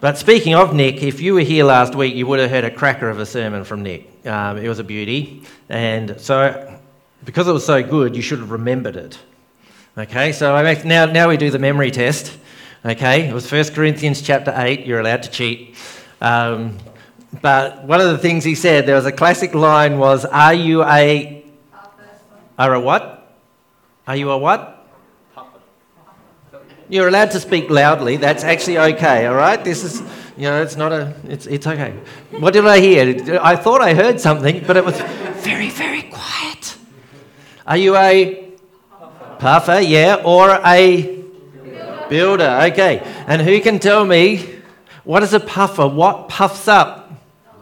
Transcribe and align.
But 0.00 0.16
speaking 0.16 0.54
of 0.54 0.74
Nick, 0.74 1.02
if 1.02 1.20
you 1.20 1.34
were 1.34 1.42
here 1.42 1.62
last 1.62 1.94
week, 1.94 2.14
you 2.14 2.26
would 2.26 2.38
have 2.38 2.50
heard 2.50 2.64
a 2.64 2.70
cracker 2.70 3.10
of 3.10 3.18
a 3.18 3.26
sermon 3.26 3.64
from 3.64 3.82
Nick. 3.82 4.26
Um, 4.26 4.56
it 4.56 4.66
was 4.66 4.78
a 4.78 4.84
beauty. 4.84 5.42
And 5.68 6.18
so, 6.18 6.78
because 7.26 7.46
it 7.46 7.52
was 7.52 7.66
so 7.66 7.82
good, 7.82 8.16
you 8.16 8.22
should 8.22 8.38
have 8.38 8.50
remembered 8.50 8.96
it. 8.96 9.18
Okay, 9.98 10.32
so 10.32 10.54
now, 10.86 11.04
now 11.04 11.28
we 11.28 11.36
do 11.36 11.50
the 11.50 11.58
memory 11.58 11.90
test. 11.90 12.34
Okay, 12.82 13.28
it 13.28 13.34
was 13.34 13.52
1 13.52 13.74
Corinthians 13.74 14.22
chapter 14.22 14.54
8. 14.56 14.86
You're 14.86 15.00
allowed 15.00 15.24
to 15.24 15.30
cheat. 15.30 15.76
Um, 16.22 16.78
but 17.42 17.84
one 17.84 18.00
of 18.00 18.08
the 18.08 18.16
things 18.16 18.42
he 18.42 18.54
said, 18.54 18.86
there 18.86 18.96
was 18.96 19.04
a 19.04 19.12
classic 19.12 19.54
line 19.54 19.98
was, 19.98 20.24
are 20.24 20.54
you 20.54 20.82
a... 20.82 21.44
Are 22.58 22.72
a 22.72 22.80
what? 22.80 23.36
Are 24.06 24.16
you 24.16 24.30
a 24.30 24.38
what? 24.38 24.79
You're 26.90 27.06
allowed 27.06 27.30
to 27.30 27.40
speak 27.40 27.70
loudly. 27.70 28.16
That's 28.16 28.42
actually 28.42 28.78
okay, 28.78 29.26
all 29.26 29.36
right? 29.36 29.62
This 29.62 29.84
is, 29.84 30.00
you 30.36 30.42
know, 30.42 30.60
it's 30.60 30.74
not 30.74 30.90
a, 30.90 31.14
it's, 31.28 31.46
it's 31.46 31.64
okay. 31.64 31.94
What 32.32 32.52
did 32.52 32.66
I 32.66 32.80
hear? 32.80 33.38
I 33.40 33.54
thought 33.54 33.80
I 33.80 33.94
heard 33.94 34.20
something, 34.20 34.64
but 34.66 34.76
it 34.76 34.84
was 34.84 35.00
very, 35.44 35.70
very 35.70 36.02
quiet. 36.02 36.76
Are 37.64 37.76
you 37.76 37.94
a 37.94 38.50
puffer, 39.38 39.78
yeah, 39.78 40.16
or 40.24 40.50
a 40.66 41.24
builder? 42.08 42.58
Okay. 42.72 43.00
And 43.28 43.40
who 43.40 43.60
can 43.60 43.78
tell 43.78 44.04
me 44.04 44.56
what 45.04 45.22
is 45.22 45.32
a 45.32 45.38
puffer? 45.38 45.86
What 45.86 46.28
puffs 46.28 46.66
up? 46.66 47.12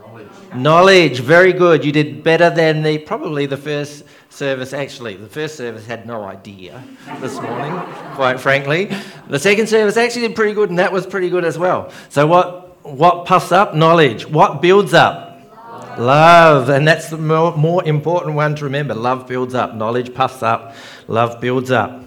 Knowledge. 0.01 0.55
Knowledge. 0.55 1.19
Very 1.19 1.53
good. 1.53 1.85
You 1.85 1.91
did 1.91 2.23
better 2.23 2.49
than 2.49 2.81
the 2.81 2.97
probably 2.97 3.45
the 3.45 3.57
first 3.57 4.05
service, 4.29 4.73
actually, 4.73 5.15
the 5.15 5.27
first 5.27 5.55
service 5.55 5.85
had 5.85 6.05
no 6.05 6.23
idea 6.23 6.83
this 7.19 7.39
morning, 7.41 7.71
quite 8.15 8.39
frankly. 8.39 8.91
The 9.27 9.39
second 9.39 9.67
service 9.67 9.97
actually 9.97 10.27
did 10.27 10.35
pretty 10.35 10.53
good, 10.53 10.69
and 10.69 10.79
that 10.79 10.91
was 10.91 11.05
pretty 11.05 11.29
good 11.29 11.43
as 11.43 11.57
well. 11.57 11.91
So, 12.09 12.25
what, 12.27 12.85
what 12.85 13.25
puffs 13.25 13.51
up? 13.51 13.75
Knowledge. 13.75 14.27
What 14.27 14.61
builds 14.61 14.93
up? 14.93 15.41
Love. 15.51 15.99
love. 15.99 16.69
And 16.69 16.87
that's 16.87 17.09
the 17.09 17.17
more, 17.17 17.55
more 17.57 17.83
important 17.83 18.35
one 18.35 18.55
to 18.55 18.63
remember. 18.65 18.95
Love 18.95 19.27
builds 19.27 19.53
up. 19.53 19.73
Knowledge 19.75 20.13
puffs 20.13 20.43
up. 20.43 20.75
Love 21.07 21.41
builds 21.41 21.71
up. 21.71 22.03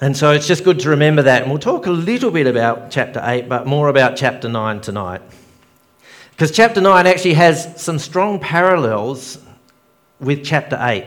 And 0.00 0.16
so 0.16 0.32
it's 0.32 0.46
just 0.46 0.64
good 0.64 0.80
to 0.80 0.90
remember 0.90 1.22
that. 1.22 1.42
And 1.42 1.50
we'll 1.50 1.60
talk 1.60 1.86
a 1.86 1.90
little 1.90 2.30
bit 2.30 2.46
about 2.46 2.90
chapter 2.90 3.22
8, 3.24 3.48
but 3.48 3.66
more 3.66 3.88
about 3.88 4.16
chapter 4.16 4.48
9 4.48 4.80
tonight. 4.80 5.22
Because 6.30 6.50
chapter 6.50 6.80
9 6.80 7.06
actually 7.06 7.34
has 7.34 7.80
some 7.80 7.98
strong 7.98 8.40
parallels 8.40 9.38
with 10.20 10.44
chapter 10.44 10.78
8. 10.80 11.06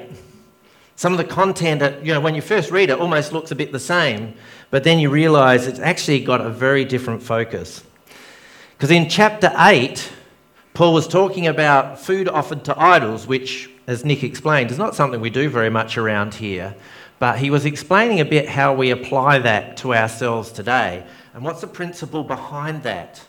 Some 0.95 1.13
of 1.13 1.17
the 1.17 1.25
content, 1.25 2.03
you 2.03 2.13
know, 2.13 2.19
when 2.19 2.33
you 2.33 2.41
first 2.41 2.71
read 2.71 2.89
it, 2.89 2.99
almost 2.99 3.31
looks 3.31 3.51
a 3.51 3.55
bit 3.55 3.71
the 3.71 3.79
same, 3.79 4.33
but 4.71 4.83
then 4.83 4.99
you 4.99 5.09
realize 5.09 5.67
it's 5.67 5.79
actually 5.79 6.21
got 6.21 6.41
a 6.41 6.49
very 6.49 6.85
different 6.85 7.21
focus. 7.21 7.83
Because 8.71 8.91
in 8.91 9.07
chapter 9.09 9.51
8, 9.55 10.11
Paul 10.73 10.93
was 10.93 11.07
talking 11.07 11.47
about 11.47 11.99
food 11.99 12.27
offered 12.27 12.65
to 12.65 12.79
idols, 12.79 13.25
which, 13.25 13.69
as 13.87 14.05
Nick 14.05 14.23
explained, 14.23 14.71
is 14.71 14.77
not 14.77 14.95
something 14.95 15.21
we 15.21 15.29
do 15.29 15.49
very 15.49 15.69
much 15.69 15.97
around 15.97 16.35
here. 16.35 16.75
But 17.19 17.39
he 17.39 17.49
was 17.49 17.65
explaining 17.65 18.19
a 18.19 18.25
bit 18.25 18.47
how 18.47 18.75
we 18.75 18.91
apply 18.91 19.39
that 19.39 19.77
to 19.77 19.95
ourselves 19.95 20.51
today. 20.51 21.05
And 21.33 21.43
what's 21.43 21.61
the 21.61 21.67
principle 21.67 22.23
behind 22.23 22.83
that? 22.83 23.25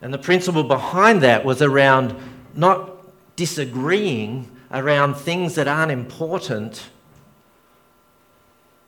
And 0.00 0.14
the 0.14 0.18
principle 0.18 0.62
behind 0.62 1.22
that 1.22 1.44
was 1.44 1.62
around 1.62 2.14
not 2.54 2.97
disagreeing 3.38 4.50
around 4.72 5.14
things 5.14 5.54
that 5.54 5.68
aren't 5.68 5.92
important 5.92 6.90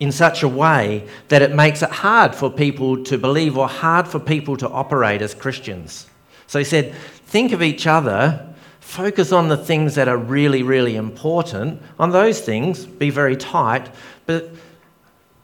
in 0.01 0.11
such 0.11 0.43
a 0.43 0.49
way 0.49 1.07
that 1.29 1.41
it 1.41 1.55
makes 1.55 1.83
it 1.83 1.91
hard 1.91 2.35
for 2.35 2.51
people 2.51 3.05
to 3.05 3.17
believe 3.17 3.57
or 3.57 3.69
hard 3.69 4.09
for 4.09 4.19
people 4.19 4.57
to 4.57 4.69
operate 4.69 5.23
as 5.23 5.35
Christians. 5.35 6.09
So 6.49 6.59
he 6.59 6.65
said, 6.65 6.93
think 7.27 7.53
of 7.53 7.63
each 7.63 7.87
other, 7.87 8.45
focus 8.81 9.31
on 9.31 9.47
the 9.47 9.57
things 9.57 9.95
that 9.95 10.09
are 10.09 10.17
really, 10.17 10.65
really 10.65 10.97
important. 10.97 11.81
On 12.01 12.11
those 12.11 12.41
things, 12.41 12.85
be 12.85 13.11
very 13.11 13.37
tight, 13.37 13.89
but 14.27 14.51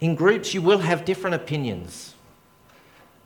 in 0.01 0.17
groups, 0.17 0.53
you 0.53 0.63
will 0.63 0.79
have 0.79 1.05
different 1.05 1.37
opinions. 1.37 2.15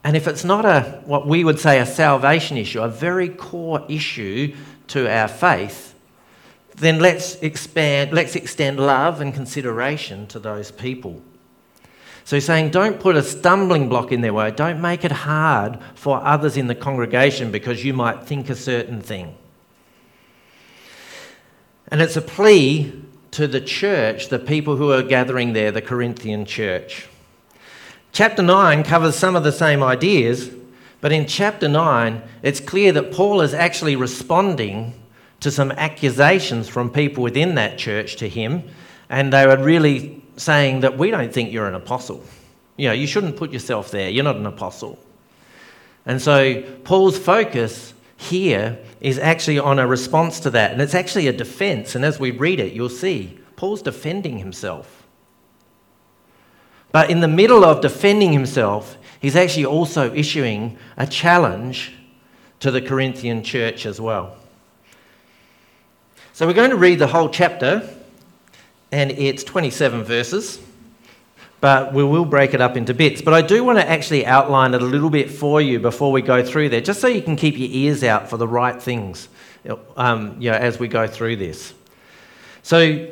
And 0.03 0.15
if 0.15 0.27
it's 0.27 0.43
not 0.43 0.63
a, 0.63 1.01
what 1.05 1.25
we 1.25 1.43
would 1.43 1.59
say, 1.59 1.79
a 1.79 1.85
salvation 1.87 2.57
issue, 2.57 2.81
a 2.81 2.87
very 2.87 3.29
core 3.29 3.83
issue 3.89 4.55
to 4.91 5.11
our 5.11 5.27
faith, 5.27 5.93
then 6.75 6.99
let's 6.99 7.35
expand, 7.35 8.13
let's 8.13 8.35
extend 8.35 8.79
love 8.79 9.21
and 9.21 9.33
consideration 9.33 10.27
to 10.27 10.39
those 10.39 10.71
people. 10.71 11.21
So 12.23 12.35
he's 12.35 12.45
saying, 12.45 12.69
don't 12.69 12.99
put 12.99 13.15
a 13.15 13.23
stumbling 13.23 13.89
block 13.89 14.11
in 14.11 14.21
their 14.21 14.33
way. 14.33 14.51
Don't 14.51 14.79
make 14.79 15.03
it 15.03 15.11
hard 15.11 15.79
for 15.95 16.23
others 16.23 16.55
in 16.55 16.67
the 16.67 16.75
congregation 16.75 17.51
because 17.51 17.83
you 17.83 17.93
might 17.93 18.23
think 18.23 18.49
a 18.49 18.55
certain 18.55 19.01
thing. 19.01 19.35
And 21.87 22.01
it's 22.01 22.15
a 22.15 22.21
plea 22.21 22.93
to 23.31 23.47
the 23.47 23.61
church, 23.61 24.29
the 24.29 24.39
people 24.39 24.77
who 24.77 24.91
are 24.91 25.03
gathering 25.03 25.53
there, 25.53 25.71
the 25.71 25.81
Corinthian 25.81 26.45
church. 26.45 27.07
Chapter 28.11 28.41
9 28.41 28.83
covers 28.83 29.15
some 29.15 29.35
of 29.35 29.43
the 29.43 29.51
same 29.51 29.81
ideas, 29.81 30.51
but 31.01 31.11
in 31.11 31.25
chapter 31.25 31.67
9, 31.67 32.21
it's 32.43 32.59
clear 32.59 32.91
that 32.93 33.11
Paul 33.11 33.41
is 33.41 33.53
actually 33.53 33.95
responding 33.95 34.93
to 35.39 35.49
some 35.49 35.71
accusations 35.71 36.69
from 36.69 36.91
people 36.91 37.23
within 37.23 37.55
that 37.55 37.77
church 37.77 38.15
to 38.17 38.29
him, 38.29 38.63
and 39.09 39.33
they 39.33 39.45
were 39.45 39.57
really 39.57 40.23
saying 40.37 40.81
that 40.81 40.97
we 40.97 41.09
don't 41.11 41.33
think 41.33 41.51
you're 41.51 41.67
an 41.67 41.75
apostle. 41.75 42.23
You 42.77 42.87
know, 42.87 42.93
you 42.93 43.07
shouldn't 43.07 43.35
put 43.35 43.51
yourself 43.51 43.91
there, 43.91 44.09
you're 44.09 44.23
not 44.23 44.35
an 44.35 44.45
apostle. 44.45 44.99
And 46.05 46.21
so 46.21 46.61
Paul's 46.83 47.17
focus 47.17 47.93
here 48.17 48.77
is 48.99 49.17
actually 49.17 49.57
on 49.57 49.79
a 49.79 49.87
response 49.87 50.39
to 50.41 50.51
that, 50.51 50.71
and 50.71 50.81
it's 50.81 50.95
actually 50.95 51.27
a 51.27 51.33
defense. 51.33 51.95
And 51.95 52.05
as 52.05 52.19
we 52.19 52.29
read 52.29 52.59
it, 52.59 52.73
you'll 52.73 52.89
see 52.89 53.39
Paul's 53.55 53.81
defending 53.81 54.37
himself. 54.37 55.07
But 56.91 57.09
in 57.09 57.21
the 57.21 57.27
middle 57.27 57.63
of 57.63 57.81
defending 57.81 58.31
himself, 58.33 58.97
he's 59.21 59.35
actually 59.35 59.65
also 59.65 60.13
issuing 60.13 60.77
a 60.97 61.07
challenge 61.07 61.93
to 62.59 62.71
the 62.71 62.81
Corinthian 62.81 63.43
church 63.43 63.85
as 63.85 64.01
well. 64.01 64.35
So 66.33 66.47
we're 66.47 66.53
going 66.53 66.71
to 66.71 66.75
read 66.75 66.99
the 66.99 67.07
whole 67.07 67.29
chapter, 67.29 67.87
and 68.91 69.11
it's 69.11 69.43
27 69.43 70.03
verses, 70.03 70.59
but 71.59 71.93
we 71.93 72.03
will 72.03 72.25
break 72.25 72.53
it 72.53 72.61
up 72.61 72.75
into 72.75 72.93
bits. 72.93 73.21
But 73.21 73.33
I 73.33 73.41
do 73.41 73.63
want 73.63 73.79
to 73.79 73.87
actually 73.87 74.25
outline 74.25 74.73
it 74.73 74.81
a 74.81 74.85
little 74.85 75.09
bit 75.09 75.29
for 75.29 75.61
you 75.61 75.79
before 75.79 76.11
we 76.11 76.21
go 76.21 76.43
through 76.43 76.69
there, 76.69 76.81
just 76.81 76.99
so 76.99 77.07
you 77.07 77.21
can 77.21 77.35
keep 77.35 77.57
your 77.57 77.69
ears 77.69 78.03
out 78.03 78.29
for 78.29 78.37
the 78.37 78.47
right 78.47 78.81
things 78.81 79.29
um, 79.95 80.41
you 80.41 80.51
know, 80.51 80.57
as 80.57 80.79
we 80.79 80.87
go 80.87 81.07
through 81.07 81.35
this. 81.35 81.73
So 82.63 83.07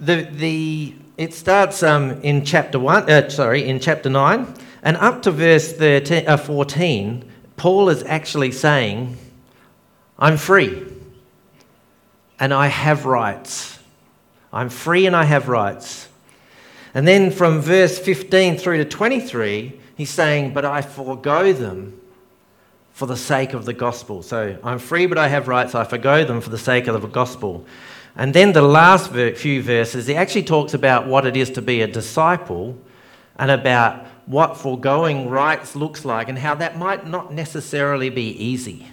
the, 0.00 0.22
the, 0.22 0.94
it 1.16 1.34
starts 1.34 1.82
um, 1.82 2.20
in 2.22 2.44
chapter 2.44 2.78
one, 2.78 3.08
uh, 3.10 3.28
sorry, 3.28 3.68
in 3.68 3.80
chapter 3.80 4.08
9, 4.08 4.54
and 4.82 4.96
up 4.96 5.22
to 5.22 5.30
verse 5.30 5.72
13, 5.72 6.28
uh, 6.28 6.36
14, 6.36 7.24
Paul 7.56 7.88
is 7.88 8.02
actually 8.04 8.52
saying, 8.52 9.16
I'm 10.18 10.36
free 10.36 10.84
and 12.38 12.54
I 12.54 12.68
have 12.68 13.04
rights. 13.04 13.78
I'm 14.52 14.68
free 14.68 15.06
and 15.06 15.14
I 15.14 15.24
have 15.24 15.48
rights. 15.48 16.08
And 16.94 17.06
then 17.06 17.30
from 17.30 17.60
verse 17.60 17.98
15 17.98 18.56
through 18.56 18.78
to 18.78 18.84
23, 18.84 19.78
he's 19.96 20.10
saying, 20.10 20.54
But 20.54 20.64
I 20.64 20.82
forego 20.82 21.52
them 21.52 22.00
for 22.92 23.06
the 23.06 23.16
sake 23.16 23.52
of 23.52 23.64
the 23.64 23.72
gospel. 23.72 24.22
So 24.22 24.58
I'm 24.64 24.78
free, 24.78 25.06
but 25.06 25.18
I 25.18 25.28
have 25.28 25.46
rights. 25.46 25.74
I 25.74 25.84
forego 25.84 26.24
them 26.24 26.40
for 26.40 26.50
the 26.50 26.58
sake 26.58 26.86
of 26.86 27.00
the 27.00 27.06
gospel. 27.06 27.66
And 28.16 28.34
then 28.34 28.52
the 28.52 28.62
last 28.62 29.12
few 29.12 29.62
verses, 29.62 30.06
he 30.06 30.16
actually 30.16 30.42
talks 30.42 30.74
about 30.74 31.06
what 31.06 31.24
it 31.24 31.36
is 31.36 31.50
to 31.50 31.62
be 31.62 31.82
a 31.82 31.86
disciple 31.86 32.76
and 33.36 33.50
about 33.50 34.04
what 34.28 34.58
foregoing 34.58 35.30
rights 35.30 35.74
looks 35.74 36.04
like 36.04 36.28
and 36.28 36.38
how 36.38 36.54
that 36.54 36.76
might 36.76 37.06
not 37.06 37.32
necessarily 37.32 38.10
be 38.10 38.28
easy. 38.28 38.86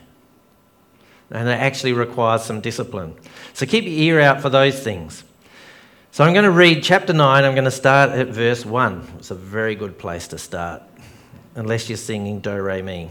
And 1.30 1.50
it 1.50 1.60
actually 1.60 1.92
requires 1.92 2.44
some 2.44 2.62
discipline. 2.62 3.16
So 3.54 3.66
keep 3.66 3.84
your 3.84 3.94
ear 3.94 4.22
out 4.22 4.42
for 4.42 4.50
those 4.50 4.82
things. 4.82 5.26
So 6.12 6.24
I'm 6.24 6.32
going 6.32 6.46
to 6.46 6.52
read 6.52 6.84
chapter 6.84 7.12
9. 7.12 7.44
I'm 7.44 7.54
going 7.54 7.66
to 7.66 7.72
start 7.72 8.12
at 8.12 8.30
verse 8.30 8.66
1. 8.66 9.16
It's 9.18 9.32
a 9.32 9.36
very 9.36 9.76
good 9.76 9.98
place 9.98 10.30
to 10.30 10.38
start, 10.38 10.82
unless 11.56 11.90
you're 11.90 11.98
singing 11.98 12.40
Do 12.40 12.62
Re 12.62 12.82
Mi. 12.82 13.10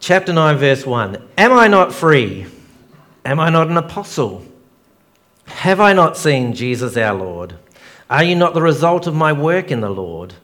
Chapter 0.00 0.32
9, 0.32 0.56
verse 0.56 0.86
1 0.86 1.22
Am 1.36 1.52
I 1.52 1.68
not 1.68 1.92
free? 1.92 2.46
Am 3.26 3.38
I 3.38 3.50
not 3.50 3.68
an 3.68 3.76
apostle? 3.76 4.46
Have 5.44 5.80
I 5.80 5.92
not 5.92 6.16
seen 6.16 6.54
Jesus 6.54 6.96
our 6.96 7.14
Lord? 7.14 7.56
Are 8.10 8.24
you 8.24 8.34
not 8.34 8.54
the 8.54 8.62
result 8.62 9.06
of 9.06 9.14
my 9.14 9.32
work 9.32 9.70
in 9.70 9.80
the 9.80 9.90
Lord? 9.90 10.34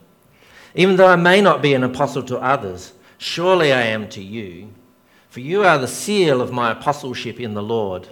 Even 0.74 0.96
though 0.96 1.06
I 1.06 1.16
may 1.16 1.40
not 1.40 1.62
be 1.62 1.74
an 1.74 1.84
apostle 1.84 2.22
to 2.24 2.38
others, 2.38 2.92
surely 3.16 3.72
I 3.72 3.82
am 3.82 4.08
to 4.10 4.22
you, 4.22 4.70
for 5.30 5.40
you 5.40 5.64
are 5.64 5.78
the 5.78 5.88
seal 5.88 6.40
of 6.40 6.52
my 6.52 6.72
apostleship 6.72 7.40
in 7.40 7.54
the 7.54 7.62
Lord. 7.62 8.08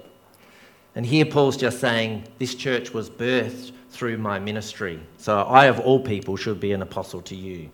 And 0.95 1.05
here 1.05 1.25
Paul's 1.25 1.57
just 1.57 1.81
saying 1.81 2.29
this 2.39 2.55
church 2.55 2.93
was 2.93 3.11
birthed 3.11 3.73
through 3.91 4.19
my 4.19 4.39
ministry. 4.39 5.01
So 5.19 5.39
I, 5.43 5.67
of 5.67 5.81
all 5.81 6.01
people, 6.01 6.37
should 6.37 6.61
be 6.61 6.73
an 6.73 6.83
apostle 6.83 7.21
to 7.23 7.37
you. 7.37 7.71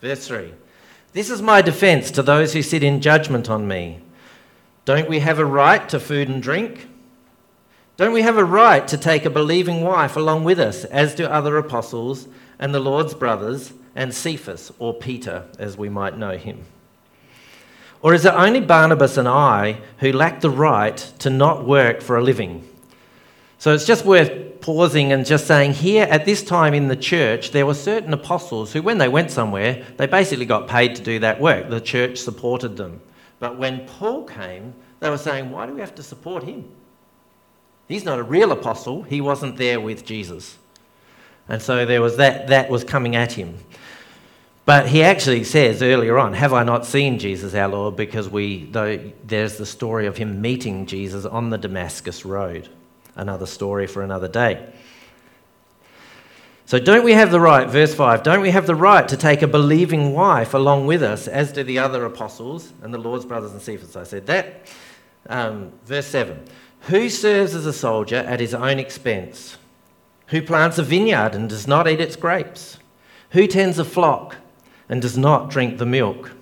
Verse 0.00 0.26
3 0.26 0.52
This 1.12 1.30
is 1.30 1.42
my 1.42 1.60
defense 1.60 2.10
to 2.12 2.22
those 2.22 2.52
who 2.52 2.62
sit 2.62 2.82
in 2.82 3.00
judgment 3.00 3.50
on 3.50 3.68
me. 3.68 4.00
Don't 4.84 5.08
we 5.08 5.18
have 5.20 5.38
a 5.38 5.44
right 5.44 5.86
to 5.90 6.00
food 6.00 6.28
and 6.28 6.42
drink? 6.42 6.88
Don't 8.00 8.14
we 8.14 8.22
have 8.22 8.38
a 8.38 8.44
right 8.46 8.88
to 8.88 8.96
take 8.96 9.26
a 9.26 9.28
believing 9.30 9.82
wife 9.82 10.16
along 10.16 10.44
with 10.44 10.58
us, 10.58 10.86
as 10.86 11.14
do 11.14 11.26
other 11.26 11.58
apostles 11.58 12.28
and 12.58 12.74
the 12.74 12.80
Lord's 12.80 13.12
brothers, 13.12 13.74
and 13.94 14.14
Cephas, 14.14 14.72
or 14.78 14.94
Peter, 14.94 15.44
as 15.58 15.76
we 15.76 15.90
might 15.90 16.16
know 16.16 16.38
him? 16.38 16.64
Or 18.00 18.14
is 18.14 18.24
it 18.24 18.32
only 18.32 18.62
Barnabas 18.62 19.18
and 19.18 19.28
I 19.28 19.82
who 19.98 20.12
lack 20.12 20.40
the 20.40 20.48
right 20.48 20.96
to 21.18 21.28
not 21.28 21.66
work 21.66 22.00
for 22.00 22.16
a 22.16 22.22
living? 22.22 22.66
So 23.58 23.74
it's 23.74 23.84
just 23.84 24.06
worth 24.06 24.62
pausing 24.62 25.12
and 25.12 25.26
just 25.26 25.46
saying 25.46 25.74
here 25.74 26.06
at 26.06 26.24
this 26.24 26.42
time 26.42 26.72
in 26.72 26.88
the 26.88 26.96
church, 26.96 27.50
there 27.50 27.66
were 27.66 27.74
certain 27.74 28.14
apostles 28.14 28.72
who, 28.72 28.80
when 28.80 28.96
they 28.96 29.08
went 29.08 29.30
somewhere, 29.30 29.84
they 29.98 30.06
basically 30.06 30.46
got 30.46 30.68
paid 30.68 30.96
to 30.96 31.02
do 31.02 31.18
that 31.18 31.38
work. 31.38 31.68
The 31.68 31.82
church 31.82 32.16
supported 32.16 32.78
them. 32.78 33.02
But 33.40 33.58
when 33.58 33.84
Paul 33.84 34.24
came, 34.24 34.72
they 35.00 35.10
were 35.10 35.18
saying, 35.18 35.50
why 35.50 35.66
do 35.66 35.74
we 35.74 35.80
have 35.80 35.94
to 35.96 36.02
support 36.02 36.44
him? 36.44 36.64
He's 37.90 38.04
not 38.04 38.20
a 38.20 38.22
real 38.22 38.52
apostle. 38.52 39.02
He 39.02 39.20
wasn't 39.20 39.56
there 39.56 39.80
with 39.80 40.04
Jesus. 40.04 40.56
And 41.48 41.60
so 41.60 41.84
there 41.84 42.00
was 42.00 42.18
that, 42.18 42.46
that 42.46 42.70
was 42.70 42.84
coming 42.84 43.16
at 43.16 43.32
him. 43.32 43.58
But 44.64 44.86
he 44.86 45.02
actually 45.02 45.42
says 45.42 45.82
earlier 45.82 46.16
on, 46.16 46.34
Have 46.34 46.52
I 46.52 46.62
not 46.62 46.86
seen 46.86 47.18
Jesus 47.18 47.52
our 47.52 47.66
Lord? 47.66 47.96
Because 47.96 48.28
we, 48.28 48.66
though, 48.66 49.12
there's 49.24 49.58
the 49.58 49.66
story 49.66 50.06
of 50.06 50.16
him 50.16 50.40
meeting 50.40 50.86
Jesus 50.86 51.24
on 51.24 51.50
the 51.50 51.58
Damascus 51.58 52.24
Road. 52.24 52.68
Another 53.16 53.46
story 53.46 53.88
for 53.88 54.02
another 54.04 54.28
day. 54.28 54.72
So, 56.66 56.78
don't 56.78 57.02
we 57.02 57.14
have 57.14 57.32
the 57.32 57.40
right, 57.40 57.68
verse 57.68 57.92
5, 57.92 58.22
don't 58.22 58.40
we 58.40 58.50
have 58.50 58.68
the 58.68 58.76
right 58.76 59.08
to 59.08 59.16
take 59.16 59.42
a 59.42 59.48
believing 59.48 60.12
wife 60.12 60.54
along 60.54 60.86
with 60.86 61.02
us, 61.02 61.26
as 61.26 61.50
do 61.50 61.64
the 61.64 61.80
other 61.80 62.04
apostles 62.04 62.72
and 62.82 62.94
the 62.94 62.98
Lord's 62.98 63.24
brothers 63.24 63.50
and 63.50 63.60
Cephas? 63.60 63.96
I 63.96 64.04
said 64.04 64.26
that. 64.28 64.68
Um, 65.28 65.72
verse 65.86 66.06
7 66.06 66.46
Who 66.82 67.08
serves 67.08 67.54
as 67.54 67.66
a 67.66 67.72
soldier 67.72 68.16
at 68.16 68.40
his 68.40 68.54
own 68.54 68.78
expense? 68.78 69.58
Who 70.28 70.42
plants 70.42 70.78
a 70.78 70.82
vineyard 70.82 71.34
and 71.34 71.48
does 71.48 71.66
not 71.66 71.88
eat 71.88 72.00
its 72.00 72.16
grapes? 72.16 72.78
Who 73.30 73.46
tends 73.46 73.78
a 73.78 73.84
flock 73.84 74.36
and 74.88 75.02
does 75.02 75.18
not 75.18 75.50
drink 75.50 75.78
the 75.78 75.86
milk? 75.86 76.32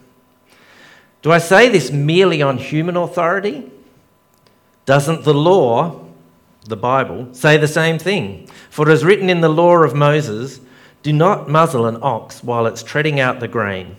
Do 1.22 1.32
I 1.32 1.38
say 1.38 1.68
this 1.68 1.90
merely 1.90 2.40
on 2.40 2.58
human 2.58 2.96
authority? 2.96 3.70
Doesn't 4.86 5.24
the 5.24 5.34
law, 5.34 6.04
the 6.66 6.76
Bible, 6.76 7.34
say 7.34 7.56
the 7.56 7.68
same 7.68 7.98
thing? 7.98 8.48
For 8.70 8.88
it 8.88 8.92
is 8.92 9.04
written 9.04 9.28
in 9.28 9.40
the 9.40 9.48
law 9.48 9.76
of 9.78 9.94
Moses 9.94 10.60
do 11.02 11.12
not 11.12 11.48
muzzle 11.48 11.86
an 11.86 11.98
ox 12.02 12.42
while 12.42 12.66
it's 12.66 12.82
treading 12.82 13.20
out 13.20 13.40
the 13.40 13.48
grain. 13.48 13.96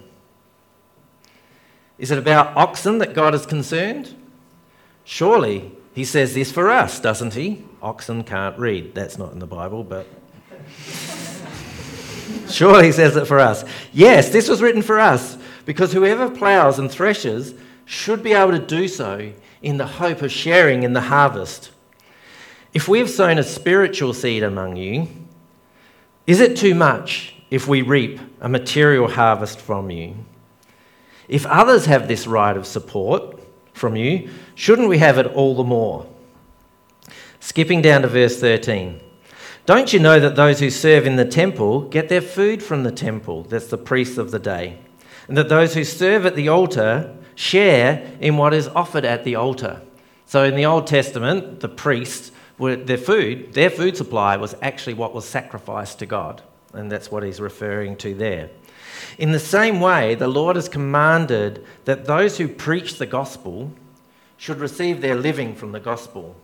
Is 1.98 2.12
it 2.12 2.18
about 2.18 2.56
oxen 2.56 2.98
that 3.00 3.14
God 3.14 3.34
is 3.34 3.46
concerned? 3.46 4.16
Surely 5.04 5.72
he 6.00 6.06
says 6.06 6.34
this 6.34 6.50
for 6.50 6.70
us, 6.70 7.02
doesn't 7.02 7.34
he? 7.34 7.62
Oxen 7.82 8.24
can't 8.24 8.58
read. 8.58 8.96
That's 8.96 9.18
not 9.18 9.34
in 9.34 9.40
the 9.40 9.46
Bible, 9.46 9.84
but. 9.84 10.08
Surely 12.50 12.86
he 12.86 12.94
says 12.94 13.18
it 13.18 13.28
for 13.28 13.38
us. 13.38 13.66
Yes, 13.92 14.30
this 14.30 14.48
was 14.48 14.62
written 14.62 14.82
for 14.82 14.98
us, 14.98 15.38
because 15.66 15.92
whoever 15.92 16.30
ploughs 16.30 16.80
and 16.80 16.90
threshes 16.90 17.54
should 17.84 18.24
be 18.24 18.32
able 18.32 18.54
to 18.54 18.66
do 18.66 18.88
so 18.88 19.34
in 19.62 19.76
the 19.76 19.86
hope 19.86 20.22
of 20.22 20.32
sharing 20.32 20.84
in 20.84 20.94
the 20.94 21.02
harvest. 21.02 21.70
If 22.74 22.88
we 22.88 23.00
have 23.00 23.10
sown 23.10 23.38
a 23.38 23.44
spiritual 23.44 24.14
seed 24.14 24.42
among 24.42 24.78
you, 24.78 25.10
is 26.26 26.40
it 26.40 26.56
too 26.56 26.76
much 26.76 27.36
if 27.52 27.68
we 27.68 27.82
reap 27.82 28.22
a 28.40 28.48
material 28.48 29.10
harvest 29.10 29.60
from 29.60 29.92
you? 29.92 30.16
If 31.28 31.46
others 31.46 31.88
have 31.88 32.08
this 32.08 32.26
right 32.26 32.56
of 32.56 32.66
support 32.66 33.39
from 33.80 33.96
you, 33.96 34.30
shouldn't 34.56 34.90
we 34.90 35.00
have 35.00 35.18
it 35.18 35.26
all 35.28 35.56
the 35.56 35.64
more? 35.64 36.06
Skipping 37.40 37.82
down 37.82 38.04
to 38.04 38.08
verse 38.08 38.40
13. 38.40 39.00
Don't 39.66 39.94
you 39.94 40.00
know 40.00 40.20
that 40.20 40.36
those 40.36 40.60
who 40.60 40.70
serve 40.70 41.06
in 41.06 41.16
the 41.16 41.26
temple 41.26 41.82
get 41.82 42.10
their 42.10 42.22
food 42.22 42.62
from 42.62 42.84
the 42.84 42.92
temple? 42.92 43.44
That's 43.44 43.68
the 43.68 43.78
priests 43.78 44.18
of 44.18 44.32
the 44.32 44.40
day. 44.40 44.80
And 45.28 45.38
that 45.38 45.50
those 45.50 45.74
who 45.76 45.84
serve 45.84 46.26
at 46.26 46.36
the 46.36 46.50
altar 46.50 47.16
share 47.36 48.18
in 48.20 48.36
what 48.36 48.54
is 48.54 48.68
offered 48.68 49.06
at 49.06 49.24
the 49.24 49.36
altar. 49.36 49.82
So 50.26 50.44
in 50.44 50.56
the 50.56 50.66
Old 50.66 50.88
Testament, 50.88 51.60
the 51.62 51.70
priests 51.70 52.32
their 52.60 52.98
food, 52.98 53.54
their 53.54 53.70
food 53.70 53.96
supply 53.96 54.36
was 54.36 54.54
actually 54.62 54.96
what 54.96 55.14
was 55.14 55.26
sacrificed 55.26 56.00
to 56.00 56.06
God. 56.06 56.42
And 56.74 56.92
that's 56.92 57.10
what 57.10 57.24
he's 57.24 57.40
referring 57.40 57.96
to 57.98 58.14
there. 58.14 58.50
In 59.18 59.32
the 59.32 59.40
same 59.40 59.80
way, 59.80 60.16
the 60.16 60.28
Lord 60.28 60.56
has 60.56 60.70
commanded 60.70 61.66
that 61.86 62.06
those 62.06 62.38
who 62.38 62.48
preach 62.48 62.98
the 62.98 63.06
gospel 63.06 63.72
should 64.38 64.60
receive 64.60 65.02
their 65.02 65.16
living 65.16 65.56
from 65.56 65.72
the 65.72 65.80
gospel. 65.80 66.36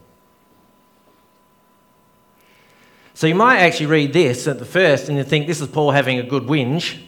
So 3.13 3.27
you 3.27 3.35
might 3.35 3.59
actually 3.59 3.85
read 3.85 4.11
this 4.11 4.47
at 4.47 4.59
the 4.59 4.65
first 4.65 5.07
and 5.07 5.17
you 5.17 5.23
think 5.23 5.47
this 5.47 5.61
is 5.61 5.69
Paul 5.69 5.91
having 5.91 6.19
a 6.19 6.23
good 6.23 6.43
whinge. 6.43 7.01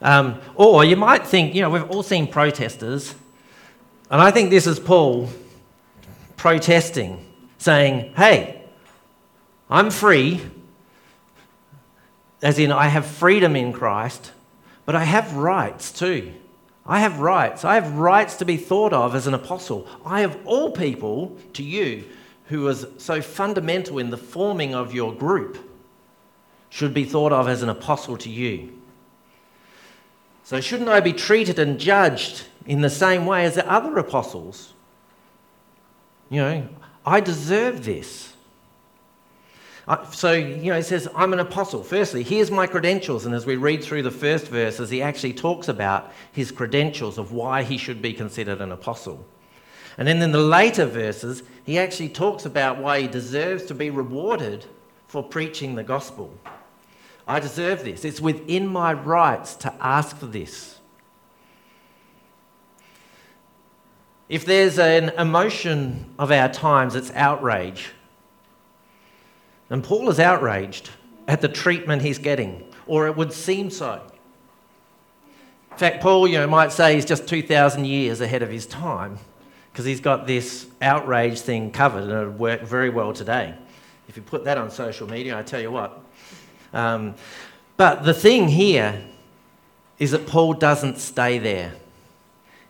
Um, 0.00 0.40
or 0.54 0.84
you 0.84 0.96
might 0.96 1.26
think, 1.26 1.54
you 1.54 1.62
know, 1.62 1.70
we've 1.70 1.88
all 1.90 2.02
seen 2.02 2.28
protesters, 2.28 3.14
and 4.10 4.20
I 4.20 4.30
think 4.30 4.50
this 4.50 4.66
is 4.66 4.78
Paul 4.78 5.28
protesting 6.36 7.24
saying, 7.58 8.14
hey, 8.14 8.62
I'm 9.68 9.90
free, 9.90 10.40
as 12.42 12.58
in 12.58 12.70
I 12.70 12.86
have 12.88 13.06
freedom 13.06 13.56
in 13.56 13.72
Christ, 13.72 14.32
but 14.88 14.96
I 14.96 15.04
have 15.04 15.34
rights 15.34 15.92
too. 15.92 16.32
I 16.86 17.00
have 17.00 17.20
rights. 17.20 17.62
I 17.62 17.74
have 17.74 17.98
rights 17.98 18.38
to 18.38 18.46
be 18.46 18.56
thought 18.56 18.94
of 18.94 19.14
as 19.14 19.26
an 19.26 19.34
apostle. 19.34 19.86
I 20.02 20.22
have 20.22 20.38
all 20.46 20.70
people 20.70 21.36
to 21.52 21.62
you 21.62 22.06
who 22.46 22.62
was 22.62 22.86
so 22.96 23.20
fundamental 23.20 23.98
in 23.98 24.08
the 24.08 24.16
forming 24.16 24.74
of 24.74 24.94
your 24.94 25.14
group 25.14 25.58
should 26.70 26.94
be 26.94 27.04
thought 27.04 27.32
of 27.32 27.48
as 27.48 27.62
an 27.62 27.68
apostle 27.68 28.16
to 28.16 28.30
you. 28.30 28.80
So, 30.42 30.58
shouldn't 30.58 30.88
I 30.88 31.00
be 31.00 31.12
treated 31.12 31.58
and 31.58 31.78
judged 31.78 32.44
in 32.64 32.80
the 32.80 32.88
same 32.88 33.26
way 33.26 33.44
as 33.44 33.56
the 33.56 33.70
other 33.70 33.98
apostles? 33.98 34.72
You 36.30 36.40
know, 36.40 36.68
I 37.04 37.20
deserve 37.20 37.84
this. 37.84 38.32
So, 40.10 40.32
you 40.32 40.70
know, 40.70 40.76
he 40.76 40.82
says, 40.82 41.08
I'm 41.14 41.32
an 41.32 41.40
apostle. 41.40 41.82
Firstly, 41.82 42.22
here's 42.22 42.50
my 42.50 42.66
credentials. 42.66 43.24
And 43.24 43.34
as 43.34 43.46
we 43.46 43.56
read 43.56 43.82
through 43.82 44.02
the 44.02 44.10
first 44.10 44.48
verses, 44.48 44.90
he 44.90 45.00
actually 45.00 45.32
talks 45.32 45.68
about 45.68 46.12
his 46.32 46.50
credentials 46.50 47.16
of 47.16 47.32
why 47.32 47.62
he 47.62 47.78
should 47.78 48.02
be 48.02 48.12
considered 48.12 48.60
an 48.60 48.70
apostle. 48.70 49.24
And 49.96 50.06
then 50.06 50.20
in 50.20 50.30
the 50.30 50.38
later 50.38 50.84
verses, 50.84 51.42
he 51.64 51.78
actually 51.78 52.10
talks 52.10 52.44
about 52.44 52.78
why 52.78 53.00
he 53.00 53.08
deserves 53.08 53.64
to 53.66 53.74
be 53.74 53.88
rewarded 53.88 54.66
for 55.06 55.22
preaching 55.22 55.74
the 55.74 55.82
gospel. 55.82 56.32
I 57.26 57.40
deserve 57.40 57.82
this. 57.82 58.04
It's 58.04 58.20
within 58.20 58.66
my 58.66 58.92
rights 58.92 59.54
to 59.56 59.74
ask 59.80 60.16
for 60.16 60.26
this. 60.26 60.78
If 64.28 64.44
there's 64.44 64.78
an 64.78 65.10
emotion 65.10 66.12
of 66.18 66.30
our 66.30 66.50
times, 66.50 66.94
it's 66.94 67.10
outrage. 67.12 67.92
And 69.70 69.84
Paul 69.84 70.08
is 70.08 70.18
outraged 70.18 70.90
at 71.26 71.40
the 71.40 71.48
treatment 71.48 72.02
he's 72.02 72.18
getting, 72.18 72.64
or 72.86 73.06
it 73.06 73.16
would 73.16 73.32
seem 73.32 73.70
so. 73.70 74.00
In 75.70 75.76
fact, 75.76 76.02
Paul, 76.02 76.26
you 76.26 76.38
know, 76.38 76.46
might 76.46 76.72
say 76.72 76.94
he's 76.94 77.04
just 77.04 77.28
2,000 77.28 77.84
years 77.84 78.20
ahead 78.20 78.42
of 78.42 78.50
his 78.50 78.66
time 78.66 79.18
because 79.70 79.84
he's 79.84 80.00
got 80.00 80.26
this 80.26 80.66
outrage 80.82 81.40
thing 81.40 81.70
covered 81.70 82.04
and 82.04 82.12
it 82.12 82.26
would 82.26 82.38
work 82.38 82.62
very 82.62 82.90
well 82.90 83.12
today. 83.12 83.54
If 84.08 84.16
you 84.16 84.22
put 84.22 84.44
that 84.44 84.58
on 84.58 84.70
social 84.70 85.08
media, 85.08 85.38
I 85.38 85.42
tell 85.42 85.60
you 85.60 85.70
what. 85.70 86.00
Um, 86.72 87.14
but 87.76 88.04
the 88.04 88.14
thing 88.14 88.48
here 88.48 89.04
is 89.98 90.10
that 90.12 90.26
Paul 90.26 90.54
doesn't 90.54 90.98
stay 90.98 91.38
there. 91.38 91.72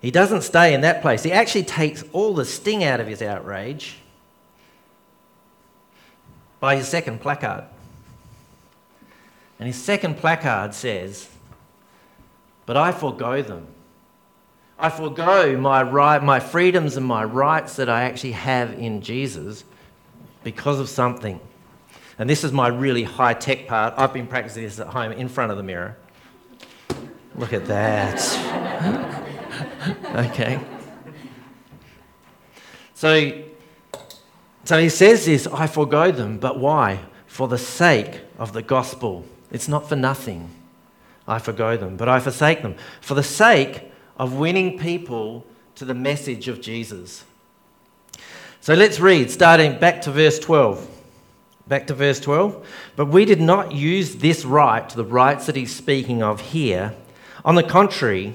He 0.00 0.11
doesn't 0.11 0.43
stay 0.43 0.75
in 0.75 0.83
that 0.83 1.00
place. 1.00 1.23
He 1.23 1.33
actually 1.33 1.64
takes 1.64 2.05
all 2.12 2.35
the 2.35 2.45
sting 2.45 2.85
out 2.85 3.00
of 3.00 3.07
his 3.07 3.23
outrage 3.23 3.97
by 6.60 6.76
his 6.76 6.88
second 6.88 7.20
placard. 7.20 7.64
And 9.58 9.66
his 9.66 9.76
second 9.76 10.16
placard 10.16 10.74
says, 10.74 11.28
But 12.66 12.76
I 12.76 12.92
forego 12.92 13.42
them. 13.42 13.66
I 14.78 14.90
forego 14.90 15.58
my, 15.58 15.82
right, 15.82 16.22
my 16.22 16.38
freedoms 16.38 16.96
and 16.96 17.04
my 17.04 17.24
rights 17.24 17.76
that 17.76 17.88
I 17.88 18.02
actually 18.02 18.32
have 18.32 18.72
in 18.74 19.02
Jesus 19.02 19.64
because 20.44 20.78
of 20.78 20.88
something. 20.88 21.40
And 22.18 22.30
this 22.30 22.44
is 22.44 22.52
my 22.52 22.68
really 22.68 23.02
high 23.02 23.34
tech 23.34 23.66
part. 23.66 23.94
I've 23.96 24.12
been 24.12 24.26
practicing 24.26 24.62
this 24.62 24.78
at 24.78 24.88
home 24.88 25.12
in 25.12 25.28
front 25.28 25.50
of 25.50 25.56
the 25.56 25.64
mirror. 25.64 25.96
Look 27.34 27.52
at 27.52 27.66
that. 27.66 28.18
okay. 30.30 30.60
So, 32.94 33.44
so 34.68 34.78
he 34.78 34.88
says 34.88 35.25
this 35.25 35.46
I 35.46 35.66
forego 35.66 36.10
them, 36.12 36.38
but 36.38 36.58
why? 36.58 37.00
for 37.28 37.46
the 37.46 37.58
sake 37.58 38.22
of 38.38 38.52
the 38.52 38.62
gospel. 38.62 39.25
It's 39.52 39.68
not 39.68 39.88
for 39.88 39.94
nothing. 39.94 40.50
I 41.28 41.38
forego 41.38 41.76
them, 41.76 41.96
but 41.96 42.08
I 42.08 42.18
forsake 42.18 42.62
them 42.62 42.75
for 43.00 43.14
the 43.14 43.22
sake 43.22 43.92
of 44.16 44.32
winning 44.32 44.78
people 44.78 45.46
to 45.76 45.84
the 45.84 45.94
message 45.94 46.48
of 46.48 46.60
Jesus. 46.60 47.25
So 48.60 48.75
let's 48.75 48.98
read, 48.98 49.30
starting 49.30 49.78
back 49.78 50.02
to 50.02 50.10
verse 50.10 50.38
12. 50.40 50.88
Back 51.68 51.87
to 51.88 51.94
verse 51.94 52.18
12. 52.18 52.66
But 52.96 53.06
we 53.06 53.25
did 53.25 53.40
not 53.40 53.72
use 53.72 54.16
this 54.16 54.44
right, 54.44 54.88
the 54.88 55.04
rights 55.04 55.46
that 55.46 55.54
he's 55.54 55.72
speaking 55.72 56.22
of 56.22 56.40
here. 56.40 56.94
On 57.44 57.54
the 57.54 57.62
contrary, 57.62 58.34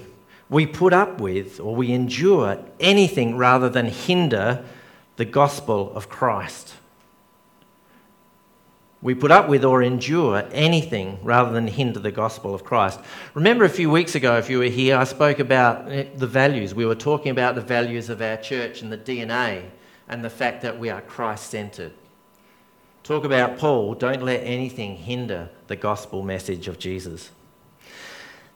we 0.49 0.67
put 0.67 0.93
up 0.93 1.19
with 1.19 1.59
or 1.59 1.75
we 1.75 1.91
endure 1.91 2.63
anything 2.79 3.35
rather 3.35 3.69
than 3.69 3.87
hinder 3.87 4.63
the 5.15 5.25
gospel 5.25 5.93
of 5.95 6.09
Christ. 6.09 6.73
We 9.01 9.13
put 9.13 9.31
up 9.31 9.49
with 9.49 9.65
or 9.65 9.83
endure 9.83 10.47
anything 10.53 11.19
rather 11.23 11.51
than 11.51 11.67
hinder 11.67 11.99
the 11.99 12.11
gospel 12.11 12.55
of 12.55 12.63
Christ. 12.63 13.01
Remember 13.33 13.65
a 13.65 13.69
few 13.69 13.89
weeks 13.89 14.15
ago, 14.15 14.37
if 14.37 14.49
you 14.49 14.59
were 14.59 14.65
here, 14.65 14.95
I 14.95 15.03
spoke 15.03 15.39
about 15.39 15.89
the 15.89 16.27
values. 16.27 16.73
We 16.73 16.85
were 16.85 16.95
talking 16.95 17.31
about 17.31 17.55
the 17.55 17.61
values 17.61 18.09
of 18.09 18.21
our 18.21 18.37
church 18.37 18.81
and 18.81 18.89
the 18.89 18.97
DNA 18.97 19.65
and 20.07 20.23
the 20.23 20.29
fact 20.29 20.61
that 20.61 20.79
we 20.79 20.89
are 20.89 21.01
Christ 21.01 21.49
centered. 21.49 21.91
Talk 23.03 23.25
about 23.25 23.57
Paul, 23.57 23.95
don't 23.95 24.23
let 24.23 24.39
anything 24.39 24.95
hinder 24.95 25.49
the 25.67 25.75
gospel 25.75 26.23
message 26.23 26.69
of 26.69 26.79
Jesus. 26.79 27.29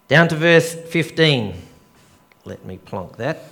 Down 0.08 0.30
to 0.30 0.38
verse 0.38 0.74
15. 0.74 1.56
Let 2.46 2.64
me 2.64 2.78
plonk 2.78 3.18
that. 3.18 3.44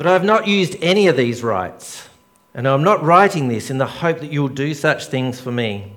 But 0.00 0.06
I 0.06 0.14
have 0.14 0.24
not 0.24 0.48
used 0.48 0.78
any 0.80 1.08
of 1.08 1.18
these 1.18 1.42
rights, 1.42 2.08
and 2.54 2.66
I'm 2.66 2.82
not 2.82 3.02
writing 3.02 3.48
this 3.48 3.68
in 3.68 3.76
the 3.76 3.86
hope 3.86 4.20
that 4.20 4.32
you'll 4.32 4.48
do 4.48 4.72
such 4.72 5.04
things 5.04 5.38
for 5.38 5.52
me. 5.52 5.92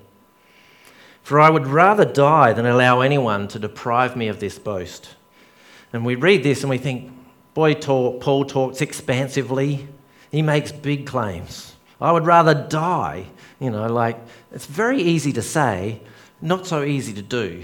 For 1.22 1.40
I 1.40 1.50
would 1.50 1.68
rather 1.68 2.04
die 2.04 2.52
than 2.52 2.66
allow 2.66 3.00
anyone 3.00 3.48
to 3.48 3.60
deprive 3.60 4.18
me 4.18 4.28
of 4.28 4.42
this 4.42 4.60
boast. 4.60 5.16
And 5.94 6.06
we 6.06 6.16
read 6.16 6.44
this 6.44 6.64
and 6.64 6.70
we 6.70 6.80
think, 6.80 7.14
boy, 7.54 7.76
Paul 7.76 8.44
talks 8.44 8.82
expansively. 8.82 9.88
He 10.32 10.42
makes 10.42 10.74
big 10.74 11.06
claims. 11.06 11.74
I 12.02 12.12
would 12.12 12.26
rather 12.26 12.54
die. 12.54 13.28
You 13.62 13.70
know, 13.70 13.88
like, 13.88 14.20
it's 14.52 14.66
very 14.66 15.02
easy 15.02 15.32
to 15.32 15.42
say, 15.42 16.02
not 16.42 16.68
so 16.68 16.84
easy 16.84 17.14
to 17.14 17.22
do. 17.22 17.64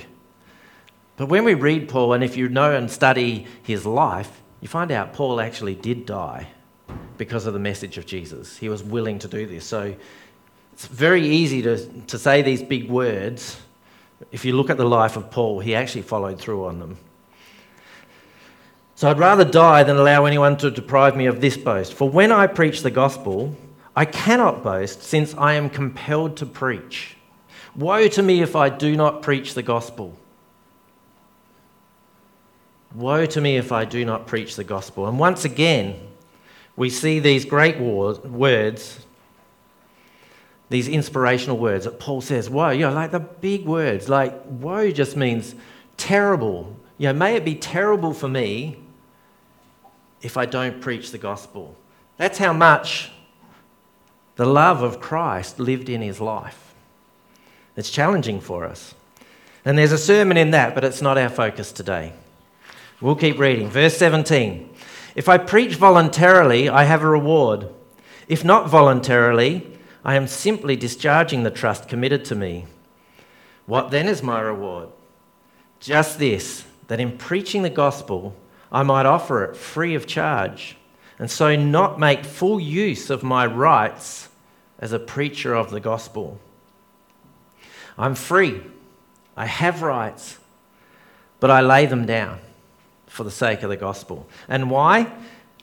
But 1.18 1.28
when 1.28 1.44
we 1.44 1.54
read 1.54 1.90
Paul, 1.90 2.14
and 2.14 2.24
if 2.24 2.38
you 2.38 2.48
know 2.48 2.74
and 2.74 2.90
study 2.90 3.46
his 3.62 3.86
life, 3.86 4.42
you 4.62 4.68
find 4.68 4.92
out 4.92 5.14
Paul 5.14 5.40
actually 5.40 5.76
did 5.76 6.06
die 6.06 6.48
because 7.18 7.46
of 7.46 7.54
the 7.54 7.60
message 7.60 7.98
of 7.98 8.06
Jesus. 8.06 8.58
He 8.58 8.70
was 8.70 8.84
willing 8.84 9.20
to 9.20 9.28
do 9.28 9.46
this. 9.46 9.66
So 9.66 9.96
it's 10.74 10.86
very 10.88 11.26
easy 11.28 11.62
to, 11.62 11.88
to 12.08 12.18
say 12.18 12.42
these 12.42 12.64
big 12.64 12.90
words. 12.90 13.60
If 14.32 14.46
you 14.46 14.54
look 14.54 14.70
at 14.70 14.78
the 14.78 14.86
life 14.86 15.18
of 15.18 15.32
Paul, 15.32 15.60
he 15.60 15.76
actually 15.76 16.02
followed 16.02 16.40
through 16.40 16.66
on 16.66 16.80
them. 16.80 16.98
So 18.96 19.10
I'd 19.10 19.18
rather 19.18 19.46
die 19.46 19.84
than 19.84 19.96
allow 19.96 20.26
anyone 20.26 20.58
to 20.58 20.70
deprive 20.70 21.16
me 21.16 21.28
of 21.28 21.40
this 21.40 21.56
boast. 21.56 21.94
For 21.94 22.10
when 22.10 22.34
I 22.34 22.48
preach 22.48 22.82
the 22.82 22.92
gospel, 22.92 23.56
I 23.96 24.04
cannot 24.04 24.62
boast 24.62 25.04
since 25.04 25.34
I 25.36 25.54
am 25.54 25.70
compelled 25.70 26.36
to 26.38 26.46
preach. 26.46 27.16
Woe 27.76 28.10
to 28.10 28.22
me 28.22 28.42
if 28.42 28.58
I 28.58 28.68
do 28.68 28.98
not 28.98 29.22
preach 29.22 29.54
the 29.54 29.64
gospel. 29.64 30.18
Woe 32.96 33.26
to 33.28 33.42
me 33.42 33.58
if 33.58 33.72
I 33.72 33.86
do 33.86 34.04
not 34.04 34.28
preach 34.28 34.56
the 34.56 34.64
gospel. 34.64 35.08
And 35.08 35.20
once 35.20 35.46
again, 35.46 36.00
we 36.76 36.90
see 36.90 37.20
these 37.20 37.46
great 37.46 37.80
words, 37.80 39.06
these 40.70 40.88
inspirational 40.88 41.58
words 41.58 41.86
that 41.86 42.00
Paul 42.00 42.22
says, 42.22 42.50
woe, 42.50 42.70
you 42.70 42.82
know, 42.82 42.94
like 42.94 43.12
the 43.12 43.20
big 43.20 43.66
words, 43.66 44.10
like 44.10 44.34
woe 44.46 44.92
just 44.92 45.16
means 45.16 45.56
terrible. 45.98 46.76
You 46.98 47.08
know, 47.08 47.14
may 47.14 47.36
it 47.36 47.46
be 47.46 47.56
terrible 47.56 48.14
for 48.14 48.28
me 48.28 48.80
if 50.22 50.38
I 50.38 50.46
don't 50.46 50.82
preach 50.82 51.12
the 51.12 51.18
gospel. 51.18 51.76
That's 52.18 52.38
how 52.38 52.54
much 52.54 53.12
the 54.36 54.46
love 54.46 54.82
of 54.82 55.00
Christ 55.00 55.60
lived 55.60 55.90
in 55.90 56.02
his 56.02 56.20
life. 56.20 56.74
It's 57.76 57.90
challenging 57.90 58.40
for 58.42 58.66
us. 58.66 58.96
And 59.64 59.78
there's 59.78 59.92
a 59.92 59.98
sermon 59.98 60.38
in 60.38 60.52
that, 60.52 60.76
but 60.76 60.84
it's 60.84 61.02
not 61.02 61.18
our 61.18 61.30
focus 61.30 61.72
today. 61.72 62.14
We'll 63.02 63.16
keep 63.16 63.40
reading. 63.40 63.70
Verse 63.70 63.98
17 63.98 64.70
If 65.16 65.30
I 65.30 65.38
preach 65.38 65.76
voluntarily, 65.76 66.68
I 66.68 66.84
have 66.84 67.02
a 67.02 67.08
reward. 67.08 67.70
If 68.28 68.44
not 68.44 68.70
voluntarily, 68.70 69.66
I 70.04 70.16
am 70.16 70.28
simply 70.28 70.76
discharging 70.76 71.44
the 71.44 71.52
trust 71.52 71.88
committed 71.88 72.26
to 72.26 72.36
me. 72.36 72.66
What 73.66 73.92
then 73.92 74.08
is 74.08 74.22
my 74.22 74.42
reward? 74.42 74.90
Just 75.80 76.20
this 76.20 76.66
that 76.88 77.00
in 77.00 77.18
preaching 77.18 77.62
the 77.62 77.70
gospel, 77.70 78.36
I 78.72 78.84
might 78.84 79.06
offer 79.06 79.46
it 79.46 79.56
free 79.56 79.96
of 79.96 80.06
charge, 80.06 80.76
and 81.18 81.32
so 81.32 81.56
not 81.56 82.00
make 82.00 82.26
full 82.26 82.60
use 82.60 83.10
of 83.10 83.24
my 83.24 83.46
rights 83.46 84.28
as 84.78 84.92
a 84.92 85.00
preacher 85.00 85.54
of 85.54 85.72
the 85.72 85.80
gospel. 85.80 86.40
I'm 87.98 88.16
free, 88.16 88.62
I 89.38 89.46
have 89.46 89.82
rights, 89.82 90.38
but 91.40 91.50
I 91.50 91.62
lay 91.62 91.86
them 91.86 92.06
down 92.06 92.40
for 93.10 93.24
the 93.26 93.32
sake 93.32 93.64
of 93.64 93.70
the 93.70 93.78
gospel. 93.78 94.26
And 94.48 94.72
why? 94.72 95.12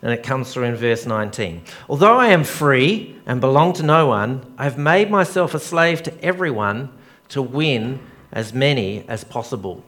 And 0.02 0.12
it 0.12 0.22
comes 0.22 0.52
through 0.52 0.64
in 0.64 0.76
verse 0.76 1.06
19. 1.06 1.62
Although 1.88 2.18
I 2.18 2.28
am 2.28 2.44
free 2.44 3.16
and 3.24 3.40
belong 3.40 3.72
to 3.74 3.82
no 3.82 4.06
one, 4.08 4.54
I 4.58 4.64
have 4.64 4.76
made 4.76 5.10
myself 5.10 5.54
a 5.54 5.58
slave 5.58 6.02
to 6.02 6.24
everyone 6.24 6.90
to 7.28 7.40
win 7.40 8.00
as 8.32 8.52
many 8.52 9.08
as 9.08 9.24
possible. 9.24 9.82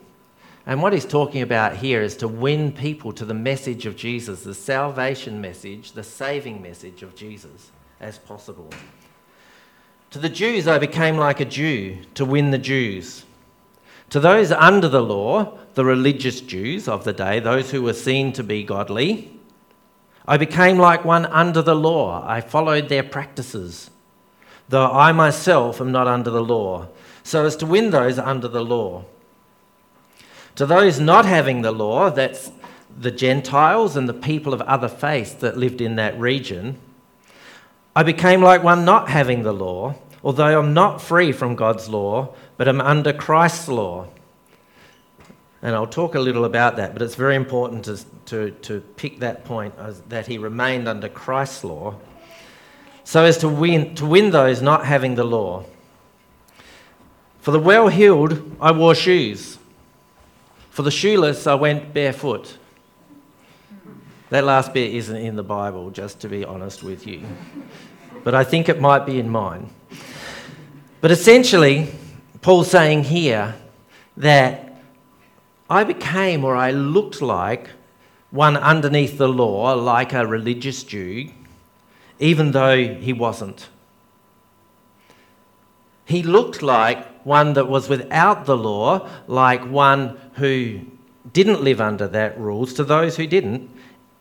And 0.65 0.81
what 0.81 0.93
he's 0.93 1.05
talking 1.05 1.41
about 1.41 1.77
here 1.77 2.01
is 2.01 2.17
to 2.17 2.27
win 2.27 2.71
people 2.71 3.11
to 3.13 3.25
the 3.25 3.33
message 3.33 3.85
of 3.85 3.95
Jesus, 3.95 4.43
the 4.43 4.55
salvation 4.55 5.41
message, 5.41 5.91
the 5.91 6.03
saving 6.03 6.61
message 6.61 7.03
of 7.03 7.15
Jesus, 7.15 7.71
as 7.99 8.17
possible. 8.17 8.69
To 10.11 10.19
the 10.19 10.29
Jews, 10.29 10.67
I 10.67 10.79
became 10.79 11.17
like 11.17 11.39
a 11.39 11.45
Jew 11.45 11.97
to 12.15 12.25
win 12.25 12.51
the 12.51 12.57
Jews. 12.57 13.25
To 14.09 14.19
those 14.19 14.51
under 14.51 14.87
the 14.87 15.03
law, 15.03 15.57
the 15.75 15.85
religious 15.85 16.41
Jews 16.41 16.87
of 16.87 17.03
the 17.03 17.13
day, 17.13 17.39
those 17.39 17.71
who 17.71 17.81
were 17.83 17.93
seen 17.93 18.33
to 18.33 18.43
be 18.43 18.63
godly, 18.63 19.31
I 20.27 20.37
became 20.37 20.77
like 20.77 21.05
one 21.05 21.25
under 21.27 21.61
the 21.61 21.75
law. 21.75 22.25
I 22.27 22.41
followed 22.41 22.89
their 22.89 23.03
practices, 23.03 23.89
though 24.67 24.91
I 24.91 25.11
myself 25.11 25.79
am 25.79 25.91
not 25.91 26.07
under 26.07 26.29
the 26.29 26.43
law, 26.43 26.87
so 27.23 27.45
as 27.45 27.55
to 27.57 27.65
win 27.65 27.91
those 27.91 28.17
under 28.17 28.47
the 28.47 28.63
law. 28.63 29.05
To 30.55 30.65
those 30.65 30.99
not 30.99 31.25
having 31.25 31.61
the 31.61 31.71
law, 31.71 32.09
that's 32.09 32.51
the 32.99 33.11
Gentiles 33.11 33.95
and 33.95 34.09
the 34.09 34.13
people 34.13 34.53
of 34.53 34.61
other 34.61 34.89
faiths 34.89 35.33
that 35.33 35.57
lived 35.57 35.81
in 35.81 35.95
that 35.95 36.19
region, 36.19 36.77
I 37.95 38.03
became 38.03 38.41
like 38.41 38.63
one 38.63 38.85
not 38.85 39.09
having 39.09 39.43
the 39.43 39.53
law, 39.53 39.95
although 40.23 40.59
I'm 40.59 40.73
not 40.73 41.01
free 41.01 41.31
from 41.31 41.55
God's 41.55 41.89
law, 41.89 42.35
but 42.59 42.67
I'm 42.67 42.81
under 42.81 43.13
Christ's 43.13 43.69
law. 43.69 44.09
And 45.63 45.73
I'll 45.73 45.87
talk 45.87 46.13
a 46.13 46.19
little 46.19 46.43
about 46.45 46.75
that, 46.75 46.93
but 46.93 47.01
it's 47.01 47.15
very 47.15 47.35
important 47.35 47.85
to, 47.85 47.97
to, 48.25 48.51
to 48.51 48.81
pick 48.97 49.21
that 49.21 49.45
point 49.45 49.73
that 50.09 50.27
he 50.27 50.37
remained 50.37 50.87
under 50.87 51.09
Christ's 51.09 51.63
law 51.63 51.95
so 53.03 53.23
as 53.23 53.39
to 53.39 53.49
win, 53.49 53.95
to 53.95 54.05
win 54.05 54.29
those 54.29 54.61
not 54.61 54.85
having 54.85 55.15
the 55.15 55.23
law. 55.23 55.65
For 57.39 57.51
the 57.51 57.59
well 57.59 57.87
heeled, 57.87 58.55
I 58.61 58.71
wore 58.73 58.93
shoes 58.93 59.57
for 60.79 60.83
the 60.83 60.91
shoeless, 60.91 61.45
I 61.45 61.55
went 61.55 61.93
barefoot. 61.93 62.57
That 64.29 64.45
last 64.45 64.73
bit 64.73 64.93
isn't 64.95 65.13
in 65.13 65.35
the 65.35 65.43
Bible, 65.43 65.89
just 65.89 66.21
to 66.21 66.29
be 66.29 66.45
honest 66.45 66.83
with 66.83 67.05
you. 67.05 67.23
But 68.23 68.33
I 68.33 68.45
think 68.45 68.69
it 68.69 68.79
might 68.79 69.05
be 69.05 69.19
in 69.19 69.27
mine. 69.27 69.71
But 71.01 71.11
essentially, 71.11 71.91
Paul's 72.41 72.71
saying 72.71 73.03
here 73.05 73.55
that 74.15 74.81
I 75.69 75.83
became 75.83 76.45
or 76.45 76.55
I 76.55 76.71
looked 76.71 77.21
like 77.21 77.69
one 78.31 78.55
underneath 78.55 79.17
the 79.17 79.27
law, 79.27 79.73
like 79.73 80.13
a 80.13 80.25
religious 80.25 80.83
Jew, 80.83 81.31
even 82.19 82.51
though 82.51 82.95
he 82.95 83.11
wasn't. 83.11 83.69
He 86.05 86.23
looked 86.23 86.61
like 86.61 87.05
one 87.25 87.53
that 87.53 87.67
was 87.67 87.89
without 87.89 88.45
the 88.45 88.57
law, 88.57 89.07
like 89.27 89.63
one 89.65 90.17
who 90.33 90.81
didn't 91.31 91.61
live 91.61 91.81
under 91.81 92.07
that 92.07 92.39
rules, 92.39 92.73
to 92.73 92.83
those 92.83 93.17
who 93.17 93.27
didn't, 93.27 93.69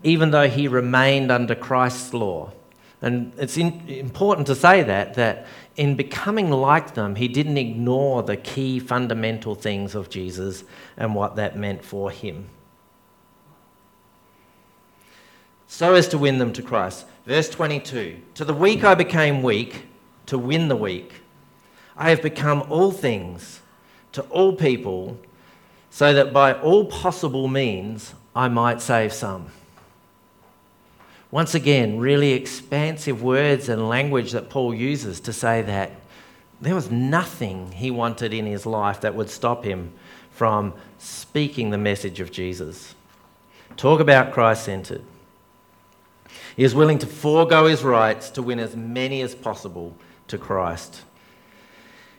even 0.03 0.31
though 0.31 0.49
he 0.49 0.69
remained 0.69 1.31
under 1.31 1.55
Christ's 1.55 2.13
law. 2.13 2.53
And 3.01 3.33
it's 3.39 3.57
in, 3.57 3.89
important 3.89 4.47
to 4.49 4.55
say 4.55 4.83
that, 4.83 5.15
that 5.15 5.47
in 5.77 5.95
becoming 5.95 6.51
like 6.51 6.95
them, 6.95 7.15
he 7.15 7.29
didn't 7.29 7.57
ignore 7.57 8.23
the 8.23 8.37
key 8.37 8.81
fundamental 8.81 9.55
things 9.55 9.95
of 9.95 10.11
Jesus 10.11 10.65
and 10.97 11.15
what 11.15 11.37
that 11.37 11.57
meant 11.57 11.85
for 11.85 12.11
him. 12.11 12.49
so 15.69 15.95
as 15.95 16.09
to 16.09 16.19
win 16.19 16.39
them 16.39 16.53
to 16.55 16.63
Christ. 16.63 17.07
Verse 17.25 17.49
22 17.49 18.21
To 18.35 18.45
the 18.45 18.55
weak 18.55 18.83
I 18.83 18.95
became 18.95 19.43
weak 19.43 19.87
to 20.27 20.37
win 20.37 20.67
the 20.67 20.77
weak. 20.77 21.13
I 21.97 22.11
have 22.11 22.23
become 22.23 22.65
all 22.69 22.91
things 22.91 23.61
to 24.13 24.23
all 24.23 24.55
people 24.55 25.19
so 25.91 26.13
that 26.15 26.33
by 26.33 26.55
all 26.55 26.87
possible 26.87 27.47
means 27.47 28.15
I 28.35 28.49
might 28.49 28.81
save 28.81 29.13
some. 29.13 29.51
Once 31.31 31.55
again, 31.55 31.99
really 31.99 32.33
expansive 32.33 33.23
words 33.23 33.69
and 33.69 33.89
language 33.89 34.33
that 34.33 34.49
Paul 34.49 34.75
uses 34.75 35.21
to 35.21 35.33
say 35.33 35.61
that 35.63 35.93
there 36.61 36.75
was 36.75 36.91
nothing 36.91 37.73
he 37.73 37.91
wanted 37.91 38.33
in 38.33 38.47
his 38.47 38.65
life 38.65 39.03
that 39.03 39.15
would 39.15 39.29
stop 39.29 39.65
him 39.65 39.93
from 40.31 40.73
speaking 40.99 41.71
the 41.71 41.79
message 41.79 42.21
of 42.21 42.33
Jesus. 42.33 42.95
Talk 43.77 44.01
about 44.01 44.33
Christ 44.33 44.65
centered. 44.65 45.03
He 46.57 46.65
is 46.65 46.75
willing 46.75 46.99
to 46.99 47.07
forego 47.07 47.67
his 47.67 47.85
rights 47.85 48.31
to 48.31 48.43
win 48.43 48.59
as 48.59 48.75
many 48.75 49.21
as 49.21 49.35
possible 49.35 49.95
to 50.29 50.39
Christ. 50.39 51.03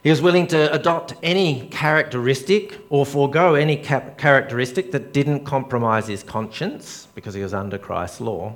He 0.02 0.10
was 0.10 0.22
willing 0.22 0.48
to 0.48 0.72
adopt 0.72 1.16
any 1.22 1.68
characteristic 1.70 2.80
or 2.90 3.06
forego 3.06 3.56
any 3.56 3.76
characteristic 3.76 4.92
that 4.92 5.12
didn't 5.12 5.44
compromise 5.44 6.08
his 6.08 6.24
conscience 6.24 7.08
because 7.16 7.34
he 7.34 7.42
was 7.42 7.54
under 7.54 7.78
Christ's 7.78 8.22
law. 8.22 8.56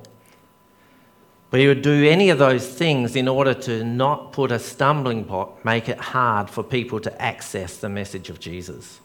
But 1.54 1.60
he 1.60 1.68
would 1.68 1.84
do 1.84 2.10
any 2.10 2.32
of 2.32 2.40
those 2.40 2.68
things 2.68 3.16
in 3.16 3.28
order 3.28 3.54
to 3.54 3.84
not 3.84 4.32
put 4.32 4.52
a 4.52 4.58
stumbling 4.58 5.22
block, 5.22 5.64
make 5.64 5.88
it 5.88 6.00
hard 6.00 6.50
for 6.50 6.64
people 6.64 7.00
to 7.02 7.22
access 7.22 7.78
the 7.78 7.90
message 7.90 8.32
of 8.32 8.40
Jesus. 8.40 9.00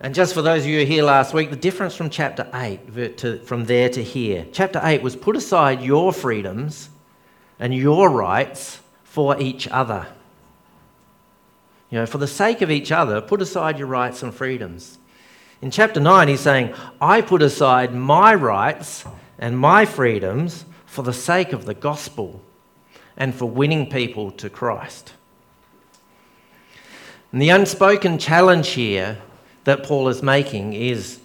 And 0.00 0.16
just 0.16 0.34
for 0.34 0.42
those 0.42 0.62
of 0.62 0.66
you 0.66 0.78
who 0.78 0.82
were 0.82 0.90
here 0.90 1.04
last 1.04 1.34
week, 1.34 1.50
the 1.50 1.56
difference 1.56 1.94
from 1.94 2.10
chapter 2.10 2.50
8 2.52 3.18
to, 3.18 3.38
from 3.44 3.66
there 3.66 3.88
to 3.90 4.02
here. 4.02 4.44
Chapter 4.50 4.80
8 4.82 5.02
was 5.02 5.14
put 5.14 5.36
aside 5.36 5.82
your 5.82 6.12
freedoms 6.12 6.90
and 7.60 7.72
your 7.72 8.10
rights 8.10 8.80
for 9.04 9.40
each 9.40 9.68
other. 9.68 10.08
You 11.90 12.00
know, 12.00 12.06
for 12.06 12.18
the 12.18 12.26
sake 12.26 12.60
of 12.60 12.72
each 12.72 12.90
other, 12.90 13.20
put 13.20 13.40
aside 13.40 13.78
your 13.78 13.86
rights 13.86 14.24
and 14.24 14.34
freedoms. 14.34 14.98
In 15.62 15.70
chapter 15.70 16.00
9, 16.00 16.26
he's 16.26 16.40
saying, 16.40 16.74
I 17.00 17.20
put 17.20 17.40
aside 17.40 17.94
my 17.94 18.34
rights 18.34 19.04
and 19.38 19.58
my 19.58 19.84
freedoms 19.84 20.64
for 20.86 21.02
the 21.02 21.12
sake 21.12 21.52
of 21.52 21.64
the 21.64 21.74
gospel 21.74 22.42
and 23.16 23.34
for 23.34 23.46
winning 23.46 23.88
people 23.88 24.30
to 24.32 24.48
Christ. 24.48 25.12
And 27.32 27.42
the 27.42 27.50
unspoken 27.50 28.18
challenge 28.18 28.70
here 28.70 29.18
that 29.64 29.82
Paul 29.82 30.08
is 30.08 30.22
making 30.22 30.72
is, 30.72 31.20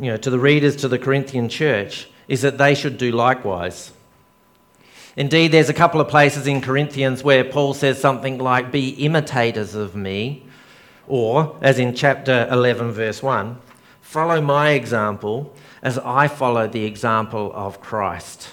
you 0.00 0.10
know, 0.10 0.16
to 0.16 0.30
the 0.30 0.38
readers 0.38 0.74
to 0.76 0.88
the 0.88 0.98
Corinthian 0.98 1.48
church, 1.48 2.08
is 2.26 2.42
that 2.42 2.58
they 2.58 2.74
should 2.74 2.98
do 2.98 3.12
likewise. 3.12 3.92
Indeed, 5.16 5.52
there's 5.52 5.68
a 5.68 5.74
couple 5.74 6.00
of 6.00 6.08
places 6.08 6.48
in 6.48 6.60
Corinthians 6.60 7.22
where 7.22 7.44
Paul 7.44 7.74
says 7.74 8.00
something 8.00 8.38
like, 8.38 8.72
Be 8.72 8.90
imitators 8.90 9.76
of 9.76 9.94
me, 9.94 10.44
or, 11.06 11.56
as 11.60 11.78
in 11.78 11.94
chapter 11.94 12.48
11, 12.50 12.90
verse 12.92 13.22
1, 13.22 13.58
follow 14.00 14.40
my 14.40 14.70
example 14.70 15.54
as 15.84 15.98
I 15.98 16.26
follow 16.28 16.66
the 16.66 16.84
example 16.84 17.52
of 17.54 17.80
Christ. 17.80 18.48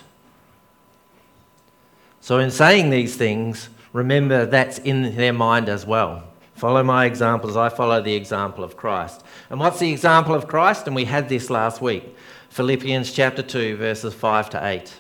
So, 2.20 2.38
in 2.38 2.52
saying 2.52 2.90
these 2.90 3.16
things, 3.16 3.70
remember 3.94 4.46
that's 4.46 4.78
in 4.78 5.16
their 5.16 5.34
mind 5.34 5.70
as 5.70 5.86
well. 5.86 6.26
Follow 6.54 6.84
my 6.84 7.06
example 7.06 7.50
as 7.50 7.58
I 7.58 7.70
follow 7.70 8.02
the 8.02 8.14
example 8.14 8.64
of 8.64 8.78
Christ. 8.78 9.24
And 9.50 9.60
what's 9.60 9.80
the 9.80 9.92
example 9.92 10.36
of 10.36 10.48
Christ? 10.48 10.86
And 10.86 10.96
we 10.96 11.06
had 11.06 11.30
this 11.30 11.50
last 11.50 11.82
week 11.82 12.16
Philippians 12.50 13.12
chapter 13.14 13.42
2, 13.42 13.78
verses 13.78 14.14
5 14.14 14.50
to 14.52 14.68
8. 14.68 14.94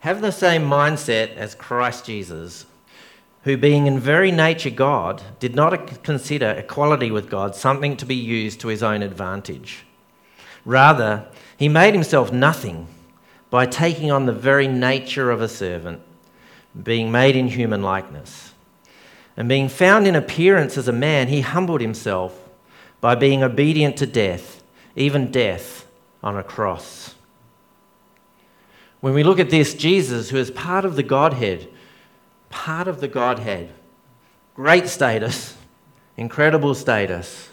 Have 0.00 0.20
the 0.20 0.32
same 0.32 0.64
mindset 0.64 1.36
as 1.36 1.54
Christ 1.54 2.04
Jesus, 2.04 2.66
who, 3.44 3.56
being 3.56 3.86
in 3.86 4.00
very 4.00 4.32
nature 4.32 4.68
God, 4.68 5.22
did 5.38 5.54
not 5.54 6.02
consider 6.02 6.50
equality 6.50 7.12
with 7.12 7.30
God 7.30 7.54
something 7.54 7.96
to 7.96 8.04
be 8.04 8.16
used 8.16 8.60
to 8.60 8.68
his 8.68 8.82
own 8.82 9.00
advantage. 9.00 9.84
Rather, 10.64 11.26
he 11.56 11.68
made 11.68 11.94
himself 11.94 12.32
nothing 12.32 12.86
by 13.50 13.66
taking 13.66 14.10
on 14.10 14.26
the 14.26 14.32
very 14.32 14.66
nature 14.66 15.30
of 15.30 15.40
a 15.40 15.48
servant, 15.48 16.00
being 16.82 17.10
made 17.10 17.36
in 17.36 17.48
human 17.48 17.82
likeness. 17.82 18.52
And 19.36 19.48
being 19.48 19.68
found 19.68 20.06
in 20.06 20.14
appearance 20.14 20.76
as 20.78 20.88
a 20.88 20.92
man, 20.92 21.28
he 21.28 21.40
humbled 21.40 21.80
himself 21.80 22.38
by 23.00 23.14
being 23.14 23.42
obedient 23.42 23.96
to 23.98 24.06
death, 24.06 24.62
even 24.94 25.30
death 25.30 25.86
on 26.22 26.36
a 26.36 26.42
cross. 26.42 27.14
When 29.00 29.14
we 29.14 29.24
look 29.24 29.40
at 29.40 29.50
this, 29.50 29.74
Jesus, 29.74 30.30
who 30.30 30.36
is 30.36 30.50
part 30.50 30.84
of 30.84 30.94
the 30.94 31.02
Godhead, 31.02 31.68
part 32.50 32.86
of 32.86 33.00
the 33.00 33.08
Godhead, 33.08 33.70
great 34.54 34.86
status, 34.86 35.56
incredible 36.16 36.74
status, 36.74 37.50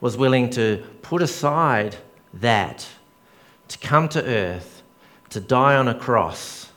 was 0.00 0.16
willing 0.16 0.50
to 0.50 0.84
put 1.00 1.22
aside 1.22 1.96
that, 2.34 2.86
to 3.68 3.78
come 3.78 4.08
to 4.10 4.24
earth, 4.24 4.82
to 5.30 5.40
die 5.40 5.76
on 5.76 5.88
a 5.88 5.94
cross, 5.94 6.70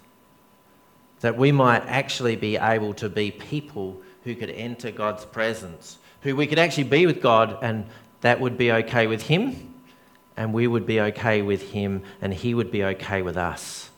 that 1.22 1.38
we 1.38 1.52
might 1.52 1.84
actually 1.88 2.36
be 2.36 2.58
able 2.58 2.94
to 2.96 3.10
be 3.10 3.32
people 3.32 4.02
who 4.24 4.36
could 4.36 4.50
enter 4.50 4.92
God's 4.92 5.26
presence, 5.26 5.98
who 6.22 6.36
we 6.36 6.48
could 6.48 6.60
actually 6.60 6.84
be 6.84 7.06
with 7.06 7.22
God, 7.22 7.58
and 7.62 7.86
that 8.22 8.40
would 8.40 8.58
be 8.58 8.72
okay 8.72 9.08
with 9.08 9.24
Him, 9.24 9.74
and 10.38 10.54
we 10.54 10.68
would 10.68 10.86
be 10.86 11.00
okay 11.00 11.42
with 11.42 11.72
Him, 11.72 12.04
and 12.22 12.34
He 12.34 12.54
would 12.54 12.72
be 12.72 12.84
okay 12.84 13.22
with 13.22 13.38
us. 13.38 13.90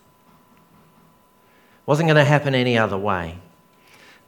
Wasn't 1.86 2.08
going 2.08 2.18
to 2.18 2.26
happen 2.26 2.54
any 2.54 2.78
other 2.78 2.98
way. 2.98 3.40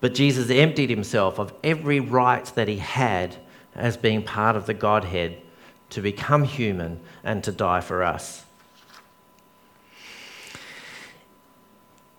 But 0.01 0.13
Jesus 0.13 0.49
emptied 0.49 0.89
himself 0.89 1.39
of 1.39 1.53
every 1.63 1.99
right 1.99 2.45
that 2.55 2.67
he 2.67 2.77
had 2.77 3.35
as 3.75 3.97
being 3.97 4.23
part 4.23 4.55
of 4.55 4.65
the 4.65 4.73
Godhead 4.73 5.41
to 5.89 6.01
become 6.01 6.43
human 6.43 6.99
and 7.23 7.43
to 7.43 7.51
die 7.51 7.81
for 7.81 8.03
us. 8.03 8.45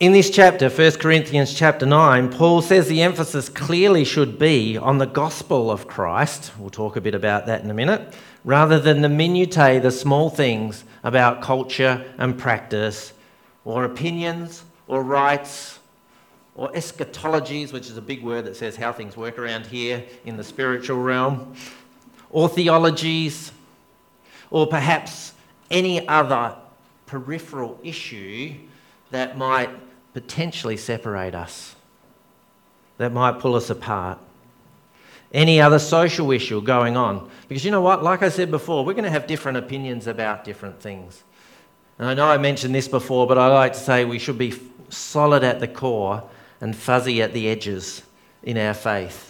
In 0.01 0.13
this 0.13 0.31
chapter, 0.31 0.71
1 0.71 0.93
Corinthians 0.93 1.53
chapter 1.53 1.85
9, 1.85 2.31
Paul 2.31 2.63
says 2.63 2.89
the 2.89 3.03
emphasis 3.03 3.51
clearly 3.51 4.03
should 4.03 4.39
be 4.39 4.79
on 4.79 4.97
the 4.97 5.07
gospel 5.07 5.71
of 5.71 5.87
Christ. 5.87 6.53
We'll 6.59 6.71
talk 6.71 6.97
a 6.97 7.03
bit 7.03 7.15
about 7.15 7.45
that 7.47 7.63
in 7.63 7.71
a 7.71 7.75
minute. 7.75 8.15
Rather 8.43 8.81
than 8.81 9.03
the 9.03 9.11
minutiae, 9.11 9.79
the 9.79 9.91
small 9.91 10.31
things 10.31 10.85
about 11.03 11.43
culture 11.43 12.03
and 12.17 12.39
practice, 12.39 13.13
or 13.67 13.85
opinions 13.85 14.65
or 14.89 15.03
rites 15.03 15.79
or 16.55 16.71
eschatologies, 16.73 17.73
which 17.73 17.89
is 17.89 17.97
a 17.97 18.03
big 18.03 18.23
word 18.23 18.45
that 18.45 18.57
says 18.57 18.77
how 18.77 18.93
things 18.93 19.17
work 19.17 19.39
around 19.39 19.67
here 19.67 20.05
in 20.25 20.37
the 20.37 20.45
spiritual 20.45 21.01
realm, 21.01 21.55
or 22.31 22.49
theologies, 22.49 23.53
or 24.51 24.67
perhaps 24.67 25.33
any 25.71 26.07
other 26.09 26.57
peripheral 27.07 27.79
issue 27.83 28.55
that 29.11 29.37
might 29.37 29.71
potentially 30.13 30.77
separate 30.77 31.35
us, 31.35 31.75
that 32.99 33.13
might 33.13 33.39
pull 33.39 33.55
us 33.55 33.71
apart. 33.71 34.19
Any 35.33 35.61
other 35.61 35.79
social 35.79 36.33
issue 36.33 36.61
going 36.61 36.97
on. 36.97 37.31
Because 37.49 37.65
you 37.65 37.71
know 37.71 37.81
what? 37.81 38.03
Like 38.03 38.23
I 38.23 38.29
said 38.29 38.51
before, 38.51 38.85
we're 38.85 38.95
going 38.95 39.05
to 39.05 39.11
have 39.11 39.29
different 39.29 39.59
opinions 39.59 40.09
about 40.09 40.45
different 40.45 40.81
things. 40.81 41.23
And 41.99 42.09
I 42.09 42.15
know 42.15 42.27
I 42.27 42.39
mentioned 42.39 42.75
this 42.75 42.89
before, 42.89 43.29
but 43.29 43.39
I 43.39 43.47
like 43.47 43.75
to 43.75 43.79
say 43.79 44.05
we 44.05 44.19
should 44.19 44.39
be 44.39 44.55
solid 44.89 45.45
at 45.45 45.61
the 45.61 45.69
core 45.69 46.25
and 46.61 46.75
fuzzy 46.75 47.23
at 47.23 47.33
the 47.33 47.49
edges 47.49 48.03
in 48.43 48.59
our 48.59 48.75
faith. 48.75 49.30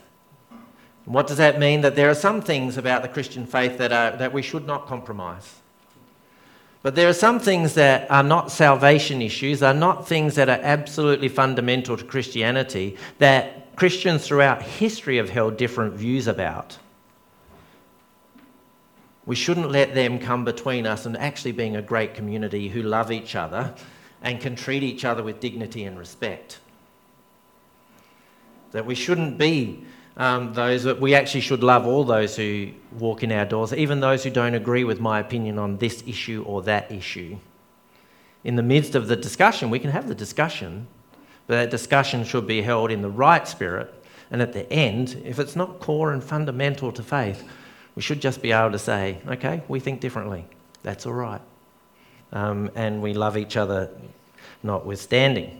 What 1.04 1.26
does 1.26 1.38
that 1.38 1.58
mean? 1.58 1.80
That 1.80 1.96
there 1.96 2.10
are 2.10 2.14
some 2.14 2.40
things 2.40 2.76
about 2.76 3.02
the 3.02 3.08
Christian 3.08 3.46
faith 3.46 3.78
that, 3.78 3.92
are, 3.92 4.16
that 4.16 4.32
we 4.32 4.42
should 4.42 4.66
not 4.66 4.86
compromise. 4.86 5.56
But 6.82 6.94
there 6.94 7.08
are 7.08 7.14
some 7.14 7.40
things 7.40 7.74
that 7.74 8.10
are 8.10 8.22
not 8.22 8.50
salvation 8.50 9.20
issues, 9.20 9.62
are 9.62 9.74
not 9.74 10.08
things 10.08 10.34
that 10.36 10.48
are 10.48 10.60
absolutely 10.62 11.28
fundamental 11.28 11.96
to 11.96 12.04
Christianity, 12.04 12.96
that 13.18 13.76
Christians 13.76 14.26
throughout 14.26 14.62
history 14.62 15.18
have 15.18 15.28
held 15.28 15.56
different 15.56 15.94
views 15.94 16.26
about. 16.26 16.78
We 19.26 19.36
shouldn't 19.36 19.70
let 19.70 19.94
them 19.94 20.18
come 20.18 20.44
between 20.44 20.86
us 20.86 21.06
and 21.06 21.16
actually 21.16 21.52
being 21.52 21.76
a 21.76 21.82
great 21.82 22.14
community 22.14 22.68
who 22.68 22.82
love 22.82 23.12
each 23.12 23.36
other 23.36 23.74
and 24.22 24.40
can 24.40 24.56
treat 24.56 24.82
each 24.82 25.04
other 25.04 25.22
with 25.22 25.40
dignity 25.40 25.84
and 25.84 25.98
respect. 25.98 26.58
That 28.72 28.86
we 28.86 28.94
shouldn't 28.94 29.36
be 29.36 29.84
um, 30.20 30.52
those 30.52 30.82
that 30.82 31.00
we 31.00 31.14
actually 31.14 31.40
should 31.40 31.62
love 31.62 31.86
all 31.86 32.04
those 32.04 32.36
who 32.36 32.72
walk 32.98 33.22
in 33.22 33.32
our 33.32 33.46
doors, 33.46 33.72
even 33.72 34.00
those 34.00 34.22
who 34.22 34.28
don't 34.28 34.54
agree 34.54 34.84
with 34.84 35.00
my 35.00 35.18
opinion 35.18 35.58
on 35.58 35.78
this 35.78 36.04
issue 36.06 36.44
or 36.46 36.60
that 36.62 36.92
issue. 36.92 37.38
In 38.44 38.54
the 38.54 38.62
midst 38.62 38.94
of 38.94 39.08
the 39.08 39.16
discussion, 39.16 39.70
we 39.70 39.78
can 39.78 39.90
have 39.90 40.08
the 40.08 40.14
discussion, 40.14 40.86
but 41.46 41.54
that 41.54 41.70
discussion 41.70 42.22
should 42.24 42.46
be 42.46 42.60
held 42.60 42.90
in 42.90 43.00
the 43.00 43.08
right 43.08 43.48
spirit. 43.48 43.94
And 44.30 44.42
at 44.42 44.52
the 44.52 44.70
end, 44.70 45.22
if 45.24 45.38
it's 45.38 45.56
not 45.56 45.80
core 45.80 46.12
and 46.12 46.22
fundamental 46.22 46.92
to 46.92 47.02
faith, 47.02 47.42
we 47.94 48.02
should 48.02 48.20
just 48.20 48.42
be 48.42 48.52
able 48.52 48.72
to 48.72 48.78
say, 48.78 49.22
okay, 49.26 49.62
we 49.68 49.80
think 49.80 50.00
differently. 50.00 50.44
That's 50.82 51.06
all 51.06 51.14
right. 51.14 51.40
Um, 52.32 52.70
and 52.74 53.00
we 53.00 53.14
love 53.14 53.38
each 53.38 53.56
other 53.56 53.88
notwithstanding. 54.62 55.59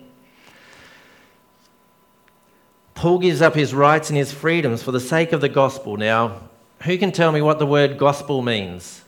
Paul 2.95 3.19
gives 3.19 3.41
up 3.41 3.55
his 3.55 3.73
rights 3.75 4.11
and 4.11 4.17
his 4.17 4.33
freedoms 4.33 4.83
for 4.83 4.93
the 4.93 5.01
sake 5.01 5.33
of 5.33 5.41
the 5.41 5.49
gospel. 5.49 5.97
Now, 5.97 6.41
who 6.83 6.97
can 6.99 7.13
tell 7.13 7.33
me 7.33 7.43
what 7.43 7.59
the 7.59 7.67
word 7.67 7.99
gospel 7.99 8.43
means? 8.43 9.03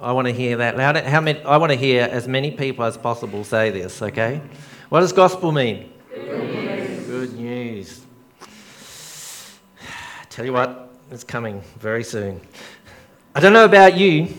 I 0.00 0.12
want 0.12 0.26
to 0.26 0.32
hear 0.32 0.56
that 0.56 0.76
loud. 0.76 0.96
How 0.96 1.20
many, 1.20 1.40
I 1.42 1.56
want 1.58 1.70
to 1.70 1.78
hear 1.78 2.08
as 2.10 2.26
many 2.26 2.50
people 2.50 2.84
as 2.84 2.96
possible 2.96 3.44
say 3.44 3.70
this, 3.70 4.02
okay? 4.02 4.40
What 4.88 5.00
does 5.00 5.12
gospel 5.12 5.52
mean? 5.52 5.92
Good 6.12 6.54
news. 6.54 7.06
Good 7.06 7.32
news. 7.38 8.00
Tell 10.30 10.44
you 10.44 10.52
what, 10.52 10.92
it's 11.10 11.24
coming 11.24 11.62
very 11.78 12.02
soon. 12.02 12.40
I 13.34 13.40
don't 13.40 13.52
know 13.52 13.64
about 13.64 13.96
you, 13.96 14.34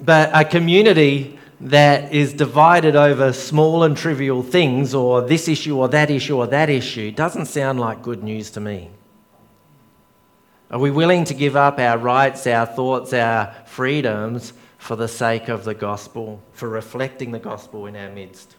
but 0.00 0.30
a 0.32 0.44
community 0.44 1.38
that 1.64 2.12
is 2.12 2.34
divided 2.34 2.94
over 2.94 3.32
small 3.32 3.84
and 3.84 3.96
trivial 3.96 4.42
things, 4.42 4.94
or 4.94 5.22
this 5.22 5.48
issue, 5.48 5.78
or 5.78 5.88
that 5.88 6.10
issue, 6.10 6.36
or 6.36 6.46
that 6.46 6.68
issue, 6.68 7.10
doesn't 7.10 7.46
sound 7.46 7.80
like 7.80 8.02
good 8.02 8.22
news 8.22 8.50
to 8.50 8.60
me. 8.60 8.90
Are 10.70 10.78
we 10.78 10.90
willing 10.90 11.24
to 11.24 11.32
give 11.32 11.56
up 11.56 11.78
our 11.78 11.96
rights, 11.96 12.46
our 12.46 12.66
thoughts, 12.66 13.14
our 13.14 13.54
freedoms 13.64 14.52
for 14.76 14.94
the 14.94 15.08
sake 15.08 15.48
of 15.48 15.64
the 15.64 15.72
gospel, 15.72 16.42
for 16.52 16.68
reflecting 16.68 17.32
the 17.32 17.38
gospel 17.38 17.86
in 17.86 17.96
our 17.96 18.10
midst? 18.10 18.56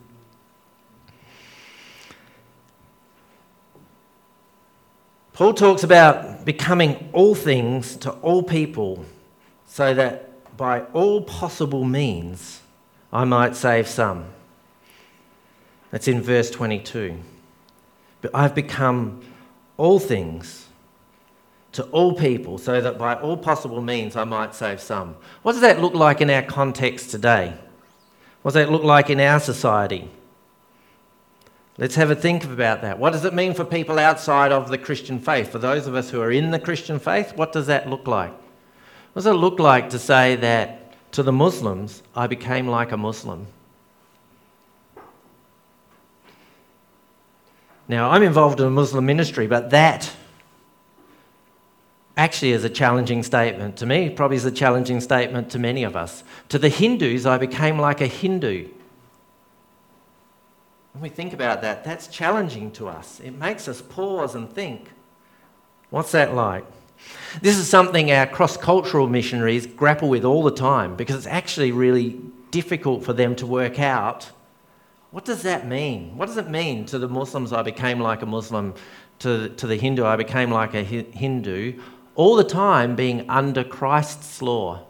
Paul 5.33 5.53
talks 5.53 5.83
about 5.83 6.43
becoming 6.43 7.09
all 7.13 7.35
things 7.35 7.97
to 7.97 8.11
all 8.11 8.41
people 8.41 9.05
so 9.67 9.93
that 9.93 10.57
by 10.57 10.81
all 10.93 11.21
possible 11.21 11.83
means 11.83 12.61
I 13.15 13.23
might 13.23 13.55
save 13.55 13.87
some. 13.87 14.25
That's 15.89 16.09
in 16.09 16.21
verse 16.21 16.51
22. 16.51 17.17
But 18.19 18.31
I've 18.35 18.53
become 18.53 19.21
all 19.77 19.99
things 19.99 20.67
to 21.71 21.83
all 21.85 22.13
people 22.13 22.57
so 22.57 22.81
that 22.81 22.97
by 22.97 23.15
all 23.15 23.37
possible 23.37 23.81
means 23.81 24.17
I 24.17 24.25
might 24.25 24.53
save 24.53 24.81
some. 24.81 25.15
What 25.43 25.53
does 25.53 25.61
that 25.61 25.79
look 25.79 25.93
like 25.93 26.19
in 26.19 26.29
our 26.29 26.41
context 26.41 27.09
today? 27.09 27.53
What 28.41 28.51
does 28.51 28.65
that 28.65 28.69
look 28.69 28.83
like 28.83 29.09
in 29.09 29.21
our 29.21 29.39
society? 29.39 30.09
Let's 31.77 31.95
have 31.95 32.11
a 32.11 32.15
think 32.15 32.43
about 32.43 32.81
that. 32.81 32.99
What 32.99 33.13
does 33.13 33.23
it 33.23 33.33
mean 33.33 33.53
for 33.53 33.63
people 33.63 33.97
outside 33.97 34.51
of 34.51 34.67
the 34.67 34.77
Christian 34.77 35.19
faith? 35.19 35.53
For 35.53 35.59
those 35.59 35.87
of 35.87 35.95
us 35.95 36.09
who 36.09 36.19
are 36.19 36.31
in 36.31 36.51
the 36.51 36.59
Christian 36.59 36.99
faith, 36.99 37.31
what 37.37 37.53
does 37.53 37.67
that 37.67 37.89
look 37.89 38.07
like? 38.07 38.33
What 39.13 39.23
does 39.23 39.27
it 39.27 39.35
look 39.35 39.57
like 39.57 39.91
to 39.91 39.99
say 39.99 40.35
that 40.35 40.84
to 41.15 41.23
the 41.23 41.31
Muslims, 41.31 42.03
I 42.13 42.27
became 42.27 42.67
like 42.67 42.91
a 42.91 42.97
Muslim? 42.97 43.47
Now, 47.87 48.09
I'm 48.09 48.21
involved 48.21 48.59
in 48.59 48.67
a 48.67 48.69
Muslim 48.69 49.05
ministry, 49.05 49.47
but 49.47 49.69
that 49.69 50.11
actually 52.17 52.51
is 52.51 52.65
a 52.65 52.69
challenging 52.69 53.23
statement 53.23 53.77
to 53.77 53.85
me, 53.85 54.09
probably 54.09 54.35
is 54.35 54.43
a 54.43 54.51
challenging 54.51 54.99
statement 54.99 55.49
to 55.51 55.59
many 55.59 55.83
of 55.83 55.95
us. 55.95 56.25
To 56.49 56.59
the 56.59 56.67
Hindus, 56.67 57.25
I 57.25 57.37
became 57.37 57.79
like 57.79 58.01
a 58.01 58.07
Hindu. 58.07 58.67
When 60.91 61.01
we 61.01 61.07
think 61.07 61.31
about 61.31 61.61
that, 61.61 61.85
that's 61.85 62.07
challenging 62.07 62.71
to 62.71 62.89
us. 62.89 63.21
It 63.21 63.31
makes 63.31 63.69
us 63.69 63.81
pause 63.81 64.35
and 64.35 64.51
think 64.51 64.89
what's 65.91 66.11
that 66.11 66.33
like? 66.33 66.65
This 67.41 67.57
is 67.57 67.67
something 67.69 68.11
our 68.11 68.27
cross 68.27 68.57
cultural 68.57 69.07
missionaries 69.07 69.65
grapple 69.65 70.09
with 70.09 70.25
all 70.25 70.43
the 70.43 70.51
time 70.51 70.95
because 70.95 71.15
it's 71.15 71.27
actually 71.27 71.71
really 71.71 72.19
difficult 72.51 73.03
for 73.03 73.13
them 73.13 73.35
to 73.35 73.45
work 73.45 73.79
out 73.79 74.31
what 75.15 75.23
does 75.23 75.43
that 75.43 75.65
mean? 75.65 76.17
What 76.17 76.25
does 76.25 76.35
it 76.35 76.49
mean 76.49 76.85
to 76.87 76.99
the 76.99 77.07
Muslims 77.07 77.53
I 77.53 77.61
became 77.61 78.01
like 78.01 78.21
a 78.21 78.25
Muslim, 78.25 78.73
to, 79.19 79.47
to 79.47 79.65
the 79.65 79.77
Hindu 79.77 80.03
I 80.03 80.17
became 80.17 80.51
like 80.51 80.73
a 80.73 80.83
Hindu, 80.83 81.79
all 82.15 82.35
the 82.35 82.43
time 82.43 82.97
being 82.97 83.29
under 83.29 83.63
Christ's 83.63 84.41
law? 84.41 84.85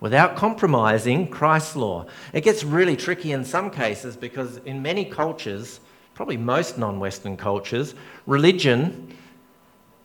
without 0.00 0.34
compromising 0.34 1.28
Christ's 1.28 1.76
law. 1.76 2.06
It 2.32 2.42
gets 2.42 2.64
really 2.64 2.96
tricky 2.96 3.32
in 3.32 3.44
some 3.44 3.70
cases 3.70 4.16
because 4.16 4.56
in 4.64 4.80
many 4.80 5.04
cultures, 5.04 5.80
probably 6.14 6.38
most 6.38 6.78
non 6.78 6.98
Western 6.98 7.36
cultures, 7.36 7.94
religion 8.26 9.14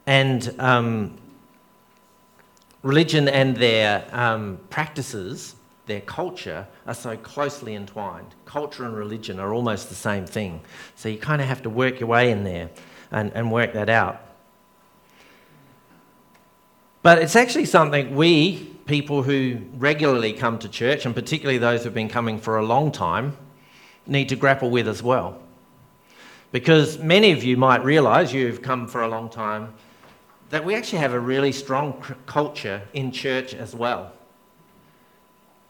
and 0.06 0.54
um, 0.60 1.18
religion 2.84 3.28
and 3.28 3.58
their 3.58 4.06
um, 4.12 4.60
practices, 4.70 5.56
their 5.88 6.02
culture, 6.02 6.68
are 6.86 6.94
so 6.94 7.18
closely 7.18 7.76
entwined. 7.76 8.36
Culture 8.46 8.86
and 8.86 8.96
religion 8.96 9.40
are 9.40 9.54
almost 9.54 9.90
the 9.90 9.96
same 9.96 10.26
thing. 10.26 10.62
So 10.96 11.10
you 11.10 11.18
kind 11.18 11.42
of 11.42 11.48
have 11.48 11.64
to 11.64 11.70
work 11.70 12.00
your 12.00 12.10
way 12.10 12.32
in 12.32 12.44
there 12.44 12.70
and, 13.12 13.32
and 13.34 13.52
work 13.52 13.74
that 13.74 13.90
out. 13.90 14.22
But 17.02 17.20
it's 17.20 17.36
actually 17.36 17.66
something 17.66 18.16
we 18.16 18.76
people 18.86 19.24
who 19.24 19.60
regularly 19.78 20.34
come 20.34 20.60
to 20.60 20.70
church, 20.70 21.06
and 21.06 21.16
particularly 21.16 21.58
those 21.58 21.84
who've 21.84 21.94
been 21.94 22.10
coming 22.10 22.40
for 22.40 22.58
a 22.58 22.64
long 22.64 22.92
time, 22.92 23.36
need 24.06 24.30
to 24.30 24.36
grapple 24.36 24.70
with 24.70 24.88
as 24.88 25.02
well. 25.02 25.42
Because 26.52 27.00
many 27.00 27.32
of 27.32 27.44
you 27.44 27.58
might 27.58 27.84
realise, 27.84 28.32
you've 28.32 28.62
come 28.62 28.88
for 28.88 29.02
a 29.02 29.08
long 29.08 29.30
time, 29.30 29.74
that 30.50 30.64
we 30.64 30.76
actually 30.76 31.00
have 31.00 31.14
a 31.14 31.20
really 31.20 31.52
strong 31.52 32.02
culture 32.26 32.82
in 32.94 33.12
church 33.12 33.54
as 33.54 33.76
well. 33.76 34.12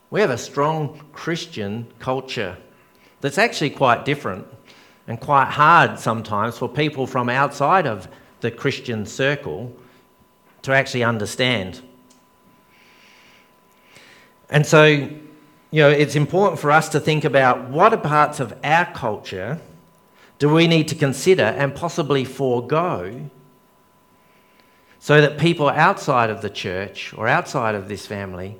We 0.09 0.21
have 0.21 0.29
a 0.29 0.37
strong 0.37 1.01
Christian 1.13 1.87
culture 1.99 2.57
that's 3.21 3.37
actually 3.37 3.71
quite 3.71 4.05
different 4.05 4.45
and 5.07 5.19
quite 5.19 5.45
hard 5.45 5.99
sometimes 5.99 6.57
for 6.57 6.67
people 6.67 7.07
from 7.07 7.29
outside 7.29 7.87
of 7.87 8.07
the 8.41 8.51
Christian 8.51 9.05
circle 9.05 9.75
to 10.61 10.73
actually 10.73 11.03
understand. 11.03 11.81
And 14.49 14.65
so, 14.65 14.85
you 14.85 15.81
know, 15.81 15.89
it's 15.89 16.15
important 16.15 16.59
for 16.59 16.71
us 16.71 16.89
to 16.89 16.99
think 16.99 17.23
about 17.23 17.69
what 17.69 17.93
are 17.93 17.97
parts 17.97 18.39
of 18.39 18.53
our 18.63 18.85
culture 18.93 19.59
do 20.37 20.49
we 20.49 20.67
need 20.67 20.87
to 20.89 20.95
consider 20.95 21.43
and 21.43 21.73
possibly 21.73 22.25
forego 22.25 23.29
so 25.05 25.21
that 25.21 25.37
people 25.37 25.69
outside 25.69 26.31
of 26.31 26.41
the 26.41 26.49
church 26.49 27.13
or 27.15 27.27
outside 27.27 27.75
of 27.75 27.87
this 27.87 28.07
family 28.07 28.57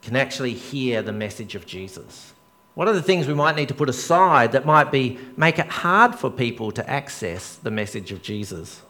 can 0.00 0.16
actually 0.16 0.54
hear 0.54 1.02
the 1.02 1.12
message 1.12 1.54
of 1.54 1.66
Jesus. 1.66 2.32
What 2.72 2.88
are 2.88 2.94
the 2.94 3.02
things 3.02 3.26
we 3.26 3.34
might 3.34 3.54
need 3.54 3.68
to 3.68 3.74
put 3.74 3.90
aside 3.90 4.52
that 4.52 4.64
might 4.64 4.90
be 4.90 5.18
make 5.36 5.58
it 5.58 5.66
hard 5.68 6.14
for 6.14 6.30
people 6.30 6.72
to 6.72 6.88
access 6.88 7.56
the 7.56 7.70
message 7.70 8.12
of 8.12 8.22
Jesus? 8.22 8.80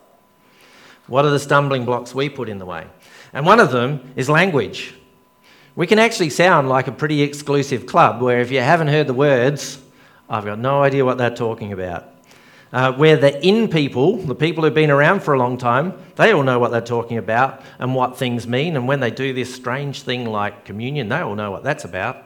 What 1.08 1.24
are 1.24 1.32
the 1.32 1.40
stumbling 1.40 1.84
blocks 1.84 2.14
we 2.14 2.28
put 2.28 2.48
in 2.48 2.58
the 2.58 2.64
way? 2.64 2.86
And 3.32 3.44
one 3.44 3.58
of 3.58 3.72
them 3.72 4.12
is 4.14 4.30
language. 4.30 4.94
We 5.74 5.88
can 5.88 5.98
actually 5.98 6.30
sound 6.30 6.68
like 6.68 6.86
a 6.86 6.92
pretty 6.92 7.22
exclusive 7.22 7.86
club 7.86 8.22
where 8.22 8.38
if 8.38 8.52
you 8.52 8.60
haven't 8.60 8.86
heard 8.86 9.08
the 9.08 9.14
words, 9.14 9.82
I've 10.30 10.44
got 10.44 10.60
no 10.60 10.80
idea 10.80 11.04
what 11.04 11.18
they're 11.18 11.34
talking 11.34 11.72
about. 11.72 12.15
Uh, 12.76 12.92
where 12.92 13.16
the 13.16 13.42
in 13.42 13.68
people, 13.68 14.18
the 14.18 14.34
people 14.34 14.62
who've 14.62 14.74
been 14.74 14.90
around 14.90 15.20
for 15.20 15.32
a 15.32 15.38
long 15.38 15.56
time, 15.56 15.94
they 16.16 16.30
all 16.34 16.42
know 16.42 16.58
what 16.58 16.70
they're 16.70 16.82
talking 16.82 17.16
about 17.16 17.62
and 17.78 17.94
what 17.94 18.18
things 18.18 18.46
mean. 18.46 18.76
And 18.76 18.86
when 18.86 19.00
they 19.00 19.10
do 19.10 19.32
this 19.32 19.54
strange 19.54 20.02
thing 20.02 20.26
like 20.26 20.66
communion, 20.66 21.08
they 21.08 21.20
all 21.20 21.34
know 21.34 21.50
what 21.50 21.64
that's 21.64 21.86
about. 21.86 22.22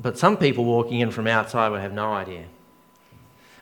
But 0.00 0.18
some 0.18 0.36
people 0.36 0.64
walking 0.64 0.98
in 0.98 1.12
from 1.12 1.28
outside 1.28 1.68
will 1.68 1.78
have 1.78 1.92
no 1.92 2.12
idea. 2.12 2.46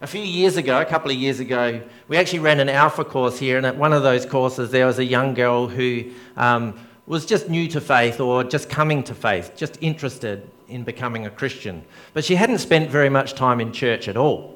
A 0.01 0.07
few 0.07 0.23
years 0.23 0.57
ago, 0.57 0.81
a 0.81 0.85
couple 0.87 1.11
of 1.11 1.19
years 1.19 1.41
ago, 1.41 1.83
we 2.09 2.17
actually 2.17 2.39
ran 2.39 2.59
an 2.59 2.71
alpha 2.71 3.05
course 3.05 3.39
here, 3.39 3.59
and 3.59 3.67
at 3.67 3.77
one 3.77 3.93
of 3.93 4.03
those 4.03 4.25
courses, 4.25 4.71
there 4.71 4.87
was 4.87 4.99
a 4.99 5.05
young 5.05 5.35
girl 5.35 5.69
who 5.69 6.05
um, 6.39 6.73
was 7.07 7.27
just 7.27 7.51
new 7.51 7.69
to 7.69 7.83
faith 7.83 8.19
or 8.19 8.45
just 8.45 8.71
coming 8.71 9.03
to 9.03 9.15
faith, 9.15 9.53
just 9.57 9.77
interested 9.83 10.49
in 10.69 10.85
becoming 10.85 11.27
a 11.27 11.31
Christian. 11.31 11.85
But 12.15 12.25
she 12.25 12.35
hadn't 12.35 12.61
spent 12.61 12.89
very 12.89 13.11
much 13.11 13.35
time 13.35 13.61
in 13.61 13.73
church 13.73 14.09
at 14.09 14.17
all. 14.17 14.54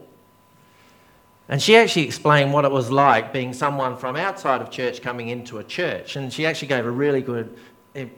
And 1.49 1.63
she 1.63 1.77
actually 1.77 2.03
explained 2.03 2.53
what 2.53 2.65
it 2.65 2.71
was 2.71 2.91
like 2.91 3.33
being 3.33 3.53
someone 3.53 3.97
from 3.97 4.17
outside 4.17 4.61
of 4.61 4.71
church 4.71 5.01
coming 5.01 5.29
into 5.29 5.59
a 5.59 5.65
church. 5.65 6.17
And 6.17 6.33
she 6.33 6.45
actually 6.45 6.69
gave 6.69 6.85
a 6.85 6.91
really 6.91 7.23
good 7.23 7.57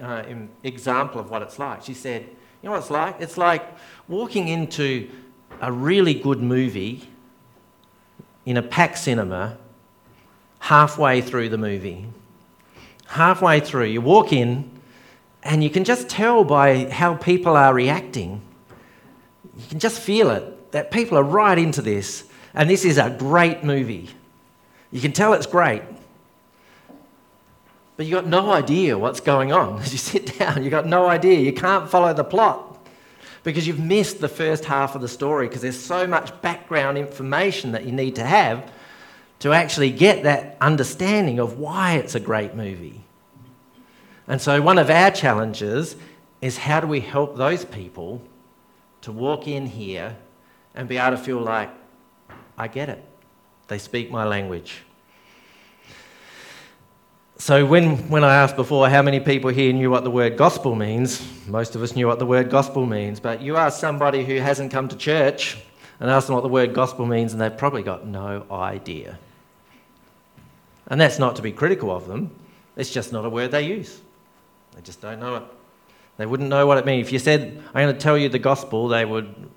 uh, 0.03 0.25
example 0.65 1.21
of 1.21 1.31
what 1.31 1.43
it's 1.43 1.59
like. 1.59 1.85
She 1.85 1.95
said, 1.95 2.23
You 2.23 2.69
know 2.69 2.73
what 2.73 2.81
it's 2.81 2.91
like? 2.91 3.17
It's 3.21 3.39
like 3.39 3.65
walking 4.09 4.49
into 4.49 5.09
a 5.61 5.71
really 5.71 6.15
good 6.15 6.43
movie 6.43 7.09
in 8.45 8.57
a 8.57 8.63
packed 8.63 8.99
cinema 8.99 9.59
halfway 10.59 11.21
through 11.21 11.51
the 11.51 11.59
movie 11.59 12.07
halfway 13.11 13.59
through, 13.59 13.87
you 13.87 14.01
walk 14.01 14.33
in, 14.33 14.71
and 15.43 15.65
you 15.65 15.71
can 15.71 15.85
just 15.85 16.09
tell 16.09 16.45
by 16.45 16.89
how 16.91 17.15
people 17.15 17.57
are 17.57 17.75
reacting. 17.75 18.41
You 19.57 19.67
can 19.69 19.81
just 19.81 20.01
feel 20.01 20.31
it 20.31 20.73
that 20.73 20.93
people 20.93 21.19
are 21.19 21.25
right 21.25 21.59
into 21.59 21.83
this, 21.83 22.30
and 22.55 22.69
this 22.69 22.85
is 22.85 22.99
a 22.99 23.11
great 23.11 23.65
movie. 23.65 24.11
You 24.91 25.01
can 25.01 25.13
tell 25.13 25.33
it's 25.35 25.47
great. 25.47 25.83
but 27.97 28.07
you've 28.07 28.15
got 28.15 28.27
no 28.27 28.51
idea 28.51 28.99
what's 28.99 29.21
going 29.21 29.53
on. 29.53 29.79
As 29.83 29.93
you 29.93 29.99
sit 29.99 30.39
down, 30.39 30.63
you've 30.63 30.71
got 30.71 30.87
no 30.87 31.07
idea. 31.07 31.39
You 31.39 31.53
can't 31.53 31.89
follow 31.89 32.13
the 32.13 32.25
plot 32.25 32.79
because 33.43 33.67
you've 33.67 33.81
missed 33.81 34.21
the 34.21 34.29
first 34.29 34.65
half 34.65 34.95
of 34.95 35.01
the 35.01 35.09
story 35.09 35.49
because 35.49 35.63
there's 35.63 35.79
so 35.79 36.07
much 36.07 36.41
background 36.43 36.99
information 36.99 37.73
that 37.73 37.85
you 37.85 37.93
need 37.93 38.17
to 38.17 38.25
have 38.25 38.71
to 39.41 39.53
actually 39.53 39.91
get 39.91 40.23
that 40.25 40.57
understanding 40.61 41.39
of 41.39 41.59
why 41.59 41.95
it's 41.95 42.15
a 42.15 42.21
great 42.21 42.55
movie. 42.55 43.01
And 44.29 44.41
so, 44.41 44.61
one 44.63 44.79
of 44.79 44.91
our 44.91 45.11
challenges 45.11 45.97
is 46.41 46.59
how 46.59 46.81
do 46.81 46.87
we 46.87 47.01
help 47.01 47.37
those 47.37 47.65
people 47.65 48.23
to 49.03 49.13
walk 49.13 49.49
in 49.49 49.67
here 49.67 50.17
and 50.75 50.89
be 50.89 50.99
able 50.99 51.17
to 51.17 51.23
feel 51.23 51.41
like, 51.41 51.71
I 52.61 52.69
get 52.69 52.91
it. 52.91 53.03
They 53.69 53.79
speak 53.79 54.11
my 54.11 54.27
language. 54.27 54.83
So, 57.39 57.65
when, 57.65 57.97
when 58.11 58.23
I 58.23 58.35
asked 58.35 58.55
before 58.55 58.87
how 58.91 59.01
many 59.01 59.19
people 59.19 59.49
here 59.49 59.73
knew 59.73 59.91
what 59.91 60.05
the 60.05 60.11
word 60.11 60.37
gospel 60.37 60.75
means, 60.75 61.27
most 61.47 61.75
of 61.75 61.83
us 61.83 61.97
knew 61.97 62.07
what 62.07 62.19
the 62.19 62.27
word 62.27 62.51
gospel 62.51 62.85
means. 62.85 63.19
But 63.19 63.41
you 63.41 63.57
ask 63.57 63.81
somebody 63.81 64.27
who 64.27 64.37
hasn't 64.37 64.71
come 64.71 64.89
to 64.89 64.97
church 64.97 65.57
and 66.01 66.11
ask 66.11 66.27
them 66.27 66.35
what 66.35 66.43
the 66.43 66.51
word 66.51 66.75
gospel 66.75 67.07
means, 67.07 67.33
and 67.33 67.41
they've 67.41 67.57
probably 67.57 67.83
got 67.83 68.07
no 68.07 68.45
idea. 68.51 69.19
And 70.89 71.01
that's 71.01 71.19
not 71.19 71.37
to 71.37 71.43
be 71.43 71.53
critical 71.53 71.91
of 71.91 72.07
them, 72.07 72.31
it's 72.77 72.91
just 72.91 73.11
not 73.11 73.25
a 73.25 73.31
word 73.31 73.53
they 73.53 73.63
use. 73.63 74.03
They 74.77 74.83
just 74.83 75.01
don't 75.01 75.19
know 75.19 75.37
it. 75.37 75.45
They 76.19 76.27
wouldn't 76.27 76.51
know 76.51 76.67
what 76.67 76.77
it 76.77 76.85
means. 76.85 77.07
If 77.07 77.13
you 77.15 77.21
said, 77.21 77.63
I'm 77.69 77.87
going 77.87 77.95
to 77.95 78.01
tell 78.01 78.19
you 78.19 78.29
the 78.29 78.39
gospel, 78.39 78.89
they 78.89 79.07
would 79.07 79.49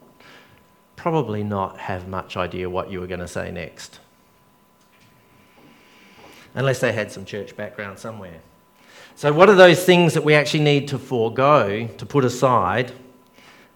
probably 1.04 1.44
not 1.44 1.78
have 1.80 2.08
much 2.08 2.38
idea 2.38 2.70
what 2.70 2.90
you 2.90 3.02
were 3.02 3.08
going 3.08 3.20
to 3.20 3.28
say 3.28 3.52
next. 3.52 4.00
Unless 6.56 6.80
they 6.80 6.94
had 6.94 7.12
some 7.12 7.26
church 7.26 7.58
background 7.58 8.00
somewhere. 8.00 8.40
So, 9.16 9.34
what 9.34 9.50
are 9.50 9.56
those 9.56 9.84
things 9.84 10.14
that 10.14 10.24
we 10.24 10.34
actually 10.34 10.64
need 10.64 10.88
to 10.88 10.98
forego, 10.98 11.88
to 11.88 12.06
put 12.06 12.24
aside, 12.24 12.94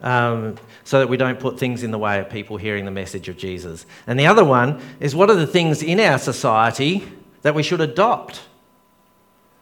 um, 0.02 0.56
so 0.86 1.00
that 1.00 1.10
we 1.10 1.18
don't 1.18 1.38
put 1.38 1.60
things 1.60 1.84
in 1.84 1.92
the 1.92 1.98
way 1.98 2.18
of 2.18 2.30
people 2.30 2.56
hearing 2.56 2.86
the 2.86 2.92
message 2.92 3.28
of 3.28 3.36
Jesus? 3.36 3.86
And 4.08 4.18
the 4.18 4.26
other 4.26 4.46
one 4.46 4.80
is 5.02 5.14
what 5.14 5.30
are 5.30 5.36
the 5.36 5.46
things 5.46 5.84
in 5.84 6.00
our 6.00 6.20
society 6.20 7.06
that 7.42 7.54
we 7.54 7.62
should 7.62 7.82
adopt? 7.82 8.40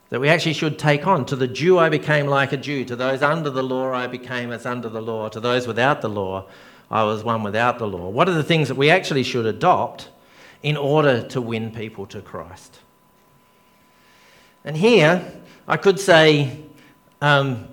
that 0.10 0.19
we 0.19 0.30
actually 0.30 0.54
should 0.54 0.78
take 0.78 1.08
on. 1.08 1.25
To 1.25 1.36
the 1.36 1.47
Jew, 1.47 1.80
I 1.80 1.89
became 1.89 2.28
like 2.28 2.54
a 2.54 2.58
Jew. 2.58 2.86
To 2.86 2.95
those 2.95 3.23
under 3.23 3.49
the 3.49 3.63
law, 3.63 3.91
I 3.91 4.06
became 4.06 4.51
as 4.51 4.65
under 4.67 4.88
the 4.88 5.01
law. 5.01 5.30
To 5.30 5.39
those 5.39 5.65
without 5.65 6.01
the 6.01 6.08
law, 6.08 6.45
I 6.95 7.03
was 7.03 7.23
one 7.23 7.43
without 7.43 7.79
the 7.79 7.88
law. 7.88 8.10
What 8.10 8.29
are 8.29 8.34
the 8.34 8.43
things 8.43 8.67
that 8.67 8.75
we 8.75 8.89
actually 8.89 9.23
should 9.23 9.45
adopt 9.45 10.10
in 10.63 10.77
order 10.77 11.21
to 11.27 11.41
win 11.41 11.71
people 11.71 12.05
to 12.08 12.21
Christ? 12.21 12.79
And 14.63 14.77
here, 14.77 15.41
I 15.67 15.77
could 15.77 15.99
say 15.99 16.60
um, 17.21 17.67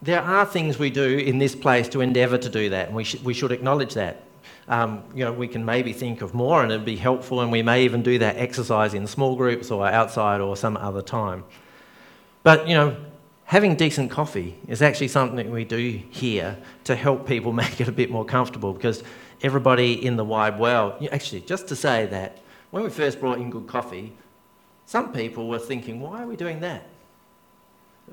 there 0.00 0.22
are 0.22 0.46
things 0.46 0.78
we 0.78 0.90
do 0.90 1.18
in 1.18 1.38
this 1.38 1.54
place 1.54 1.88
to 1.90 2.00
endeavour 2.00 2.38
to 2.38 2.48
do 2.48 2.70
that, 2.70 2.86
and 2.86 2.96
we, 2.96 3.04
sh- 3.04 3.20
we 3.22 3.34
should 3.34 3.52
acknowledge 3.52 3.94
that 3.94 4.22
um, 4.68 5.02
you 5.14 5.24
know, 5.24 5.32
we 5.32 5.48
can 5.48 5.64
maybe 5.64 5.92
think 5.92 6.22
of 6.22 6.32
more 6.32 6.62
and 6.62 6.70
it'd 6.70 6.84
be 6.84 6.96
helpful, 6.96 7.40
and 7.40 7.50
we 7.50 7.62
may 7.62 7.84
even 7.84 8.02
do 8.02 8.18
that 8.18 8.36
exercise 8.36 8.94
in 8.94 9.06
small 9.06 9.34
groups 9.34 9.70
or 9.70 9.86
outside 9.86 10.40
or 10.40 10.56
some 10.56 10.76
other 10.76 11.02
time. 11.02 11.42
But, 12.44 12.68
you 12.68 12.74
know, 12.74 12.96
having 13.50 13.74
decent 13.74 14.12
coffee 14.12 14.56
is 14.68 14.80
actually 14.80 15.08
something 15.08 15.50
we 15.50 15.64
do 15.64 16.00
here 16.10 16.56
to 16.84 16.94
help 16.94 17.26
people 17.26 17.52
make 17.64 17.80
it 17.80 17.88
a 17.88 17.92
bit 17.92 18.08
more 18.08 18.24
comfortable 18.24 18.72
because 18.72 19.02
everybody 19.42 20.06
in 20.06 20.14
the 20.14 20.24
wide 20.24 20.56
world, 20.56 21.04
actually, 21.10 21.40
just 21.40 21.66
to 21.66 21.74
say 21.74 22.06
that 22.06 22.38
when 22.70 22.84
we 22.84 22.88
first 22.88 23.18
brought 23.18 23.38
in 23.38 23.50
good 23.50 23.66
coffee, 23.66 24.12
some 24.86 25.12
people 25.12 25.48
were 25.48 25.58
thinking, 25.58 25.98
why 26.00 26.22
are 26.22 26.28
we 26.28 26.36
doing 26.36 26.60
that? 26.60 26.86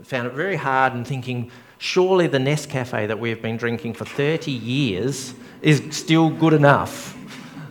Found 0.01 0.25
it 0.25 0.33
very 0.33 0.55
hard 0.55 0.93
and 0.93 1.05
thinking, 1.05 1.51
surely 1.77 2.25
the 2.25 2.39
Nescafe 2.39 3.07
that 3.07 3.19
we've 3.19 3.41
been 3.41 3.57
drinking 3.57 3.93
for 3.93 4.05
30 4.05 4.51
years 4.51 5.35
is 5.61 5.83
still 5.91 6.31
good 6.31 6.53
enough. 6.53 7.15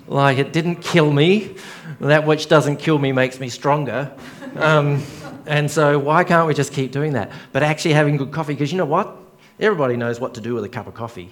Like, 0.06 0.38
it 0.38 0.52
didn't 0.52 0.76
kill 0.76 1.10
me. 1.10 1.56
That 1.98 2.24
which 2.24 2.46
doesn't 2.46 2.76
kill 2.76 3.00
me 3.00 3.10
makes 3.10 3.40
me 3.40 3.48
stronger. 3.48 4.12
Um, 4.54 5.02
and 5.46 5.70
so, 5.70 5.98
why 5.98 6.24
can't 6.24 6.46
we 6.46 6.54
just 6.54 6.72
keep 6.72 6.92
doing 6.92 7.12
that? 7.14 7.32
But 7.52 7.62
actually, 7.62 7.94
having 7.94 8.16
good 8.16 8.32
coffee, 8.32 8.54
because 8.54 8.72
you 8.72 8.78
know 8.78 8.84
what? 8.84 9.16
Everybody 9.58 9.96
knows 9.96 10.20
what 10.20 10.34
to 10.34 10.40
do 10.40 10.54
with 10.54 10.64
a 10.64 10.68
cup 10.68 10.86
of 10.86 10.94
coffee. 10.94 11.30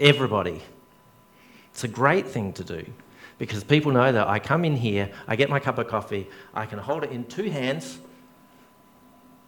Everybody. 0.00 0.62
It's 1.70 1.84
a 1.84 1.88
great 1.88 2.26
thing 2.26 2.52
to 2.54 2.64
do 2.64 2.84
because 3.38 3.62
people 3.62 3.92
know 3.92 4.10
that 4.10 4.26
I 4.26 4.38
come 4.38 4.64
in 4.64 4.76
here, 4.76 5.10
I 5.26 5.36
get 5.36 5.48
my 5.48 5.60
cup 5.60 5.78
of 5.78 5.88
coffee, 5.88 6.28
I 6.52 6.66
can 6.66 6.78
hold 6.78 7.04
it 7.04 7.10
in 7.10 7.24
two 7.24 7.50
hands. 7.50 7.98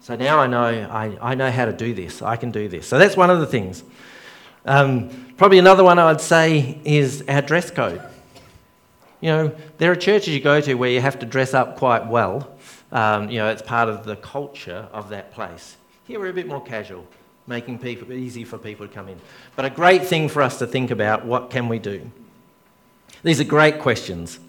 So 0.01 0.17
now 0.17 0.39
I 0.39 0.47
know, 0.47 0.65
I, 0.65 1.19
I 1.21 1.35
know 1.35 1.51
how 1.51 1.67
to 1.67 1.73
do 1.73 1.93
this. 1.93 2.23
I 2.23 2.37
can 2.37 2.51
do 2.51 2.69
this. 2.69 2.87
So 2.87 2.99
that's 2.99 3.17
one 3.17 3.31
of 3.31 3.41
the 3.41 3.47
things. 3.47 3.83
Um, 4.65 5.35
probably 5.37 5.59
another 5.59 5.85
one 5.85 5.99
I'd 5.99 6.21
say 6.21 6.81
is 6.85 7.25
our 7.29 7.43
dress 7.43 7.71
code. 7.71 8.01
You 9.21 9.31
know, 9.31 9.57
there 9.79 9.91
are 9.91 9.97
churches 9.97 10.29
you 10.29 10.41
go 10.41 10.61
to 10.61 10.75
where 10.75 10.91
you 10.91 11.01
have 11.01 11.19
to 11.19 11.27
dress 11.27 11.53
up 11.53 11.77
quite 11.77 12.07
well. 12.07 12.57
Um, 12.93 13.31
you 13.31 13.39
know, 13.39 13.49
it's 13.49 13.63
part 13.63 13.89
of 13.89 14.05
the 14.05 14.17
culture 14.17 14.89
of 14.93 15.11
that 15.11 15.33
place. 15.33 15.77
Here 16.07 16.19
we're 16.19 16.31
a 16.31 16.33
bit 16.33 16.49
more 16.49 16.63
casual, 16.63 17.07
making 17.47 17.79
people 17.79 18.13
easy 18.13 18.45
for 18.45 18.59
people 18.59 18.87
to 18.89 18.93
come 18.93 19.09
in. 19.09 19.21
But 19.55 19.65
a 19.65 19.71
great 19.71 20.05
thing 20.05 20.29
for 20.29 20.43
us 20.43 20.59
to 20.59 20.67
think 20.67 20.91
about: 20.91 21.25
what 21.25 21.51
can 21.51 21.69
we 21.69 21.79
do? 21.79 22.11
These 23.23 23.41
are 23.41 23.45
great 23.45 23.81
questions. 23.81 24.41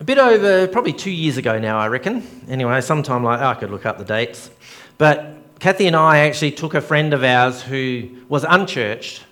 A 0.00 0.04
bit 0.04 0.18
over, 0.18 0.68
probably 0.68 0.92
two 0.92 1.10
years 1.10 1.38
ago 1.38 1.58
now, 1.58 1.76
I 1.76 1.88
reckon. 1.88 2.22
Anyway, 2.48 2.80
sometime 2.80 3.24
like 3.24 3.40
oh, 3.40 3.46
I 3.46 3.54
could 3.54 3.70
look 3.70 3.84
up 3.84 3.98
the 3.98 4.04
dates, 4.04 4.50
but 4.96 5.38
Kathy 5.58 5.88
and 5.88 5.96
I 5.96 6.18
actually 6.18 6.52
took 6.52 6.74
a 6.74 6.80
friend 6.80 7.12
of 7.12 7.24
ours 7.24 7.62
who 7.62 8.08
was 8.28 8.44
unchurched. 8.44 9.24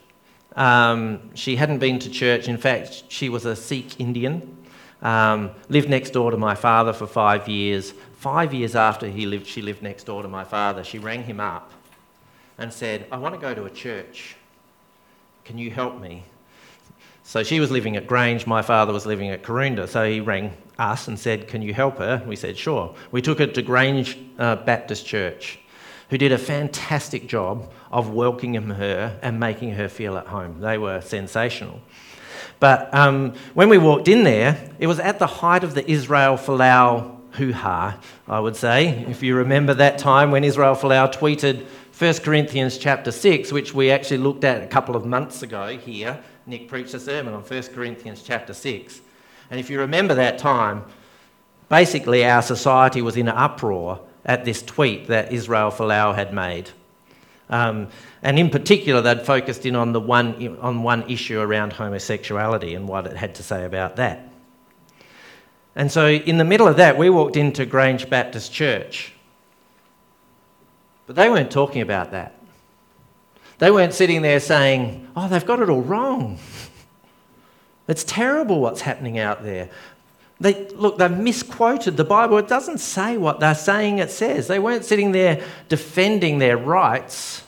Um, 0.57 1.31
she 1.35 1.55
hadn't 1.55 1.79
been 1.79 2.01
to 2.01 2.11
church. 2.11 2.49
In 2.49 2.57
fact, 2.57 3.05
she 3.09 3.29
was 3.29 3.44
a 3.44 3.55
Sikh 3.55 4.01
Indian. 4.01 4.56
Um, 5.02 5.50
lived 5.68 5.88
next 5.88 6.11
door 6.11 6.30
to 6.30 6.37
my 6.37 6.54
father 6.54 6.92
for 6.92 7.06
five 7.06 7.48
years. 7.48 7.92
Five 8.18 8.54
years 8.54 8.74
after 8.74 9.06
he 9.09 9.26
lived, 9.26 9.46
she 9.46 9.62
lived 9.62 9.82
next 9.82 10.04
door 10.04 10.22
to 10.22 10.28
my 10.28 10.44
father. 10.44 10.82
She 10.82 10.98
rang 10.98 11.24
him 11.24 11.40
up 11.40 11.70
and 12.59 12.72
said, 12.72 13.06
I 13.12 13.18
want 13.18 13.35
to 13.35 13.40
go 13.40 13.54
to 13.54 13.64
a 13.64 13.70
church. 13.70 14.37
Can 15.44 15.59
you 15.59 15.70
help 15.70 16.00
me? 16.00 16.24
So 17.22 17.42
she 17.42 17.61
was 17.61 17.70
living 17.70 17.96
at 17.96 18.06
Grange, 18.06 18.46
my 18.46 18.62
father 18.62 18.92
was 18.92 19.04
living 19.04 19.30
at 19.30 19.42
Karoonda. 19.42 19.88
So 19.88 20.09
he 20.09 20.20
rang 20.20 20.56
us 20.78 21.09
and 21.09 21.18
said, 21.18 21.48
Can 21.48 21.61
you 21.61 21.74
help 21.74 21.98
her? 21.98 22.22
We 22.26 22.37
said, 22.37 22.56
Sure. 22.56 22.94
We 23.11 23.20
took 23.20 23.38
her 23.38 23.46
to 23.46 23.62
Grange 23.62 24.18
uh, 24.38 24.56
Baptist 24.56 25.06
Church 25.06 25.59
who 26.11 26.18
did 26.18 26.32
a 26.32 26.38
fantastic 26.38 27.26
job 27.26 27.70
of 27.90 28.11
welcoming 28.11 28.70
her 28.70 29.18
and 29.22 29.40
making 29.40 29.72
her 29.72 29.88
feel 29.88 30.16
at 30.16 30.26
home. 30.26 30.61
They 30.61 30.78
were 30.78 31.00
sensational. 31.00 31.80
But 32.61 32.92
um, 32.94 33.35
when 33.54 33.68
we 33.68 33.78
walked 33.78 34.09
in 34.09 34.24
there, 34.24 34.70
it 34.78 34.87
was 34.87 34.98
at 34.98 35.18
the 35.18 35.26
height 35.26 35.64
of 35.64 35.74
the 35.74 35.88
Israel 35.90 36.37
Folau 36.37 37.16
hoo 37.32 37.52
ha, 37.52 37.98
I 38.26 38.40
would 38.40 38.56
say. 38.56 39.04
If 39.09 39.22
you 39.22 39.37
remember 39.37 39.74
that 39.74 39.98
time 39.98 40.30
when 40.30 40.44
Israel 40.44 40.74
Folau 40.74 41.12
tweeted 41.12 41.66
1 41.98 42.14
Corinthians 42.18 42.78
chapter 42.78 43.11
6, 43.11 43.52
which 43.52 43.72
we 43.74 43.90
actually 43.90 44.18
looked 44.18 44.44
at 44.44 44.62
a 44.62 44.66
couple 44.66 44.96
of 44.96 45.06
months 45.06 45.42
ago 45.42 45.76
here. 45.78 46.18
Nick 46.46 46.68
preached 46.68 46.94
a 46.94 47.00
sermon 47.00 47.35
on 47.35 47.42
1 47.42 47.62
Corinthians 47.74 48.22
chapter 48.22 48.54
6. 48.54 49.00
And 49.50 49.61
if 49.61 49.70
you 49.70 49.80
remember 49.80 50.14
that 50.14 50.38
time, 50.38 50.85
basically 51.68 52.24
our 52.24 52.42
society 52.42 53.02
was 53.02 53.16
in 53.16 53.28
an 53.28 53.37
uproar 53.37 54.00
at 54.24 54.44
this 54.44 54.62
tweet 54.62 55.06
that 55.09 55.32
Israel 55.32 55.70
Folau 55.70 56.14
had 56.14 56.32
made. 56.32 56.70
Um, 57.48 57.88
and 58.22 58.38
in 58.38 58.50
particular, 58.50 59.00
they'd 59.00 59.24
focused 59.24 59.66
in 59.66 59.76
on, 59.76 59.92
the 59.92 60.00
one, 60.00 60.59
on 60.61 60.82
one 60.82 61.09
issue 61.09 61.40
around 61.40 61.72
homosexuality 61.72 62.74
and 62.74 62.88
what 62.88 63.06
it 63.06 63.16
had 63.16 63.37
to 63.37 63.42
say 63.42 63.64
about 63.64 63.96
that. 63.96 64.28
And 65.76 65.92
so, 65.92 66.09
in 66.09 66.38
the 66.38 66.44
middle 66.44 66.66
of 66.66 66.76
that, 66.78 66.96
we 66.96 67.11
walked 67.11 67.37
into 67.37 67.66
Grange 67.66 68.09
Baptist 68.09 68.52
Church. 68.52 69.12
But 71.06 71.16
they 71.16 71.28
weren't 71.28 71.50
talking 71.50 71.82
about 71.82 72.11
that. 72.12 72.35
They 73.59 73.70
weren't 73.70 73.94
sitting 73.94 74.22
there 74.22 74.40
saying, 74.40 75.09
oh, 75.14 75.28
they've 75.28 75.46
got 75.46 75.61
it 75.61 75.70
all 75.70 75.82
wrong. 75.82 76.38
It's 77.88 78.02
terrible 78.02 78.61
what's 78.61 78.80
happening 78.80 79.20
out 79.20 79.44
there. 79.44 79.70
They, 80.38 80.68
look, 80.68 80.99
they've 80.99 81.11
misquoted 81.11 81.96
the 81.96 82.05
Bible. 82.05 82.37
It 82.38 82.49
doesn't 82.49 82.79
say 82.79 83.16
what 83.16 83.40
they're 83.40 83.55
saying 83.55 83.99
it 83.99 84.11
says. 84.11 84.49
They 84.49 84.59
weren't 84.59 84.85
sitting 84.85 85.12
there 85.12 85.42
defending 85.68 86.38
their 86.38 86.59
rights 86.59 87.42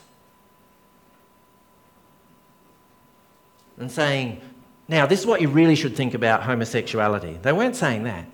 and 3.77 3.91
saying, 3.91 4.41
now, 4.87 5.05
this 5.05 5.19
is 5.19 5.27
what 5.27 5.39
you 5.39 5.49
really 5.49 5.75
should 5.75 5.95
think 5.95 6.15
about 6.15 6.41
homosexuality. 6.41 7.37
They 7.43 7.53
weren't 7.53 7.75
saying 7.75 8.03
that. 8.03 8.25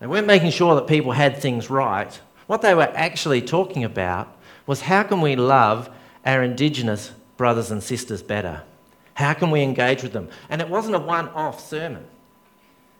They 0.00 0.06
weren't 0.06 0.26
making 0.26 0.50
sure 0.50 0.74
that 0.76 0.86
people 0.86 1.12
had 1.12 1.36
things 1.36 1.68
right. 1.68 2.18
What 2.46 2.62
they 2.62 2.74
were 2.74 2.90
actually 2.94 3.42
talking 3.42 3.84
about 3.84 4.34
was 4.66 4.80
how 4.80 5.02
can 5.02 5.20
we 5.20 5.36
love 5.36 5.90
our 6.24 6.42
Indigenous 6.42 7.12
brothers 7.36 7.70
and 7.70 7.82
sisters 7.82 8.22
better? 8.22 8.62
How 9.14 9.34
can 9.34 9.50
we 9.50 9.60
engage 9.60 10.02
with 10.02 10.14
them? 10.14 10.30
And 10.48 10.62
it 10.62 10.68
wasn't 10.70 10.96
a 10.96 10.98
one 10.98 11.28
off 11.28 11.60
sermon. 11.60 12.06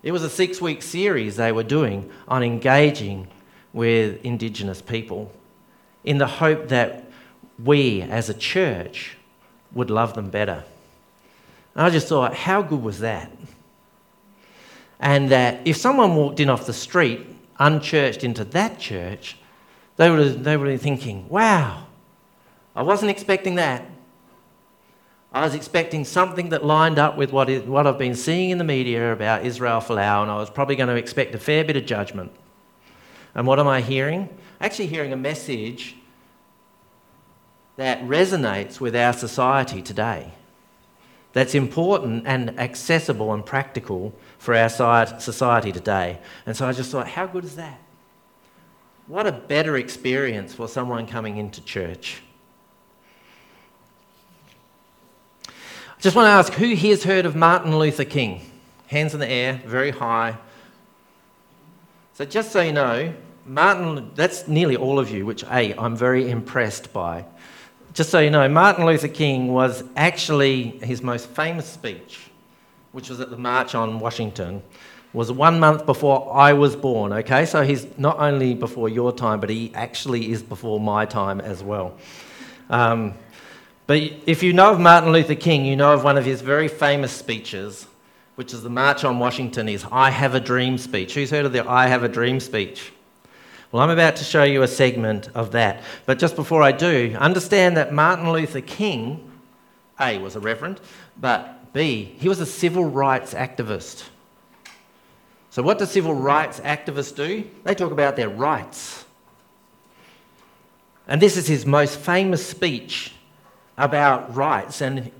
It 0.02 0.10
was 0.10 0.24
a 0.24 0.30
six 0.30 0.60
week 0.60 0.82
series 0.82 1.36
they 1.36 1.52
were 1.52 1.62
doing 1.62 2.10
on 2.26 2.42
engaging 2.42 3.28
with 3.72 4.24
Indigenous 4.24 4.82
people 4.82 5.32
in 6.04 6.18
the 6.18 6.26
hope 6.26 6.68
that 6.68 7.04
we 7.62 8.02
as 8.02 8.28
a 8.28 8.34
church 8.34 9.16
would 9.72 9.90
love 9.90 10.14
them 10.14 10.30
better. 10.30 10.64
And 11.74 11.86
I 11.86 11.90
just 11.90 12.08
thought, 12.08 12.34
how 12.34 12.62
good 12.62 12.82
was 12.82 12.98
that? 12.98 13.30
And 14.98 15.30
that 15.30 15.60
if 15.64 15.76
someone 15.76 16.16
walked 16.16 16.40
in 16.40 16.50
off 16.50 16.66
the 16.66 16.72
street, 16.72 17.26
unchurched, 17.58 18.24
into 18.24 18.44
that 18.44 18.78
church, 18.78 19.36
they 19.96 20.10
would, 20.10 20.44
they 20.44 20.56
would 20.56 20.80
thinking, 20.80 21.28
wow, 21.28 21.86
I 22.74 22.82
wasn't 22.82 23.10
expecting 23.10 23.54
that. 23.56 23.84
I 25.34 25.42
was 25.42 25.54
expecting 25.54 26.04
something 26.04 26.50
that 26.50 26.64
lined 26.64 26.98
up 26.98 27.16
with 27.16 27.32
what, 27.32 27.48
is, 27.48 27.62
what 27.62 27.86
I've 27.86 27.98
been 27.98 28.14
seeing 28.14 28.50
in 28.50 28.58
the 28.58 28.64
media 28.64 29.12
about 29.12 29.46
Israel 29.46 29.80
Folau, 29.80 30.22
and 30.22 30.30
I 30.30 30.36
was 30.36 30.50
probably 30.50 30.76
going 30.76 30.90
to 30.90 30.96
expect 30.96 31.34
a 31.34 31.38
fair 31.38 31.64
bit 31.64 31.76
of 31.76 31.86
judgment. 31.86 32.32
And 33.34 33.46
what 33.46 33.58
am 33.58 33.66
I 33.66 33.80
hearing? 33.80 34.28
Actually, 34.60 34.88
hearing 34.88 35.12
a 35.12 35.16
message 35.16 35.96
that 37.76 38.02
resonates 38.02 38.78
with 38.78 38.94
our 38.94 39.14
society 39.14 39.80
today, 39.80 40.32
that's 41.32 41.54
important 41.54 42.26
and 42.26 42.60
accessible 42.60 43.32
and 43.32 43.44
practical 43.46 44.14
for 44.38 44.54
our 44.54 44.68
society 44.68 45.72
today. 45.72 46.18
And 46.44 46.54
so 46.54 46.66
I 46.66 46.72
just 46.72 46.90
thought, 46.90 47.08
how 47.08 47.26
good 47.26 47.44
is 47.44 47.56
that? 47.56 47.80
What 49.06 49.26
a 49.26 49.32
better 49.32 49.78
experience 49.78 50.52
for 50.52 50.68
someone 50.68 51.06
coming 51.06 51.38
into 51.38 51.64
church. 51.64 52.20
Just 56.02 56.16
want 56.16 56.26
to 56.26 56.30
ask 56.30 56.52
who 56.54 56.74
has 56.74 57.04
heard 57.04 57.26
of 57.26 57.36
Martin 57.36 57.78
Luther 57.78 58.04
King? 58.04 58.44
Hands 58.88 59.14
in 59.14 59.20
the 59.20 59.28
air, 59.30 59.62
very 59.64 59.92
high. 59.92 60.36
So, 62.14 62.24
just 62.24 62.50
so 62.50 62.60
you 62.60 62.72
know, 62.72 63.14
Martin, 63.46 64.10
that's 64.16 64.48
nearly 64.48 64.74
all 64.74 64.98
of 64.98 65.12
you, 65.12 65.24
which 65.24 65.44
A, 65.44 65.72
I'm 65.78 65.94
very 65.94 66.28
impressed 66.28 66.92
by. 66.92 67.24
Just 67.94 68.10
so 68.10 68.18
you 68.18 68.30
know, 68.30 68.48
Martin 68.48 68.84
Luther 68.84 69.06
King 69.06 69.52
was 69.52 69.84
actually 69.94 70.70
his 70.82 71.02
most 71.02 71.28
famous 71.28 71.66
speech, 71.66 72.18
which 72.90 73.08
was 73.08 73.20
at 73.20 73.30
the 73.30 73.38
March 73.38 73.76
on 73.76 74.00
Washington, 74.00 74.60
was 75.12 75.30
one 75.30 75.60
month 75.60 75.86
before 75.86 76.34
I 76.34 76.52
was 76.52 76.74
born, 76.74 77.12
okay? 77.12 77.46
So 77.46 77.62
he's 77.62 77.86
not 77.96 78.18
only 78.18 78.54
before 78.54 78.88
your 78.88 79.12
time, 79.12 79.38
but 79.38 79.50
he 79.50 79.72
actually 79.76 80.32
is 80.32 80.42
before 80.42 80.80
my 80.80 81.06
time 81.06 81.40
as 81.40 81.62
well. 81.62 81.96
Um, 82.70 83.14
but 83.86 84.00
if 84.26 84.42
you 84.42 84.52
know 84.52 84.72
of 84.72 84.80
Martin 84.80 85.12
Luther 85.12 85.34
King, 85.34 85.64
you 85.64 85.76
know 85.76 85.92
of 85.92 86.04
one 86.04 86.16
of 86.16 86.24
his 86.24 86.40
very 86.40 86.68
famous 86.68 87.12
speeches, 87.12 87.86
which 88.36 88.54
is 88.54 88.62
the 88.62 88.70
March 88.70 89.04
on 89.04 89.18
Washington, 89.18 89.66
his 89.66 89.84
I 89.90 90.10
Have 90.10 90.34
a 90.34 90.40
Dream 90.40 90.78
speech. 90.78 91.14
Who's 91.14 91.30
heard 91.30 91.44
of 91.44 91.52
the 91.52 91.68
I 91.68 91.88
Have 91.88 92.04
a 92.04 92.08
Dream 92.08 92.38
speech? 92.40 92.92
Well, 93.72 93.82
I'm 93.82 93.90
about 93.90 94.16
to 94.16 94.24
show 94.24 94.44
you 94.44 94.62
a 94.62 94.68
segment 94.68 95.28
of 95.34 95.52
that. 95.52 95.82
But 96.06 96.18
just 96.18 96.36
before 96.36 96.62
I 96.62 96.72
do, 96.72 97.16
understand 97.18 97.76
that 97.76 97.92
Martin 97.92 98.30
Luther 98.30 98.60
King, 98.60 99.32
A, 99.98 100.18
was 100.18 100.36
a 100.36 100.40
reverend, 100.40 100.80
but 101.20 101.72
B, 101.72 102.14
he 102.18 102.28
was 102.28 102.40
a 102.40 102.46
civil 102.46 102.84
rights 102.84 103.34
activist. 103.34 104.04
So, 105.50 105.62
what 105.62 105.78
do 105.78 105.86
civil 105.86 106.14
rights 106.14 106.60
activists 106.60 107.14
do? 107.14 107.48
They 107.64 107.74
talk 107.74 107.92
about 107.92 108.16
their 108.16 108.28
rights. 108.28 109.04
And 111.08 111.20
this 111.20 111.36
is 111.36 111.46
his 111.46 111.66
most 111.66 111.98
famous 111.98 112.46
speech 112.46 113.12
about 113.82 114.34
rights, 114.34 114.80
and 114.80 115.10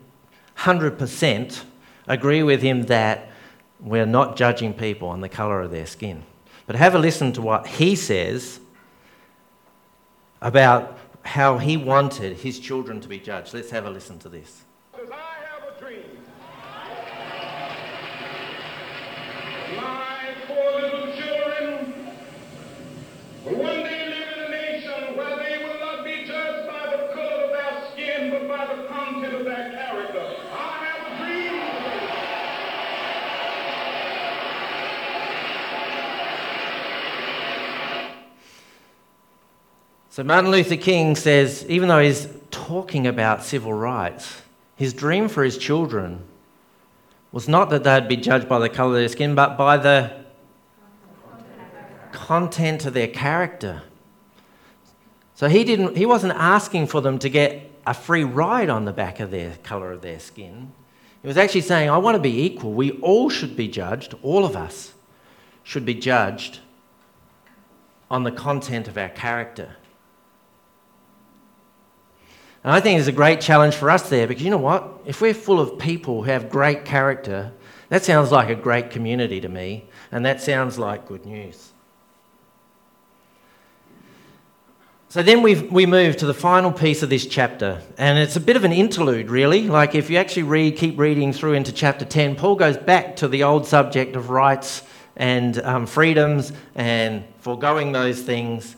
100% 0.57 1.65
agree 2.07 2.45
with 2.45 2.63
him 2.63 2.85
that 2.85 3.29
we're 3.81 4.07
not 4.07 4.37
judging 4.37 4.73
people 4.73 5.09
on 5.09 5.21
the 5.21 5.29
colour 5.29 5.61
of 5.61 5.73
their 5.73 5.85
skin. 5.85 6.23
But 6.67 6.77
have 6.77 6.95
a 6.95 6.99
listen 6.99 7.33
to 7.33 7.43
what 7.43 7.67
he 7.67 7.97
says 7.97 8.61
about 10.41 10.97
how 11.25 11.59
he 11.59 11.77
wanted 11.77 12.39
his 12.39 12.61
children 12.61 13.01
to 13.01 13.09
be 13.09 13.19
judged. 13.19 13.53
Let's 13.53 13.71
have 13.71 13.85
a 13.85 13.91
listen 13.91 14.21
to 14.21 14.29
this. 14.29 14.63
So 40.13 40.23
Martin 40.23 40.51
Luther 40.51 40.77
King 40.77 41.17
says, 41.17 41.65
even 41.71 41.89
though 41.89 41.99
he's 41.99 42.29
talking 42.51 43.07
about 43.07 43.43
civil 43.43 43.73
rights, 43.73 44.43
his 44.77 44.93
dream 44.93 45.27
for 45.27 45.43
his 45.43 45.57
children 45.57 46.23
was 47.33 47.49
not 47.49 47.71
that 47.71 47.83
they'd 47.83 48.09
be 48.09 48.19
judged 48.19 48.47
by 48.47 48.59
the 48.59 48.69
colour 48.69 48.91
of 48.91 48.97
their 48.97 49.09
skin, 49.09 49.35
but 49.35 49.57
by 49.57 49.79
the 49.79 50.13
content 52.13 52.85
of 52.85 52.93
their 52.93 53.09
character. 53.09 53.81
So 55.35 55.49
he, 55.49 55.65
didn't, 55.65 55.97
he 55.97 56.05
wasn't 56.05 56.35
asking 56.35 56.89
for 56.89 57.01
them 57.01 57.19
to 57.21 57.31
get 57.31 57.71
a 57.87 57.95
free 57.95 58.25
ride 58.25 58.69
on 58.69 58.85
the 58.85 58.93
back 58.93 59.19
of 59.19 59.31
their 59.31 59.55
colour 59.63 59.93
of 59.93 60.03
their 60.03 60.21
skin. 60.21 60.73
He 61.23 61.27
was 61.27 61.39
actually 61.39 61.63
saying, 61.63 61.89
I 61.89 61.97
want 61.97 62.17
to 62.17 62.23
be 62.23 62.43
equal. 62.43 62.75
We 62.75 62.91
all 63.01 63.31
should 63.31 63.57
be 63.57 63.67
judged, 63.67 64.15
all 64.23 64.45
of 64.45 64.57
us 64.57 64.93
should 65.63 65.87
be 65.87 65.95
judged 65.95 66.59
on 68.11 68.25
the 68.25 68.31
content 68.31 68.89
of 68.89 68.99
our 68.99 69.09
character. 69.09 69.77
And 72.65 72.73
I 72.73 72.81
think 72.81 72.99
there's 72.99 73.09
a 73.09 73.13
great 73.13 73.41
challenge 73.41 73.75
for 73.75 73.91
us 73.91 74.09
there 74.09 74.27
because 74.27 74.43
you 74.43 74.51
know 74.51 74.59
what? 74.59 75.01
If 75.05 75.21
we're 75.21 75.35
full 75.35 75.59
of 75.59 75.79
people 75.79 76.23
who 76.23 76.31
have 76.31 76.49
great 76.49 76.85
character, 76.85 77.53
that 77.89 78.05
sounds 78.05 78.31
like 78.31 78.49
a 78.49 78.55
great 78.55 78.91
community 78.91 79.41
to 79.41 79.49
me, 79.49 79.87
and 80.13 80.25
that 80.25 80.41
sounds 80.41 80.79
like 80.79 81.07
good 81.09 81.27
news. 81.27 81.73
So 85.09 85.23
then 85.23 85.43
we 85.43 85.57
we 85.57 85.87
move 85.87 86.17
to 86.19 86.27
the 86.27 86.35
final 86.35 86.73
piece 86.73 87.03
of 87.03 87.11
this 87.11 87.27
chapter, 87.27 87.83
and 87.99 88.19
it's 88.19 88.37
a 88.37 88.41
bit 88.41 88.57
of 88.57 88.65
an 88.65 88.73
interlude, 88.73 89.29
really. 89.29 89.69
Like 89.69 89.95
if 89.95 90.09
you 90.09 90.17
actually 90.17 90.45
read, 90.45 90.77
keep 90.77 90.99
reading 90.99 91.33
through 91.33 91.53
into 91.55 91.73
chapter 91.73 92.05
10, 92.05 92.37
Paul 92.37 92.55
goes 92.55 92.79
back 92.79 93.17
to 93.17 93.29
the 93.29 93.43
old 93.43 93.67
subject 93.67 94.17
of 94.17 94.31
rights 94.31 94.83
and 95.17 95.59
um, 95.59 95.87
freedoms 95.87 96.53
and 96.75 97.25
foregoing 97.41 97.93
those 97.93 98.23
things 98.23 98.77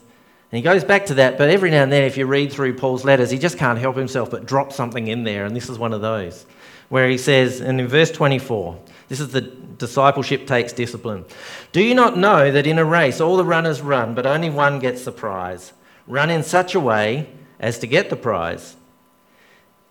and 0.55 0.63
he 0.63 0.69
goes 0.69 0.85
back 0.85 1.07
to 1.07 1.15
that, 1.15 1.37
but 1.37 1.49
every 1.49 1.69
now 1.69 1.83
and 1.83 1.91
then, 1.91 2.03
if 2.03 2.15
you 2.15 2.25
read 2.25 2.49
through 2.49 2.75
Paul's 2.75 3.03
letters, 3.03 3.29
he 3.29 3.37
just 3.37 3.57
can't 3.57 3.77
help 3.77 3.97
himself 3.97 4.31
but 4.31 4.45
drop 4.45 4.71
something 4.71 5.09
in 5.09 5.25
there. 5.25 5.43
And 5.43 5.53
this 5.53 5.67
is 5.67 5.77
one 5.77 5.91
of 5.91 5.99
those, 5.99 6.45
where 6.87 7.09
he 7.09 7.17
says, 7.17 7.59
and 7.59 7.77
in 7.77 7.89
verse 7.89 8.09
24, 8.09 8.79
this 9.09 9.19
is 9.19 9.33
the 9.33 9.41
discipleship 9.41 10.47
takes 10.47 10.71
discipline. 10.71 11.25
Do 11.73 11.83
you 11.83 11.93
not 11.93 12.17
know 12.17 12.51
that 12.51 12.65
in 12.65 12.79
a 12.79 12.85
race 12.85 13.19
all 13.19 13.35
the 13.35 13.43
runners 13.43 13.81
run, 13.81 14.15
but 14.15 14.25
only 14.25 14.49
one 14.49 14.79
gets 14.79 15.03
the 15.03 15.11
prize? 15.11 15.73
Run 16.07 16.29
in 16.29 16.41
such 16.41 16.73
a 16.73 16.79
way 16.79 17.27
as 17.59 17.77
to 17.79 17.85
get 17.85 18.09
the 18.09 18.15
prize. 18.15 18.77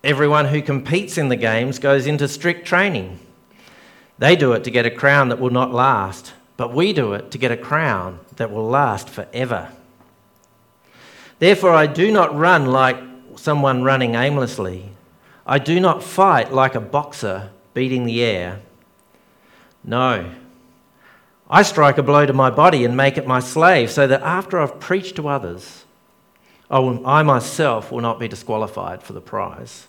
Everyone 0.03 0.47
who 0.47 0.63
competes 0.63 1.19
in 1.19 1.29
the 1.29 1.37
games 1.37 1.79
goes 1.79 2.07
into 2.07 2.27
strict 2.27 2.67
training. 2.67 3.19
They 4.19 4.35
do 4.35 4.55
it 4.55 4.65
to 4.65 4.71
get 4.71 4.87
a 4.87 4.91
crown 4.91 5.29
that 5.29 5.41
will 5.41 5.51
not 5.51 5.75
last, 5.75 6.33
but 6.57 6.73
we 6.73 6.95
do 6.95 7.13
it 7.13 7.31
to 7.33 7.37
get 7.37 7.53
a 7.53 7.57
crown 7.59 8.21
that 8.37 8.51
will 8.51 8.67
last 8.67 9.11
forever. 9.11 9.71
Therefore, 11.39 11.73
I 11.73 11.87
do 11.87 12.13
not 12.13 12.37
run 12.37 12.67
like 12.67 12.97
someone 13.37 13.83
running 13.83 14.15
aimlessly. 14.15 14.91
I 15.47 15.59
do 15.59 15.81
not 15.81 16.03
fight 16.03 16.53
like 16.53 16.75
a 16.75 16.81
boxer 16.81 17.51
beating 17.75 18.05
the 18.05 18.23
air. 18.23 18.61
No. 19.83 20.31
I 21.51 21.63
strike 21.63 21.99
a 21.99 22.03
blow 22.03 22.25
to 22.25 22.33
my 22.33 22.51
body 22.51 22.85
and 22.85 22.97
make 22.97 23.19
it 23.19 23.27
my 23.27 23.41
slave, 23.41 23.91
so 23.91 24.07
that 24.07 24.23
after 24.23 24.59
I've 24.59 24.81
preached 24.81 25.17
to 25.17 25.29
others, 25.29 25.85
I, 26.71 26.79
will, 26.79 27.07
I 27.07 27.23
myself 27.23 27.93
will 27.93 28.01
not 28.01 28.19
be 28.19 28.29
disqualified 28.29 29.03
for 29.03 29.13
the 29.13 29.21
prize. 29.21 29.87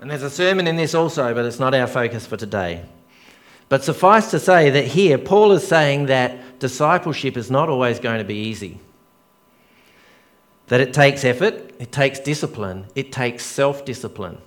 And 0.00 0.10
there's 0.10 0.24
a 0.24 0.30
sermon 0.30 0.66
in 0.66 0.74
this 0.74 0.94
also, 0.94 1.32
but 1.32 1.44
it's 1.44 1.60
not 1.60 1.74
our 1.74 1.86
focus 1.86 2.26
for 2.26 2.36
today. 2.36 2.84
But 3.68 3.84
suffice 3.84 4.32
to 4.32 4.40
say 4.40 4.68
that 4.70 4.86
here, 4.86 5.16
Paul 5.16 5.52
is 5.52 5.66
saying 5.66 6.06
that 6.06 6.58
discipleship 6.58 7.36
is 7.36 7.50
not 7.50 7.68
always 7.68 8.00
going 8.00 8.18
to 8.18 8.24
be 8.24 8.34
easy. 8.34 8.80
That 10.72 10.80
it 10.80 10.94
takes 10.94 11.22
effort, 11.22 11.74
it 11.78 11.92
takes 11.92 12.18
discipline, 12.18 12.86
it 12.94 13.12
takes 13.12 13.44
self 13.44 13.84
discipline. 13.84 14.38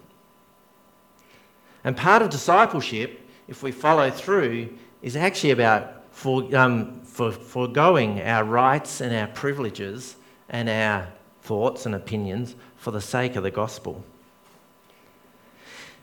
And 1.83 1.95
part 1.95 2.23
of 2.23 2.31
discipleship, 2.31 3.21
if 3.47 3.61
we 3.61 3.71
follow 3.71 4.09
through, 4.09 4.75
is 5.03 5.15
actually 5.15 5.51
about 5.51 6.03
for, 6.09 6.49
um, 6.57 6.99
for, 7.01 7.31
foregoing 7.31 8.21
our 8.21 8.43
rights 8.43 9.01
and 9.01 9.15
our 9.15 9.27
privileges 9.27 10.15
and 10.49 10.67
our 10.67 11.09
thoughts 11.43 11.85
and 11.85 11.93
opinions 11.93 12.55
for 12.75 12.89
the 12.89 13.01
sake 13.01 13.35
of 13.35 13.43
the 13.43 13.51
gospel. 13.51 14.03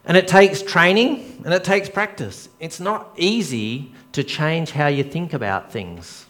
And 0.04 0.16
it 0.16 0.28
takes 0.28 0.62
training 0.62 1.42
and 1.44 1.52
it 1.52 1.64
takes 1.64 1.88
practice. 1.88 2.48
It's 2.60 2.78
not 2.78 3.10
easy 3.16 3.92
to 4.12 4.22
change 4.22 4.70
how 4.70 4.86
you 4.86 5.02
think 5.02 5.32
about 5.32 5.72
things. 5.72 6.26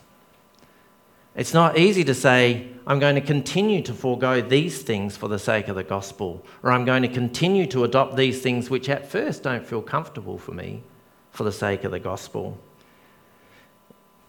It's 1.34 1.54
not 1.54 1.78
easy 1.78 2.04
to 2.04 2.14
say, 2.14 2.68
I'm 2.86 2.98
going 2.98 3.14
to 3.14 3.20
continue 3.20 3.80
to 3.82 3.94
forego 3.94 4.40
these 4.40 4.82
things 4.82 5.16
for 5.16 5.28
the 5.28 5.38
sake 5.38 5.68
of 5.68 5.76
the 5.76 5.84
gospel, 5.84 6.44
or 6.62 6.72
I'm 6.72 6.84
going 6.84 7.02
to 7.02 7.08
continue 7.08 7.66
to 7.68 7.84
adopt 7.84 8.16
these 8.16 8.42
things 8.42 8.68
which 8.68 8.88
at 8.88 9.10
first 9.10 9.42
don't 9.42 9.66
feel 9.66 9.82
comfortable 9.82 10.36
for 10.36 10.52
me 10.52 10.82
for 11.30 11.44
the 11.44 11.52
sake 11.52 11.84
of 11.84 11.90
the 11.90 11.98
gospel. 11.98 12.58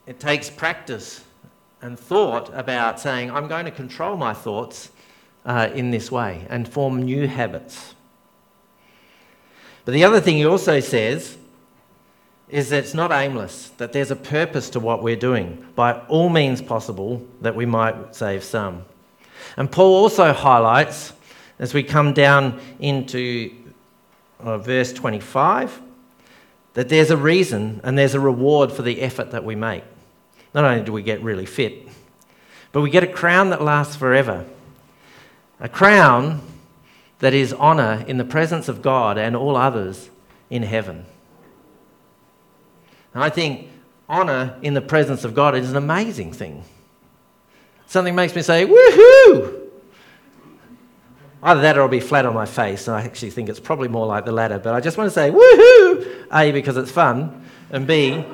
It 0.05 0.19
takes 0.19 0.49
practice 0.49 1.23
and 1.81 1.99
thought 1.99 2.49
about 2.53 2.99
saying, 2.99 3.31
I'm 3.31 3.47
going 3.47 3.65
to 3.65 3.71
control 3.71 4.15
my 4.15 4.33
thoughts 4.33 4.91
uh, 5.45 5.69
in 5.73 5.91
this 5.91 6.09
way 6.09 6.45
and 6.49 6.67
form 6.67 7.03
new 7.03 7.27
habits. 7.27 7.95
But 9.83 9.91
the 9.91 10.05
other 10.05 10.21
thing 10.21 10.37
he 10.37 10.45
also 10.45 10.79
says 10.79 11.37
is 12.49 12.69
that 12.69 12.83
it's 12.83 12.93
not 12.93 13.11
aimless, 13.11 13.69
that 13.77 13.93
there's 13.93 14.11
a 14.11 14.15
purpose 14.15 14.69
to 14.71 14.79
what 14.79 15.01
we're 15.01 15.15
doing, 15.15 15.65
by 15.75 15.93
all 16.07 16.29
means 16.29 16.61
possible, 16.61 17.25
that 17.41 17.55
we 17.55 17.65
might 17.65 18.15
save 18.15 18.43
some. 18.43 18.83
And 19.57 19.71
Paul 19.71 19.95
also 19.95 20.33
highlights, 20.33 21.13
as 21.59 21.73
we 21.73 21.83
come 21.83 22.13
down 22.13 22.59
into 22.79 23.51
uh, 24.39 24.57
verse 24.57 24.93
25, 24.93 25.81
that 26.73 26.89
there's 26.89 27.11
a 27.11 27.17
reason 27.17 27.81
and 27.83 27.97
there's 27.97 28.15
a 28.15 28.19
reward 28.19 28.71
for 28.71 28.81
the 28.81 29.01
effort 29.01 29.31
that 29.31 29.43
we 29.43 29.55
make. 29.55 29.83
Not 30.53 30.65
only 30.65 30.83
do 30.83 30.91
we 30.91 31.03
get 31.03 31.21
really 31.21 31.45
fit, 31.45 31.87
but 32.71 32.81
we 32.81 32.89
get 32.89 33.03
a 33.03 33.07
crown 33.07 33.49
that 33.51 33.61
lasts 33.61 33.95
forever. 33.95 34.45
A 35.59 35.69
crown 35.69 36.41
that 37.19 37.33
is 37.33 37.53
honour 37.53 38.03
in 38.07 38.17
the 38.17 38.25
presence 38.25 38.67
of 38.67 38.81
God 38.81 39.17
and 39.17 39.35
all 39.35 39.55
others 39.55 40.09
in 40.49 40.63
heaven. 40.63 41.05
And 43.13 43.23
I 43.23 43.29
think 43.29 43.69
honour 44.09 44.57
in 44.61 44.73
the 44.73 44.81
presence 44.81 45.23
of 45.23 45.33
God 45.33 45.55
is 45.55 45.69
an 45.69 45.77
amazing 45.77 46.33
thing. 46.33 46.63
Something 47.87 48.15
makes 48.15 48.35
me 48.35 48.41
say, 48.41 48.65
woohoo! 48.65 49.59
Either 51.43 51.61
that 51.61 51.77
or 51.77 51.81
I'll 51.81 51.87
be 51.89 51.99
flat 51.99 52.25
on 52.25 52.33
my 52.33 52.45
face. 52.45 52.87
And 52.87 52.95
I 52.95 53.03
actually 53.03 53.31
think 53.31 53.49
it's 53.49 53.59
probably 53.59 53.87
more 53.87 54.07
like 54.07 54.25
the 54.25 54.31
latter. 54.31 54.59
But 54.59 54.73
I 54.73 54.79
just 54.79 54.97
want 54.97 55.09
to 55.09 55.13
say, 55.13 55.29
woohoo! 55.29 56.27
A, 56.33 56.51
because 56.51 56.77
it's 56.77 56.91
fun. 56.91 57.45
And 57.69 57.85
B, 57.85 58.25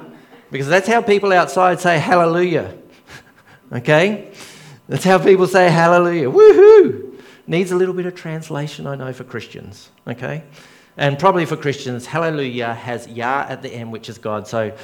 because 0.51 0.67
that's 0.67 0.87
how 0.87 1.01
people 1.01 1.33
outside 1.33 1.79
say 1.79 1.97
hallelujah. 1.97 2.77
okay? 3.73 4.31
That's 4.87 5.03
how 5.03 5.17
people 5.17 5.47
say 5.47 5.69
hallelujah. 5.69 6.29
Woohoo! 6.29 7.19
Needs 7.47 7.71
a 7.71 7.75
little 7.75 7.95
bit 7.95 8.05
of 8.05 8.15
translation, 8.15 8.85
I 8.85 8.95
know, 8.95 9.11
for 9.11 9.23
Christians. 9.23 9.89
Okay? 10.07 10.43
And 10.97 11.17
probably 11.17 11.45
for 11.45 11.55
Christians, 11.55 12.05
hallelujah 12.05 12.73
has 12.73 13.07
Yah 13.07 13.45
at 13.47 13.61
the 13.61 13.69
end, 13.69 13.91
which 13.91 14.09
is 14.09 14.17
God. 14.17 14.47
So 14.47 14.75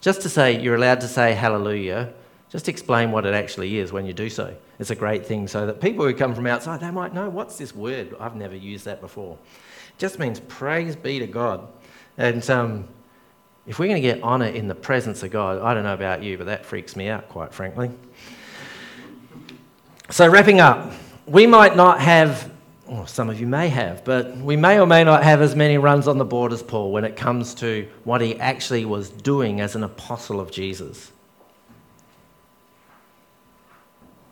just 0.00 0.22
to 0.22 0.28
say 0.28 0.60
you're 0.60 0.74
allowed 0.74 1.00
to 1.02 1.08
say 1.08 1.32
hallelujah, 1.32 2.12
just 2.50 2.68
explain 2.68 3.12
what 3.12 3.24
it 3.24 3.34
actually 3.34 3.78
is 3.78 3.92
when 3.92 4.04
you 4.04 4.12
do 4.12 4.28
so. 4.28 4.54
It's 4.78 4.90
a 4.90 4.94
great 4.94 5.24
thing 5.24 5.48
so 5.48 5.64
that 5.66 5.80
people 5.80 6.04
who 6.04 6.12
come 6.12 6.34
from 6.34 6.46
outside, 6.46 6.80
they 6.80 6.90
might 6.90 7.14
know 7.14 7.30
what's 7.30 7.56
this 7.56 7.74
word? 7.74 8.14
I've 8.20 8.36
never 8.36 8.56
used 8.56 8.84
that 8.84 9.00
before. 9.00 9.38
It 9.88 9.98
just 9.98 10.18
means 10.18 10.40
praise 10.40 10.96
be 10.96 11.18
to 11.20 11.26
God. 11.26 11.66
And 12.18 12.48
um, 12.50 12.88
if 13.66 13.78
we're 13.78 13.86
going 13.86 14.02
to 14.02 14.06
get 14.06 14.22
honour 14.22 14.46
in 14.46 14.68
the 14.68 14.74
presence 14.74 15.22
of 15.22 15.30
God, 15.30 15.62
I 15.62 15.72
don't 15.72 15.84
know 15.84 15.94
about 15.94 16.22
you, 16.22 16.36
but 16.36 16.46
that 16.46 16.66
freaks 16.66 16.96
me 16.96 17.08
out, 17.08 17.28
quite 17.28 17.54
frankly. 17.54 17.90
So, 20.10 20.28
wrapping 20.28 20.60
up, 20.60 20.92
we 21.26 21.46
might 21.46 21.74
not 21.74 22.00
have 22.00 22.51
well, 22.92 23.06
some 23.06 23.30
of 23.30 23.40
you 23.40 23.46
may 23.46 23.68
have, 23.68 24.04
but 24.04 24.36
we 24.36 24.54
may 24.54 24.78
or 24.78 24.86
may 24.86 25.02
not 25.02 25.22
have 25.22 25.40
as 25.40 25.56
many 25.56 25.78
runs 25.78 26.06
on 26.06 26.18
the 26.18 26.26
board 26.26 26.52
as 26.52 26.62
Paul 26.62 26.92
when 26.92 27.04
it 27.04 27.16
comes 27.16 27.54
to 27.54 27.88
what 28.04 28.20
he 28.20 28.38
actually 28.38 28.84
was 28.84 29.08
doing 29.08 29.62
as 29.62 29.74
an 29.74 29.82
apostle 29.82 30.40
of 30.40 30.50
Jesus. 30.50 31.10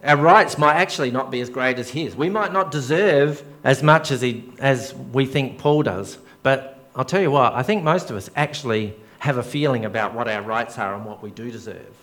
Our 0.05 0.19
rights 0.19 0.59
might 0.59 0.75
actually 0.75 1.11
not 1.11 1.31
be 1.31 1.41
as 1.41 1.49
great 1.49 1.79
as 1.79 1.89
his. 1.89 2.15
We 2.15 2.29
might 2.29 2.53
not 2.53 2.71
deserve 2.71 3.43
as 3.65 3.83
much 3.83 4.11
as, 4.11 4.21
he, 4.21 4.53
as 4.59 4.93
we 4.93 5.25
think 5.25 5.57
Paul 5.59 5.83
does, 5.85 6.19
but 6.43 6.87
I'll 6.95 7.07
tell 7.07 7.23
you 7.23 7.31
what, 7.31 7.55
I 7.55 7.63
think 7.63 7.83
most 7.83 8.11
of 8.11 8.17
us 8.17 8.29
actually 8.37 8.95
have 9.21 9.39
a 9.39 9.43
feeling 9.43 9.87
about 9.87 10.13
what 10.13 10.29
our 10.29 10.43
rights 10.43 10.79
are 10.79 10.95
and 10.95 11.07
what 11.07 11.23
we 11.23 11.31
do 11.31 11.51
deserve. 11.51 11.97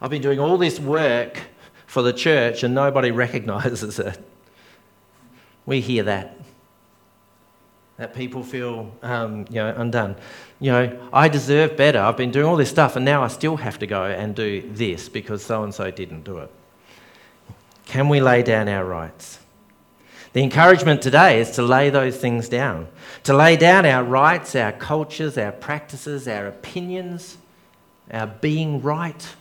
I've 0.00 0.10
been 0.10 0.22
doing 0.22 0.40
all 0.40 0.58
this 0.58 0.80
work 0.80 1.42
for 1.86 2.02
the 2.02 2.12
church 2.12 2.62
and 2.62 2.74
nobody 2.74 3.10
recognizes 3.24 3.98
it. 3.98 4.18
We 5.64 5.80
hear 5.80 6.04
that. 6.04 6.38
That 7.96 8.14
people 8.14 8.42
feel, 8.42 8.92
um, 9.02 9.46
you 9.48 9.56
know, 9.56 9.74
undone. 9.74 10.16
You 10.60 10.72
know, 10.72 11.08
I 11.12 11.28
deserve 11.28 11.76
better. 11.76 11.98
I've 11.98 12.16
been 12.16 12.30
doing 12.30 12.44
all 12.44 12.56
this 12.56 12.68
stuff 12.68 12.94
and 12.96 13.04
now 13.04 13.22
I 13.22 13.28
still 13.28 13.56
have 13.56 13.78
to 13.78 13.86
go 13.86 14.04
and 14.04 14.34
do 14.34 14.70
this 14.72 15.08
because 15.08 15.42
so 15.42 15.62
and 15.62 15.74
so 15.74 15.90
didn't 15.90 16.24
do 16.24 16.38
it. 16.38 16.50
Can 17.86 18.08
we 18.08 18.20
lay 18.20 18.42
down 18.42 18.68
our 18.68 18.84
rights? 18.84 19.38
The 20.34 20.42
encouragement 20.42 21.00
today 21.00 21.40
is 21.40 21.52
to 21.52 21.62
lay 21.62 21.88
those 21.88 22.18
things 22.18 22.50
down, 22.50 22.88
to 23.22 23.32
lay 23.32 23.56
down 23.56 23.86
our 23.86 24.04
rights, 24.04 24.54
our 24.54 24.72
cultures, 24.72 25.38
our 25.38 25.52
practices, 25.52 26.28
our 26.28 26.46
opinions, 26.46 27.38
our 28.10 28.26
being 28.26 28.82
right 28.82 29.34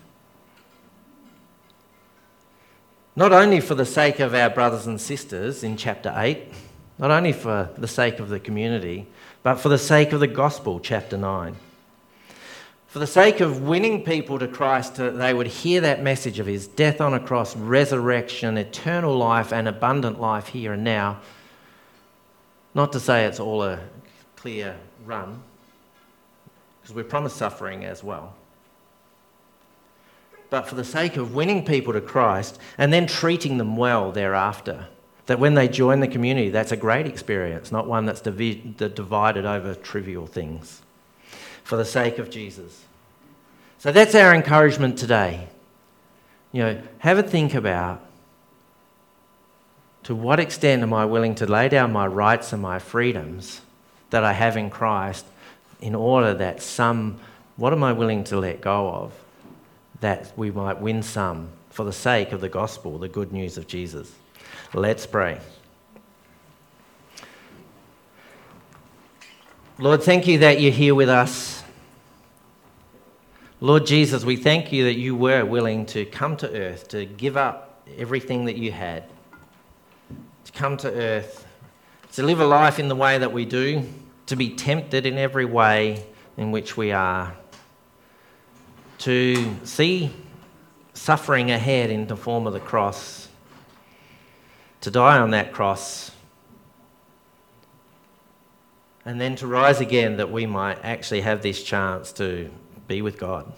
not 3.16 3.32
only 3.32 3.61
for 3.61 3.76
the 3.76 3.86
sake 3.86 4.20
of 4.20 4.34
our 4.34 4.49
brothers 4.49 4.88
and 4.88 4.99
sisters 4.99 5.63
in 5.63 5.78
chapter 5.78 6.13
8, 6.16 6.51
not 6.97 7.11
only 7.11 7.32
for 7.32 7.70
the 7.78 7.88
sake 7.88 8.20
of 8.20 8.30
the 8.30 8.39
community, 8.39 9.07
but 9.41 9.55
for 9.55 9.70
the 9.70 9.78
sake 9.78 10.11
of 10.11 10.20
the 10.20 10.28
gospel, 10.28 10.80
chapter 10.80 11.18
9. 11.18 11.55
For 12.88 12.99
the 12.99 13.07
sake 13.07 13.39
of 13.39 13.61
winning 13.61 14.03
people 14.03 14.39
to 14.39 14.47
Christ, 14.47 14.95
they 14.95 15.34
would 15.34 15.47
hear 15.47 15.82
that 15.82 16.01
message 16.01 16.39
of 16.39 16.45
his 16.45 16.68
death 16.68 17.01
on 17.01 17.13
a 17.13 17.20
cross, 17.20 17.55
resurrection, 17.55 18.57
eternal 18.57 19.18
life, 19.18 19.51
and 19.51 19.68
abundant 19.68 20.20
life 20.20 20.47
here 20.47 20.74
and 20.74 20.84
now. 20.84 21.20
Not 22.74 22.93
to 22.93 22.99
say 22.99 23.26
it's 23.26 23.39
all 23.39 23.63
a 23.63 23.80
clear 24.36 24.76
run, 25.05 25.41
because 26.82 26.95
we're 26.95 27.03
promised 27.03 27.38
suffering 27.38 27.86
as 27.86 28.03
well 28.03 28.36
but 30.56 30.70
for 30.70 30.76
the 30.76 30.86
sake 30.86 31.18
of 31.18 31.36
winning 31.36 31.66
people 31.66 31.91
to 31.91 31.99
Christ 31.99 32.58
and 32.78 32.93
then 32.93 33.08
treating 33.08 33.58
them 33.58 33.76
well 33.76 34.14
thereafter. 34.14 34.88
That 35.26 35.38
when 35.38 35.53
they 35.53 35.68
join 35.68 35.99
the 35.99 36.08
community, 36.08 36.49
that's 36.49 36.72
a 36.72 36.78
great 36.78 37.08
experience, 37.08 37.74
not 37.74 37.88
one 37.88 38.06
that's 38.06 38.22
divided 38.22 39.45
over 39.45 39.76
trivial 39.76 40.28
things. 40.28 40.82
For 41.66 41.76
the 41.76 41.84
sake 41.84 42.20
of 42.20 42.30
Jesus. 42.30 42.86
So 43.80 43.91
that's 43.91 44.16
our 44.16 44.34
encouragement 44.34 44.97
today. 44.97 45.49
You 46.53 46.64
know, 46.64 46.82
have 46.99 47.18
a 47.18 47.24
think 47.24 47.53
about 47.53 48.01
to 50.03 50.16
what 50.16 50.39
extent 50.39 50.84
am 50.84 50.93
I 50.93 51.03
willing 51.03 51.36
to 51.36 51.45
lay 51.45 51.68
down 51.68 51.91
my 51.91 52.08
rights 52.08 52.53
and 52.53 52.62
my 52.62 52.80
freedoms 52.80 53.60
that 54.10 54.24
I 54.24 54.32
have 54.32 54.56
in 54.56 54.70
Christ 54.70 55.26
in 55.82 55.95
order 55.95 56.34
that 56.34 56.62
some, 56.62 57.20
what 57.58 57.74
am 57.74 57.84
I 57.84 57.91
willing 57.91 58.24
to 58.24 58.39
let 58.39 58.62
go 58.62 58.89
of 58.89 59.12
that 60.06 60.32
we 60.38 60.51
might 60.51 60.80
win 60.80 61.01
some 61.01 61.49
for 61.72 61.84
the 61.84 61.91
sake 61.91 62.32
of 62.32 62.39
the 62.39 62.47
gospel, 62.47 62.99
the 62.99 63.08
good 63.08 63.34
news 63.34 63.58
of 63.58 63.66
Jesus. 63.66 64.14
Let's 64.72 65.08
pray. 65.08 65.39
Lord, 69.80 70.03
thank 70.03 70.28
you 70.28 70.38
that 70.38 70.62
you're 70.62 70.72
here 70.72 70.93
with 70.93 71.10
us. 71.10 71.64
Lord 73.60 73.88
Jesus, 73.88 74.24
we 74.24 74.36
thank 74.36 74.72
you 74.72 74.84
that 74.84 74.93
you 74.93 75.16
were 75.16 75.43
willing 75.43 75.88
to 75.88 76.06
come 76.06 76.38
to 76.38 76.56
earth, 76.56 76.88
to 76.89 77.06
give 77.06 77.36
up 77.36 77.84
everything 77.97 78.45
that 78.45 78.58
you 78.58 78.72
had, 78.72 79.06
to 80.43 80.51
come 80.51 80.78
to 80.78 80.93
earth, 80.93 81.47
to 82.12 82.22
live 82.22 82.39
a 82.39 82.45
life 82.45 82.78
in 82.78 82.89
the 82.89 82.95
way 82.95 83.18
that 83.18 83.34
we 83.34 83.43
do, 83.43 83.89
to 84.28 84.36
be 84.36 84.51
tempted 84.51 85.08
in 85.08 85.18
every 85.18 85.45
way 85.45 86.06
in 86.38 86.51
which 86.51 86.78
we 86.78 86.91
are, 86.91 87.36
to 88.99 89.55
see 89.65 90.11
suffering 90.93 91.51
ahead 91.51 91.89
in 91.89 92.07
the 92.07 92.15
form 92.15 92.47
of 92.47 92.53
the 92.53 92.59
cross, 92.59 93.27
to 94.81 94.91
die 94.91 95.17
on 95.19 95.31
that 95.31 95.51
cross, 95.51 96.11
and 99.05 99.21
then 99.21 99.35
to 99.35 99.47
rise 99.47 99.79
again 99.79 100.17
that 100.17 100.31
we 100.31 100.45
might 100.45 100.83
actually 100.83 101.21
have 101.21 101.41
this 101.41 101.61
chance 101.61 102.11
to 102.13 102.49
be 102.87 103.01
with 103.01 103.19
God. 103.19 103.51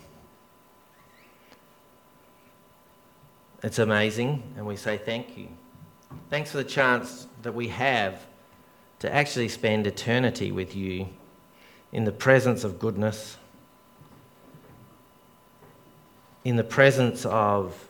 It's 3.63 3.79
amazing, 3.79 4.43
and 4.55 4.65
we 4.65 4.75
say 4.75 4.97
thank 4.97 5.37
you. 5.37 5.47
Thanks 6.29 6.51
for 6.51 6.57
the 6.57 6.63
chance 6.63 7.27
that 7.41 7.53
we 7.53 7.69
have 7.69 8.25
to 8.99 9.13
actually 9.13 9.49
spend 9.49 9.87
eternity 9.87 10.51
with 10.51 10.75
you 10.75 11.07
in 11.91 12.03
the 12.03 12.11
presence 12.11 12.63
of 12.63 12.79
goodness 12.79 13.37
in 16.47 16.55
the 16.55 16.63
presence 16.63 17.25
of 17.25 17.89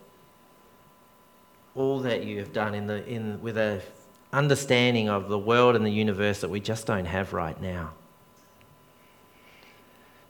all 1.75 1.99
that 1.99 2.23
you 2.23 2.39
have 2.39 2.51
done 2.51 2.73
in 2.73 2.87
the, 2.87 3.07
in, 3.07 3.39
with 3.39 3.55
an 3.55 3.79
understanding 4.33 5.07
of 5.07 5.29
the 5.29 5.37
world 5.37 5.75
and 5.75 5.85
the 5.85 5.91
universe 5.91 6.41
that 6.41 6.49
we 6.49 6.59
just 6.59 6.87
don't 6.87 7.05
have 7.05 7.33
right 7.33 7.61
now. 7.61 7.91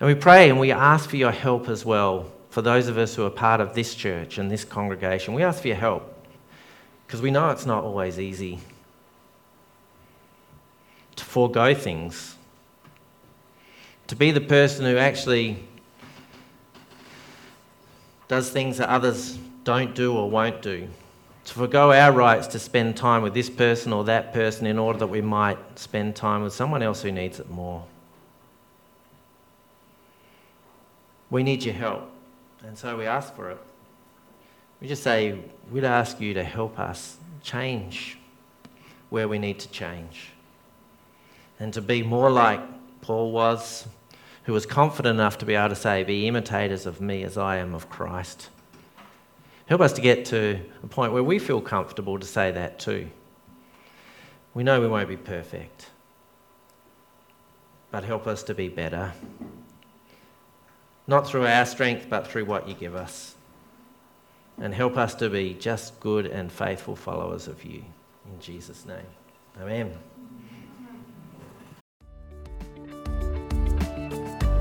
And 0.02 0.10
we 0.10 0.14
pray 0.14 0.50
and 0.50 0.60
we 0.60 0.74
ask 0.74 1.10
for 1.10 1.16
your 1.16 1.32
help 1.32 1.70
as 1.70 1.86
well 1.86 2.30
for 2.50 2.62
those 2.62 2.90
of 2.90 2.98
us 2.98 3.16
who 3.16 3.26
are 3.26 3.30
part 3.30 3.62
of 3.62 3.74
this 3.74 3.96
church 3.96 4.38
and 4.38 4.52
this 4.52 4.66
congregation. 4.66 5.34
We 5.34 5.44
ask 5.44 5.62
for 5.62 5.70
your 5.70 5.78
help 5.78 6.14
because 7.06 7.22
we 7.22 7.32
know 7.32 7.50
it's 7.52 7.66
not 7.66 7.86
always 7.86 8.20
easy 8.20 8.60
to 11.16 11.24
forego 11.24 11.74
things, 11.74 12.36
to 14.08 14.18
be 14.18 14.32
the 14.32 14.42
person 14.42 14.84
who 14.84 14.98
actually 14.98 15.64
does 18.28 18.50
things 18.50 18.78
that 18.78 18.90
others 18.90 19.38
don't 19.64 19.96
do 19.96 20.16
or 20.16 20.30
won't 20.30 20.62
do, 20.62 20.88
to 21.46 21.54
forego 21.54 21.92
our 21.92 22.12
rights 22.12 22.48
to 22.48 22.60
spend 22.60 22.98
time 22.98 23.22
with 23.22 23.34
this 23.34 23.50
person 23.50 23.94
or 23.94 24.04
that 24.04 24.34
person 24.34 24.66
in 24.66 24.78
order 24.78 25.00
that 25.00 25.08
we 25.08 25.22
might 25.22 25.58
spend 25.80 26.16
time 26.16 26.44
with 26.44 26.54
someone 26.54 26.84
else 26.84 27.02
who 27.02 27.12
needs 27.12 27.40
it 27.40 27.50
more. 27.50 27.86
We 31.30 31.44
need 31.44 31.64
your 31.64 31.74
help, 31.74 32.10
and 32.66 32.78
so 32.78 32.98
we 32.98 33.06
ask 33.06 33.36
for 33.36 33.52
it. 33.52 33.60
We 34.82 34.88
just 34.88 35.04
say, 35.04 35.40
we'd 35.72 35.84
ask 35.84 36.20
you 36.20 36.34
to 36.34 36.44
help 36.44 36.80
us 36.80 37.18
change 37.44 38.18
where 39.10 39.28
we 39.28 39.40
need 39.40 39.60
to 39.60 39.70
change 39.70 40.32
and 41.60 41.74
to 41.74 41.82
be 41.82 42.04
more 42.04 42.30
like 42.30 42.60
Paul 43.02 43.32
was, 43.32 43.88
who 44.48 44.54
was 44.54 44.66
confident 44.66 45.20
enough 45.20 45.38
to 45.38 45.46
be 45.46 45.56
able 45.56 45.68
to 45.68 45.76
say, 45.76 46.04
Be 46.06 46.26
imitators 46.26 46.86
of 46.86 47.02
me 47.02 47.22
as 47.24 47.38
I 47.38 47.58
am 47.58 47.76
of 47.76 47.90
Christ. 47.90 48.50
Help 49.66 49.82
us 49.82 49.92
to 49.94 50.02
get 50.02 50.24
to 50.28 50.62
a 50.82 50.88
point 50.88 51.12
where 51.12 51.22
we 51.22 51.38
feel 51.38 51.60
comfortable 51.60 52.18
to 52.18 52.26
say 52.26 52.52
that 52.52 52.80
too. 52.80 53.10
We 54.54 54.64
know 54.64 54.80
we 54.80 54.88
won't 54.88 55.10
be 55.10 55.18
perfect, 55.18 55.90
but 57.92 58.06
help 58.06 58.26
us 58.26 58.42
to 58.44 58.54
be 58.54 58.70
better. 58.70 59.12
Not 61.08 61.28
through 61.28 61.46
our 61.46 61.66
strength, 61.66 62.08
but 62.10 62.26
through 62.26 62.46
what 62.46 62.70
you 62.70 62.74
give 62.74 62.96
us. 62.96 63.36
And 64.58 64.74
help 64.74 64.96
us 64.96 65.14
to 65.16 65.30
be 65.30 65.56
just 65.56 66.00
good 66.00 66.26
and 66.26 66.50
faithful 66.50 66.96
followers 66.96 67.50
of 67.50 67.66
you. 67.66 67.84
In 68.26 68.40
Jesus' 68.40 68.86
name. 68.86 69.06
Amen. 69.62 69.92